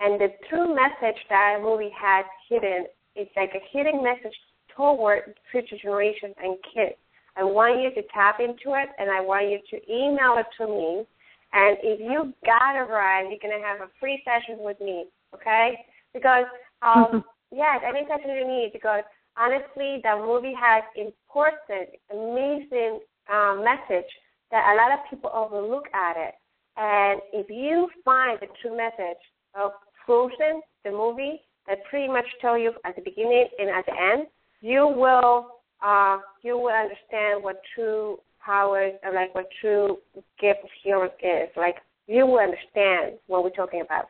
and 0.00 0.20
the 0.20 0.28
true 0.48 0.74
message 0.74 1.20
that 1.28 1.58
movie 1.62 1.92
has 1.96 2.24
hidden 2.48 2.86
is 3.16 3.28
like 3.36 3.52
a 3.54 3.76
hidden 3.76 4.02
message 4.02 4.34
toward 4.76 5.34
future 5.50 5.76
generations 5.80 6.34
and 6.42 6.56
kids. 6.74 6.96
I 7.36 7.44
want 7.44 7.80
you 7.80 7.90
to 7.90 8.08
tap 8.12 8.40
into 8.40 8.76
it, 8.76 8.88
and 8.98 9.10
I 9.10 9.20
want 9.20 9.48
you 9.48 9.58
to 9.70 9.92
email 9.92 10.36
it 10.38 10.46
to 10.58 10.66
me. 10.66 11.04
And 11.52 11.76
if 11.82 12.00
you 12.00 12.32
got 12.44 12.76
it 12.76 12.88
right, 12.90 13.28
you're 13.28 13.38
gonna 13.40 13.64
have 13.64 13.80
a 13.80 13.90
free 14.00 14.22
session 14.24 14.62
with 14.64 14.80
me, 14.80 15.06
okay? 15.34 15.84
Because 16.12 16.44
um, 16.82 17.24
yes, 17.50 17.80
any 17.86 18.06
session 18.08 18.34
you 18.36 18.46
need. 18.46 18.70
Because 18.72 19.04
honestly, 19.36 20.00
that 20.02 20.18
movie 20.18 20.54
has 20.58 20.82
important, 20.96 21.88
amazing 22.10 23.00
um, 23.32 23.64
message 23.64 24.08
that 24.50 24.72
a 24.72 24.76
lot 24.76 24.92
of 24.92 25.08
people 25.08 25.30
overlook 25.32 25.86
at 25.94 26.16
it. 26.16 26.34
And 26.76 27.20
if 27.32 27.50
you 27.50 27.88
find 28.04 28.38
the 28.40 28.46
true 28.60 28.76
message 28.76 29.20
of 29.54 29.72
Frozen, 30.06 30.62
the 30.84 30.90
movie, 30.90 31.40
that 31.68 31.84
pretty 31.88 32.08
much 32.08 32.24
tell 32.40 32.58
you 32.58 32.72
at 32.84 32.96
the 32.96 33.02
beginning 33.02 33.46
and 33.58 33.70
at 33.70 33.86
the 33.86 33.92
end, 33.92 34.26
you 34.60 34.86
will 34.86 35.58
uh, 35.82 36.18
you 36.42 36.56
will 36.56 36.70
understand 36.72 37.42
what 37.42 37.60
true 37.74 38.18
power, 38.44 38.90
and 39.02 39.14
like 39.14 39.34
what 39.34 39.48
true 39.60 39.98
gift 40.40 40.60
of 40.62 40.70
healing 40.82 41.10
is. 41.22 41.48
Like 41.56 41.76
you 42.06 42.26
will 42.26 42.38
understand 42.38 43.18
what 43.26 43.44
we're 43.44 43.50
talking 43.50 43.80
about. 43.80 44.06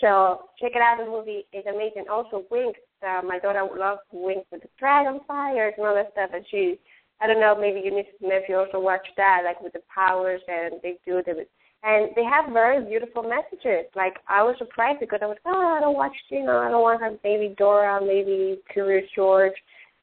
So 0.00 0.50
check 0.60 0.72
it 0.74 0.82
out. 0.82 0.98
The 0.98 1.10
movie 1.10 1.46
is 1.52 1.64
amazing. 1.66 2.04
Also, 2.10 2.44
Winx. 2.50 2.74
Uh, 3.06 3.22
my 3.22 3.38
daughter 3.38 3.66
loves 3.78 4.00
Winx 4.14 4.44
with 4.50 4.62
the 4.62 4.68
dragon 4.78 5.20
fires 5.26 5.74
and 5.76 5.86
all 5.86 5.94
that 5.94 6.12
stuff. 6.12 6.30
And 6.32 6.44
she, 6.50 6.78
I 7.20 7.26
don't 7.26 7.40
know, 7.40 7.56
maybe 7.58 7.80
you 7.84 7.94
need 7.94 8.06
nephew 8.20 8.56
also 8.56 8.80
watch 8.80 9.06
that, 9.16 9.42
like 9.44 9.60
with 9.60 9.72
the 9.72 9.82
powers 9.92 10.40
and 10.48 10.74
they 10.82 10.98
do 11.06 11.22
the. 11.24 11.46
And 11.86 12.10
they 12.16 12.24
have 12.24 12.52
very 12.52 12.84
beautiful 12.84 13.22
messages. 13.22 13.86
Like 13.94 14.16
I 14.26 14.42
was 14.42 14.56
surprised 14.58 14.98
because 14.98 15.20
I 15.22 15.26
was, 15.26 15.36
oh, 15.46 15.76
I 15.76 15.80
don't 15.80 15.96
watch, 15.96 16.16
you 16.30 16.42
know, 16.42 16.58
I 16.58 16.68
don't 16.68 16.82
want 16.82 17.00
have 17.00 17.22
Baby 17.22 17.54
Dora, 17.56 18.04
maybe 18.04 18.58
Curious 18.72 19.08
George, 19.14 19.54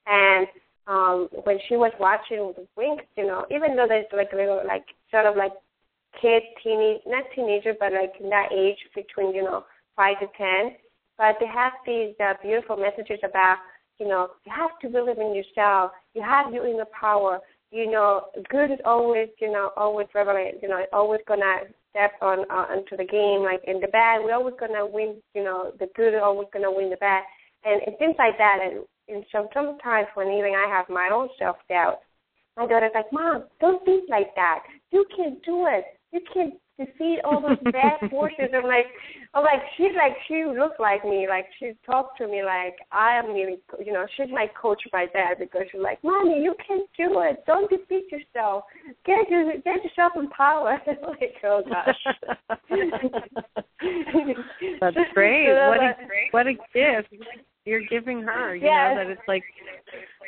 and 0.08 0.48
um 0.88 1.28
when 1.44 1.60
she 1.68 1.76
was 1.76 1.92
watching 2.00 2.48
with 2.48 2.68
Winx, 2.78 3.02
you 3.18 3.28
know, 3.28 3.46
even 3.52 3.76
though 3.76 3.86
there's 3.88 4.06
like 4.16 4.32
a 4.32 4.36
little 4.38 4.62
like 4.66 4.86
sort 5.12 5.26
of 5.26 5.36
like 5.36 5.52
kid, 6.22 6.44
teenage 6.64 7.02
not 7.06 7.26
teenager, 7.36 7.74
but 7.78 7.92
like 7.92 8.14
in 8.22 8.30
that 8.30 8.50
age 8.56 8.80
between, 8.96 9.36
you 9.36 9.44
know, 9.44 9.66
five 9.98 10.18
to 10.22 10.28
ten. 10.38 10.76
But 11.18 11.36
they 11.42 11.48
have 11.48 11.74
these 11.86 12.16
uh, 12.20 12.36
beautiful 12.42 12.78
messages 12.78 13.20
about, 13.24 13.58
you 14.00 14.08
know, 14.08 14.30
you 14.46 14.54
have 14.56 14.72
to 14.82 14.90
believe 14.90 15.20
in 15.20 15.36
yourself. 15.36 15.92
You 16.14 16.22
have 16.22 16.54
your 16.54 16.66
inner 16.66 16.88
power. 16.98 17.40
You 17.74 17.90
know, 17.90 18.26
good 18.50 18.70
is 18.70 18.78
always, 18.86 19.30
you 19.42 19.52
know, 19.52 19.72
always 19.76 20.06
relevant. 20.14 20.62
You 20.62 20.70
know, 20.70 20.86
always 20.94 21.22
gonna 21.28 21.66
step 21.90 22.12
on 22.22 22.46
uh, 22.52 22.68
into 22.78 22.96
the 22.96 23.04
game. 23.04 23.42
Like 23.42 23.62
in 23.66 23.82
the 23.82 23.88
bad, 23.88 24.22
we're 24.24 24.36
always 24.36 24.54
gonna 24.60 24.86
win. 24.86 25.16
You 25.34 25.44
know, 25.44 25.72
the 25.80 25.88
good 25.96 26.14
is 26.14 26.22
always 26.24 26.48
gonna 26.54 26.72
win 26.72 26.92
the 26.92 26.98
bad, 26.98 27.24
and, 27.66 27.82
and 27.88 27.98
things 27.98 28.16
like 28.20 28.38
that. 28.38 28.60
And 28.62 28.86
and 29.10 29.26
so 29.32 29.50
sometimes 29.56 30.08
when 30.14 30.28
even 30.28 30.54
I 30.54 30.68
have 30.70 30.88
my 30.88 31.10
own 31.12 31.30
self 31.40 31.58
doubt, 31.68 32.02
my 32.58 32.68
daughter's 32.68 32.92
like, 32.94 33.12
Mom, 33.12 33.46
don't 33.60 33.84
think 33.86 34.08
like 34.08 34.36
that. 34.36 34.60
You 34.92 35.04
can 35.16 35.42
do 35.44 35.66
it. 35.66 35.86
You 36.12 36.22
can 36.32 36.54
defeat 36.78 37.20
all 37.24 37.42
those 37.42 37.58
bad 37.72 38.00
forces. 38.10 38.50
I'm 38.54 38.64
like, 38.64 38.88
I'm 39.34 39.44
like, 39.44 39.62
she's 39.78 39.96
like, 39.96 40.14
she 40.28 40.44
looks 40.46 40.80
like 40.80 41.04
me. 41.04 41.28
Like 41.28 41.46
she 41.60 41.74
talks 41.86 42.18
to 42.18 42.28
me 42.28 42.44
like 42.44 42.76
I 42.92 43.18
am 43.18 43.34
really, 43.34 43.58
you 43.84 43.94
know, 43.94 44.06
she's 44.16 44.30
my 44.32 44.48
coach 44.60 44.82
by 44.92 45.06
dad 45.08 45.38
because 45.40 45.64
she's 45.72 45.82
like, 45.82 46.04
Mommy, 46.04 46.42
you 46.42 46.56
can 46.66 46.86
do 46.98 47.22
it. 47.22 47.44
Don't 47.46 47.70
defeat 47.70 48.12
yourself. 48.12 48.64
Get 49.06 49.30
your, 49.30 49.54
get 49.62 49.84
yourself 49.84 50.14
in 50.16 50.30
power. 50.30 50.82
like, 50.88 51.36
oh 51.44 51.62
gosh. 51.68 52.04
That's 54.82 54.98
great. 55.14 55.54
what 55.54 55.84
a 55.84 55.96
what 56.32 56.48
a 56.48 56.54
gift 56.54 57.14
you're 57.66 57.84
giving 57.90 58.22
her 58.22 58.56
you 58.56 58.66
yes. 58.66 58.96
know 58.96 59.04
that 59.04 59.12
it's 59.12 59.28
like 59.28 59.44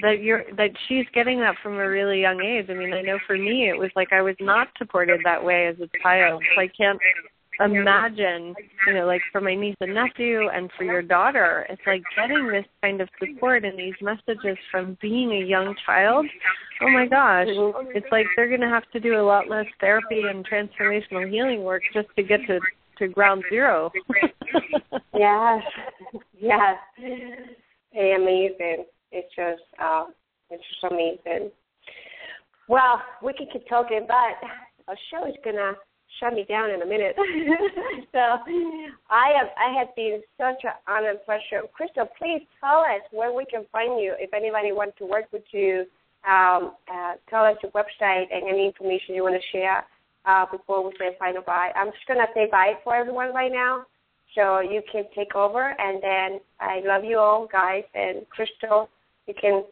that 0.01 0.21
you're 0.21 0.43
that 0.57 0.71
she's 0.87 1.05
getting 1.13 1.39
that 1.39 1.55
from 1.61 1.73
a 1.73 1.89
really 1.89 2.21
young 2.21 2.41
age. 2.41 2.67
I 2.69 2.73
mean 2.73 2.93
i 2.93 3.01
know 3.01 3.19
for 3.27 3.37
me 3.37 3.69
it 3.69 3.77
was 3.77 3.91
like 3.95 4.13
i 4.13 4.21
was 4.21 4.35
not 4.39 4.69
supported 4.77 5.21
that 5.23 5.43
way 5.43 5.67
as 5.67 5.75
a 5.79 5.89
child. 6.01 6.41
So 6.55 6.61
i 6.61 6.67
can't 6.67 6.99
imagine 7.61 8.53
you 8.85 8.93
know 8.93 9.05
like 9.05 9.21
for 9.31 9.39
my 9.39 9.55
niece 9.55 9.77
and 9.79 9.93
nephew 9.93 10.49
and 10.49 10.69
for 10.77 10.83
your 10.83 11.01
daughter 11.01 11.65
it's 11.69 11.81
like 11.87 12.03
getting 12.13 12.47
this 12.47 12.65
kind 12.81 12.99
of 12.99 13.07
support 13.17 13.63
and 13.63 13.79
these 13.79 13.93
messages 14.01 14.57
from 14.71 14.97
being 15.01 15.31
a 15.31 15.45
young 15.45 15.75
child. 15.85 16.25
Oh 16.81 16.89
my 16.89 17.07
gosh. 17.07 17.47
It's 17.49 18.07
like 18.11 18.25
they're 18.35 18.49
going 18.49 18.61
to 18.61 18.67
have 18.67 18.89
to 18.91 18.99
do 18.99 19.17
a 19.17 19.23
lot 19.23 19.49
less 19.49 19.65
therapy 19.79 20.23
and 20.29 20.45
transformational 20.45 21.29
healing 21.29 21.63
work 21.63 21.81
just 21.93 22.09
to 22.17 22.23
get 22.23 22.41
to 22.47 22.59
to 22.97 23.07
ground 23.07 23.43
zero 23.49 23.91
yes 25.13 25.63
yes 26.39 26.77
hey, 27.91 28.15
amazing 28.15 28.85
it's 29.11 29.33
just 29.35 29.61
uh 29.81 30.05
it's 30.49 30.63
just 30.69 30.91
amazing 30.91 31.51
well 32.67 33.01
we 33.23 33.33
can 33.33 33.47
keep 33.51 33.67
talking 33.67 34.05
but 34.07 34.49
our 34.87 34.95
show 35.11 35.27
is 35.27 35.35
gonna 35.43 35.73
shut 36.19 36.33
me 36.33 36.45
down 36.47 36.69
in 36.71 36.81
a 36.81 36.85
minute. 36.85 37.15
so 38.11 38.19
I 39.09 39.31
have 39.37 39.49
I 39.57 39.77
have 39.77 39.95
been 39.95 40.21
such 40.37 40.63
an 40.63 40.71
honor 40.87 41.11
and 41.11 41.19
pleasure. 41.25 41.65
Crystal, 41.73 42.07
please 42.17 42.41
tell 42.59 42.79
us 42.79 43.01
where 43.11 43.33
we 43.33 43.45
can 43.45 43.65
find 43.71 44.01
you 44.01 44.13
if 44.19 44.33
anybody 44.33 44.71
wants 44.71 44.97
to 44.99 45.05
work 45.05 45.25
with 45.31 45.43
you. 45.51 45.85
Um, 46.27 46.73
uh, 46.91 47.13
tell 47.29 47.45
us 47.45 47.57
your 47.61 47.71
website 47.71 48.25
and 48.33 48.47
any 48.49 48.65
information 48.65 49.13
you 49.13 49.23
want 49.23 49.35
to 49.35 49.57
share 49.57 49.85
uh, 50.27 50.45
before 50.51 50.83
we 50.83 50.91
say 50.97 51.15
final 51.19 51.41
bye. 51.41 51.71
I'm 51.75 51.91
just 51.91 52.07
gonna 52.07 52.27
say 52.33 52.47
bye 52.51 52.73
for 52.83 52.95
everyone 52.95 53.33
right 53.33 53.51
now, 53.51 53.85
so 54.33 54.59
you 54.59 54.81
can 54.91 55.05
take 55.15 55.35
over. 55.35 55.75
And 55.79 56.01
then 56.01 56.39
I 56.59 56.81
love 56.85 57.03
you 57.03 57.17
all, 57.17 57.47
guys, 57.51 57.83
and 57.93 58.27
Crystal, 58.29 58.89
you 59.27 59.33
can 59.39 59.63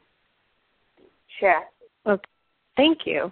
share. 1.40 1.64
Okay. 2.06 2.30
Thank 2.76 3.06
you. 3.06 3.32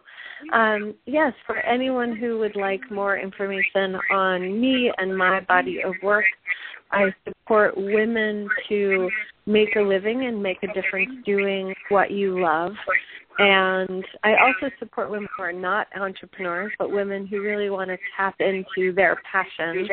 Um, 0.53 0.95
yes, 1.05 1.33
for 1.45 1.57
anyone 1.57 2.15
who 2.15 2.39
would 2.39 2.55
like 2.55 2.81
more 2.91 3.17
information 3.17 3.97
on 4.11 4.59
me 4.59 4.91
and 4.97 5.15
my 5.15 5.39
body 5.41 5.81
of 5.83 5.93
work, 6.03 6.25
I 6.91 7.13
support 7.27 7.77
women 7.77 8.47
to 8.69 9.09
make 9.45 9.75
a 9.75 9.81
living 9.81 10.25
and 10.25 10.41
make 10.41 10.61
a 10.63 10.73
difference 10.73 11.11
doing 11.25 11.73
what 11.89 12.11
you 12.11 12.41
love. 12.41 12.73
And 13.41 14.05
I 14.23 14.35
also 14.35 14.73
support 14.77 15.09
women 15.09 15.27
who 15.35 15.43
are 15.43 15.53
not 15.53 15.87
entrepreneurs, 15.95 16.71
but 16.77 16.91
women 16.91 17.25
who 17.25 17.41
really 17.41 17.69
want 17.69 17.89
to 17.89 17.97
tap 18.15 18.35
into 18.39 18.93
their 18.93 19.19
passion 19.29 19.87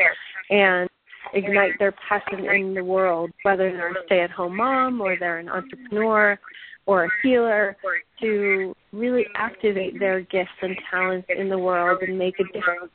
and 0.49 0.89
ignite 1.33 1.73
their 1.79 1.93
passion 2.07 2.45
in 2.45 2.73
the 2.73 2.83
world, 2.83 3.31
whether 3.43 3.71
they're 3.71 3.91
a 3.91 4.05
stay 4.05 4.21
at 4.21 4.31
home 4.31 4.55
mom 4.55 5.01
or 5.01 5.17
they're 5.17 5.39
an 5.39 5.49
entrepreneur 5.49 6.39
or 6.85 7.05
a 7.05 7.09
healer, 7.23 7.75
to 8.21 8.75
really 8.91 9.25
activate 9.35 9.99
their 9.99 10.21
gifts 10.21 10.49
and 10.61 10.75
talents 10.89 11.27
in 11.35 11.49
the 11.49 11.57
world 11.57 12.01
and 12.01 12.17
make 12.17 12.39
a 12.39 12.43
difference. 12.53 12.91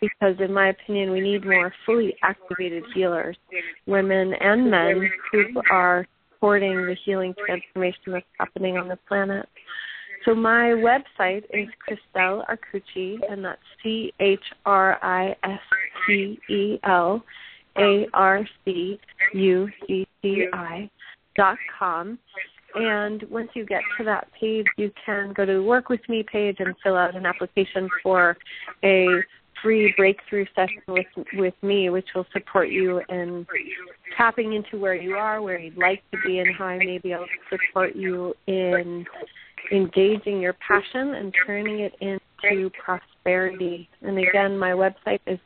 Because, 0.00 0.34
in 0.40 0.52
my 0.52 0.70
opinion, 0.70 1.12
we 1.12 1.20
need 1.20 1.44
more 1.44 1.72
fully 1.86 2.16
activated 2.24 2.82
healers, 2.92 3.36
women 3.86 4.34
and 4.34 4.68
men, 4.68 5.08
who 5.30 5.62
are 5.70 6.06
supporting 6.34 6.86
the 6.86 6.96
healing 7.04 7.32
transformation 7.46 8.12
that's 8.12 8.26
happening 8.38 8.76
on 8.76 8.88
the 8.88 8.98
planet. 9.06 9.48
So 10.24 10.34
my 10.34 10.70
website 10.70 11.44
is 11.52 11.68
Christel 11.84 12.44
Arcucci, 12.48 13.18
and 13.28 13.44
that's 13.44 13.60
C 13.82 14.12
H 14.20 14.44
R 14.64 14.98
I 15.02 15.34
S 15.42 15.60
T 16.06 16.38
E 16.48 16.78
L 16.84 17.24
A 17.76 18.06
R 18.14 18.46
C 18.64 19.00
U 19.34 19.68
C 19.86 20.06
C 20.22 20.46
I 20.52 20.88
dot 21.36 21.58
com. 21.78 22.18
And 22.74 23.24
once 23.24 23.50
you 23.54 23.66
get 23.66 23.82
to 23.98 24.04
that 24.04 24.28
page, 24.38 24.66
you 24.78 24.92
can 25.04 25.32
go 25.32 25.44
to 25.44 25.54
the 25.54 25.62
Work 25.62 25.88
With 25.88 26.00
Me 26.08 26.22
page 26.22 26.56
and 26.60 26.74
fill 26.82 26.96
out 26.96 27.16
an 27.16 27.26
application 27.26 27.88
for 28.02 28.36
a 28.82 29.06
free 29.62 29.92
breakthrough 29.96 30.46
session 30.54 30.82
with 30.88 31.06
with 31.34 31.54
me, 31.62 31.90
which 31.90 32.08
will 32.14 32.26
support 32.32 32.68
you 32.70 33.00
in 33.08 33.46
tapping 34.16 34.54
into 34.54 34.78
where 34.78 34.94
you 34.94 35.14
are, 35.14 35.42
where 35.42 35.58
you'd 35.58 35.76
like 35.76 36.02
to 36.12 36.18
be, 36.26 36.38
and 36.38 36.54
how 36.54 36.66
I 36.66 36.78
may 36.78 36.98
be 36.98 37.12
able 37.12 37.26
to 37.26 37.58
support 37.58 37.94
you 37.96 38.34
in 38.46 39.04
engaging 39.70 40.40
your 40.40 40.54
passion 40.54 41.14
and 41.14 41.34
turning 41.46 41.80
it 41.80 41.94
into 42.00 42.70
prosperity. 42.70 43.88
And 44.02 44.18
again, 44.18 44.58
my 44.58 44.70
website 44.70 45.20
is 45.26 45.38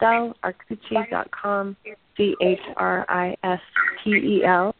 ChristelArcucci.com, 0.00 1.76
C 2.16 2.36
H 2.42 2.58
R 2.76 3.06
I 3.08 3.36
S 3.42 3.60
T 4.04 4.10
E 4.10 4.44
L 4.44 4.74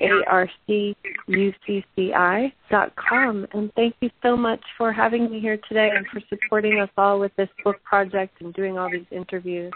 A 0.00 0.10
R 0.28 0.50
C 0.66 0.96
U 1.28 1.52
C 1.66 1.84
C 1.94 2.12
I 2.12 2.52
dot 2.70 2.92
com. 2.96 3.46
And 3.52 3.72
thank 3.74 3.94
you 4.00 4.10
so 4.22 4.36
much 4.36 4.60
for 4.76 4.92
having 4.92 5.30
me 5.30 5.40
here 5.40 5.58
today 5.68 5.90
and 5.94 6.06
for 6.08 6.20
supporting 6.28 6.80
us 6.80 6.90
all 6.96 7.20
with 7.20 7.34
this 7.36 7.48
book 7.62 7.82
project 7.84 8.40
and 8.40 8.52
doing 8.54 8.78
all 8.78 8.90
these 8.90 9.06
interviews. 9.10 9.72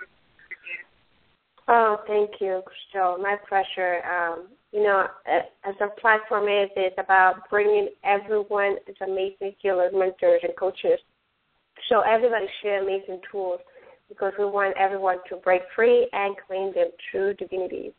Oh, 1.68 2.00
thank 2.06 2.30
you, 2.40 2.62
Christel. 2.64 3.18
My 3.18 3.36
pleasure. 3.48 4.00
Um, 4.06 4.46
you 4.76 4.82
know, 4.82 5.06
as 5.26 5.74
a 5.80 5.88
platform 5.98 6.44
is, 6.44 6.68
it's 6.76 6.96
about 6.98 7.48
bringing 7.48 7.88
everyone 8.04 8.76
as 8.86 8.94
amazing 9.00 9.54
healers, 9.58 9.90
mentors, 9.94 10.42
and 10.42 10.54
coaches. 10.54 10.98
So 11.88 12.02
everybody 12.02 12.44
share 12.62 12.82
amazing 12.82 13.20
tools 13.32 13.60
because 14.10 14.34
we 14.38 14.44
want 14.44 14.76
everyone 14.78 15.16
to 15.30 15.36
break 15.36 15.62
free 15.74 16.06
and 16.12 16.36
claim 16.46 16.74
their 16.74 16.88
true 17.10 17.32
divinity. 17.32 17.94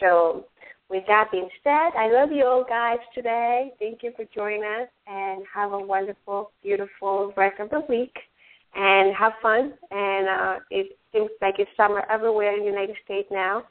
So 0.00 0.46
with 0.88 1.04
that 1.06 1.30
being 1.30 1.50
said, 1.62 1.90
I 1.98 2.10
love 2.10 2.32
you 2.32 2.46
all 2.46 2.64
guys 2.66 2.98
today. 3.14 3.72
Thank 3.78 4.02
you 4.02 4.12
for 4.16 4.24
joining 4.34 4.64
us 4.64 4.88
and 5.06 5.42
have 5.52 5.72
a 5.72 5.78
wonderful, 5.78 6.50
beautiful 6.62 7.34
rest 7.36 7.60
of 7.60 7.68
the 7.68 7.80
week 7.90 8.16
and 8.74 9.14
have 9.14 9.32
fun. 9.42 9.74
And 9.90 10.28
uh, 10.28 10.56
it 10.70 10.96
seems 11.12 11.28
like 11.42 11.56
it's 11.58 11.70
summer 11.76 12.04
everywhere 12.08 12.54
in 12.54 12.60
the 12.60 12.70
United 12.70 12.96
States 13.04 13.28
now. 13.30 13.64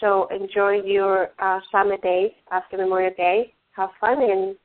So 0.00 0.28
enjoy 0.28 0.82
your 0.82 1.30
uh, 1.38 1.60
summer 1.72 1.96
days 1.98 2.30
after 2.50 2.76
Memorial 2.76 3.12
Day. 3.16 3.52
Have 3.72 3.90
fun 4.00 4.22
and 4.22 4.56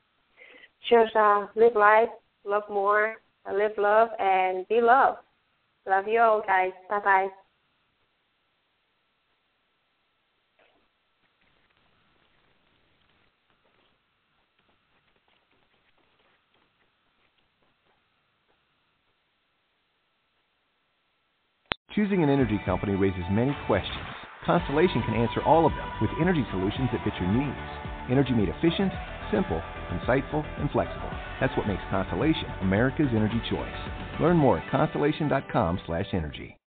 just 0.90 1.16
uh, 1.16 1.48
live 1.56 1.76
life, 1.76 2.10
love 2.46 2.64
more, 2.70 3.16
live 3.52 3.72
love, 3.78 4.10
and 4.20 4.68
be 4.68 4.82
love. 4.82 5.18
Love 5.88 6.08
you 6.08 6.20
all, 6.20 6.42
guys. 6.46 6.72
Bye 6.90 7.00
bye. 7.04 7.28
Choosing 21.96 22.24
an 22.24 22.30
energy 22.30 22.60
company 22.66 22.94
raises 22.94 23.24
many 23.32 23.56
questions. 23.68 24.25
Constellation 24.46 25.02
can 25.02 25.16
answer 25.16 25.42
all 25.42 25.66
of 25.66 25.74
them 25.74 25.90
with 26.02 26.12
energy 26.22 26.46
solutions 26.52 26.90
that 26.92 27.04
fit 27.04 27.14
your 27.20 27.32
needs. 27.32 27.58
Energy 28.10 28.32
made 28.34 28.50
efficient, 28.50 28.94
simple, 29.32 29.60
insightful, 29.90 30.46
and 30.60 30.70
flexible. 30.70 31.10
That's 31.42 31.56
what 31.58 31.68
makes 31.68 31.82
Constellation 31.90 32.46
America's 32.62 33.10
energy 33.12 33.42
choice. 33.50 34.22
Learn 34.22 34.38
more 34.38 34.60
at 34.60 34.70
constellation.com/energy. 34.70 36.58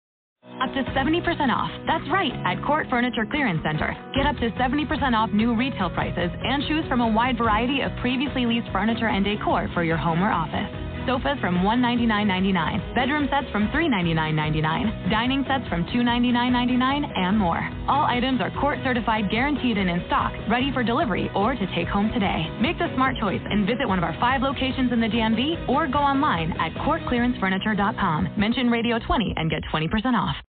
Up 0.61 0.75
to 0.75 0.83
70% 0.93 1.53
off. 1.53 1.71
That's 1.87 2.09
right, 2.11 2.33
at 2.45 2.61
CORT 2.67 2.89
Furniture 2.91 3.27
Clearance 3.31 3.63
Center. 3.63 3.97
Get 4.13 4.27
up 4.27 4.37
to 4.39 4.51
70% 4.59 5.15
off 5.15 5.31
new 5.31 5.55
retail 5.55 5.89
prices 5.91 6.31
and 6.35 6.65
choose 6.67 6.85
from 6.89 7.01
a 7.01 7.07
wide 7.09 7.39
variety 7.39 7.83
of 7.83 7.95
previously 8.01 8.45
leased 8.45 8.69
furniture 8.73 9.09
and 9.09 9.25
decor 9.25 9.69
for 9.73 9.85
your 9.85 9.97
home 9.97 10.21
or 10.21 10.33
office 10.33 10.88
sofas 11.09 11.41
from 11.41 11.65
$199.99, 11.65 12.95
bedroom 12.95 13.27
sets 13.31 13.51
from 13.51 13.69
$399.99, 13.69 15.11
dining 15.11 15.43
sets 15.49 15.67
from 15.69 15.85
$299.99, 15.87 17.11
and 17.17 17.39
more. 17.39 17.65
All 17.89 18.05
items 18.05 18.43
are 18.43 18.53
CORT 18.61 18.79
certified, 18.85 19.31
guaranteed, 19.31 19.79
and 19.79 19.89
in 19.89 20.05
stock, 20.07 20.33
ready 20.51 20.71
for 20.71 20.85
delivery 20.85 21.31
or 21.35 21.55
to 21.55 21.67
take 21.75 21.89
home 21.89 22.13
today. 22.13 22.47
Make 22.61 22.79
the 22.79 22.93
smart 22.95 23.17
choice 23.19 23.41
and 23.43 23.67
visit 23.67 23.89
one 23.89 23.97
of 23.97 24.05
our 24.05 24.15
five 24.21 24.43
locations 24.43 24.93
in 24.93 25.01
the 25.01 25.09
DMV 25.09 25.67
or 25.69 25.89
go 25.89 25.99
online 25.99 26.53
at 26.61 26.73
cortclearancefurniture.com. 26.85 28.35
Mention 28.37 28.71
Radio 28.71 28.99
20 28.99 29.33
and 29.37 29.51
get 29.51 29.63
20% 29.73 29.89
off. 30.13 30.37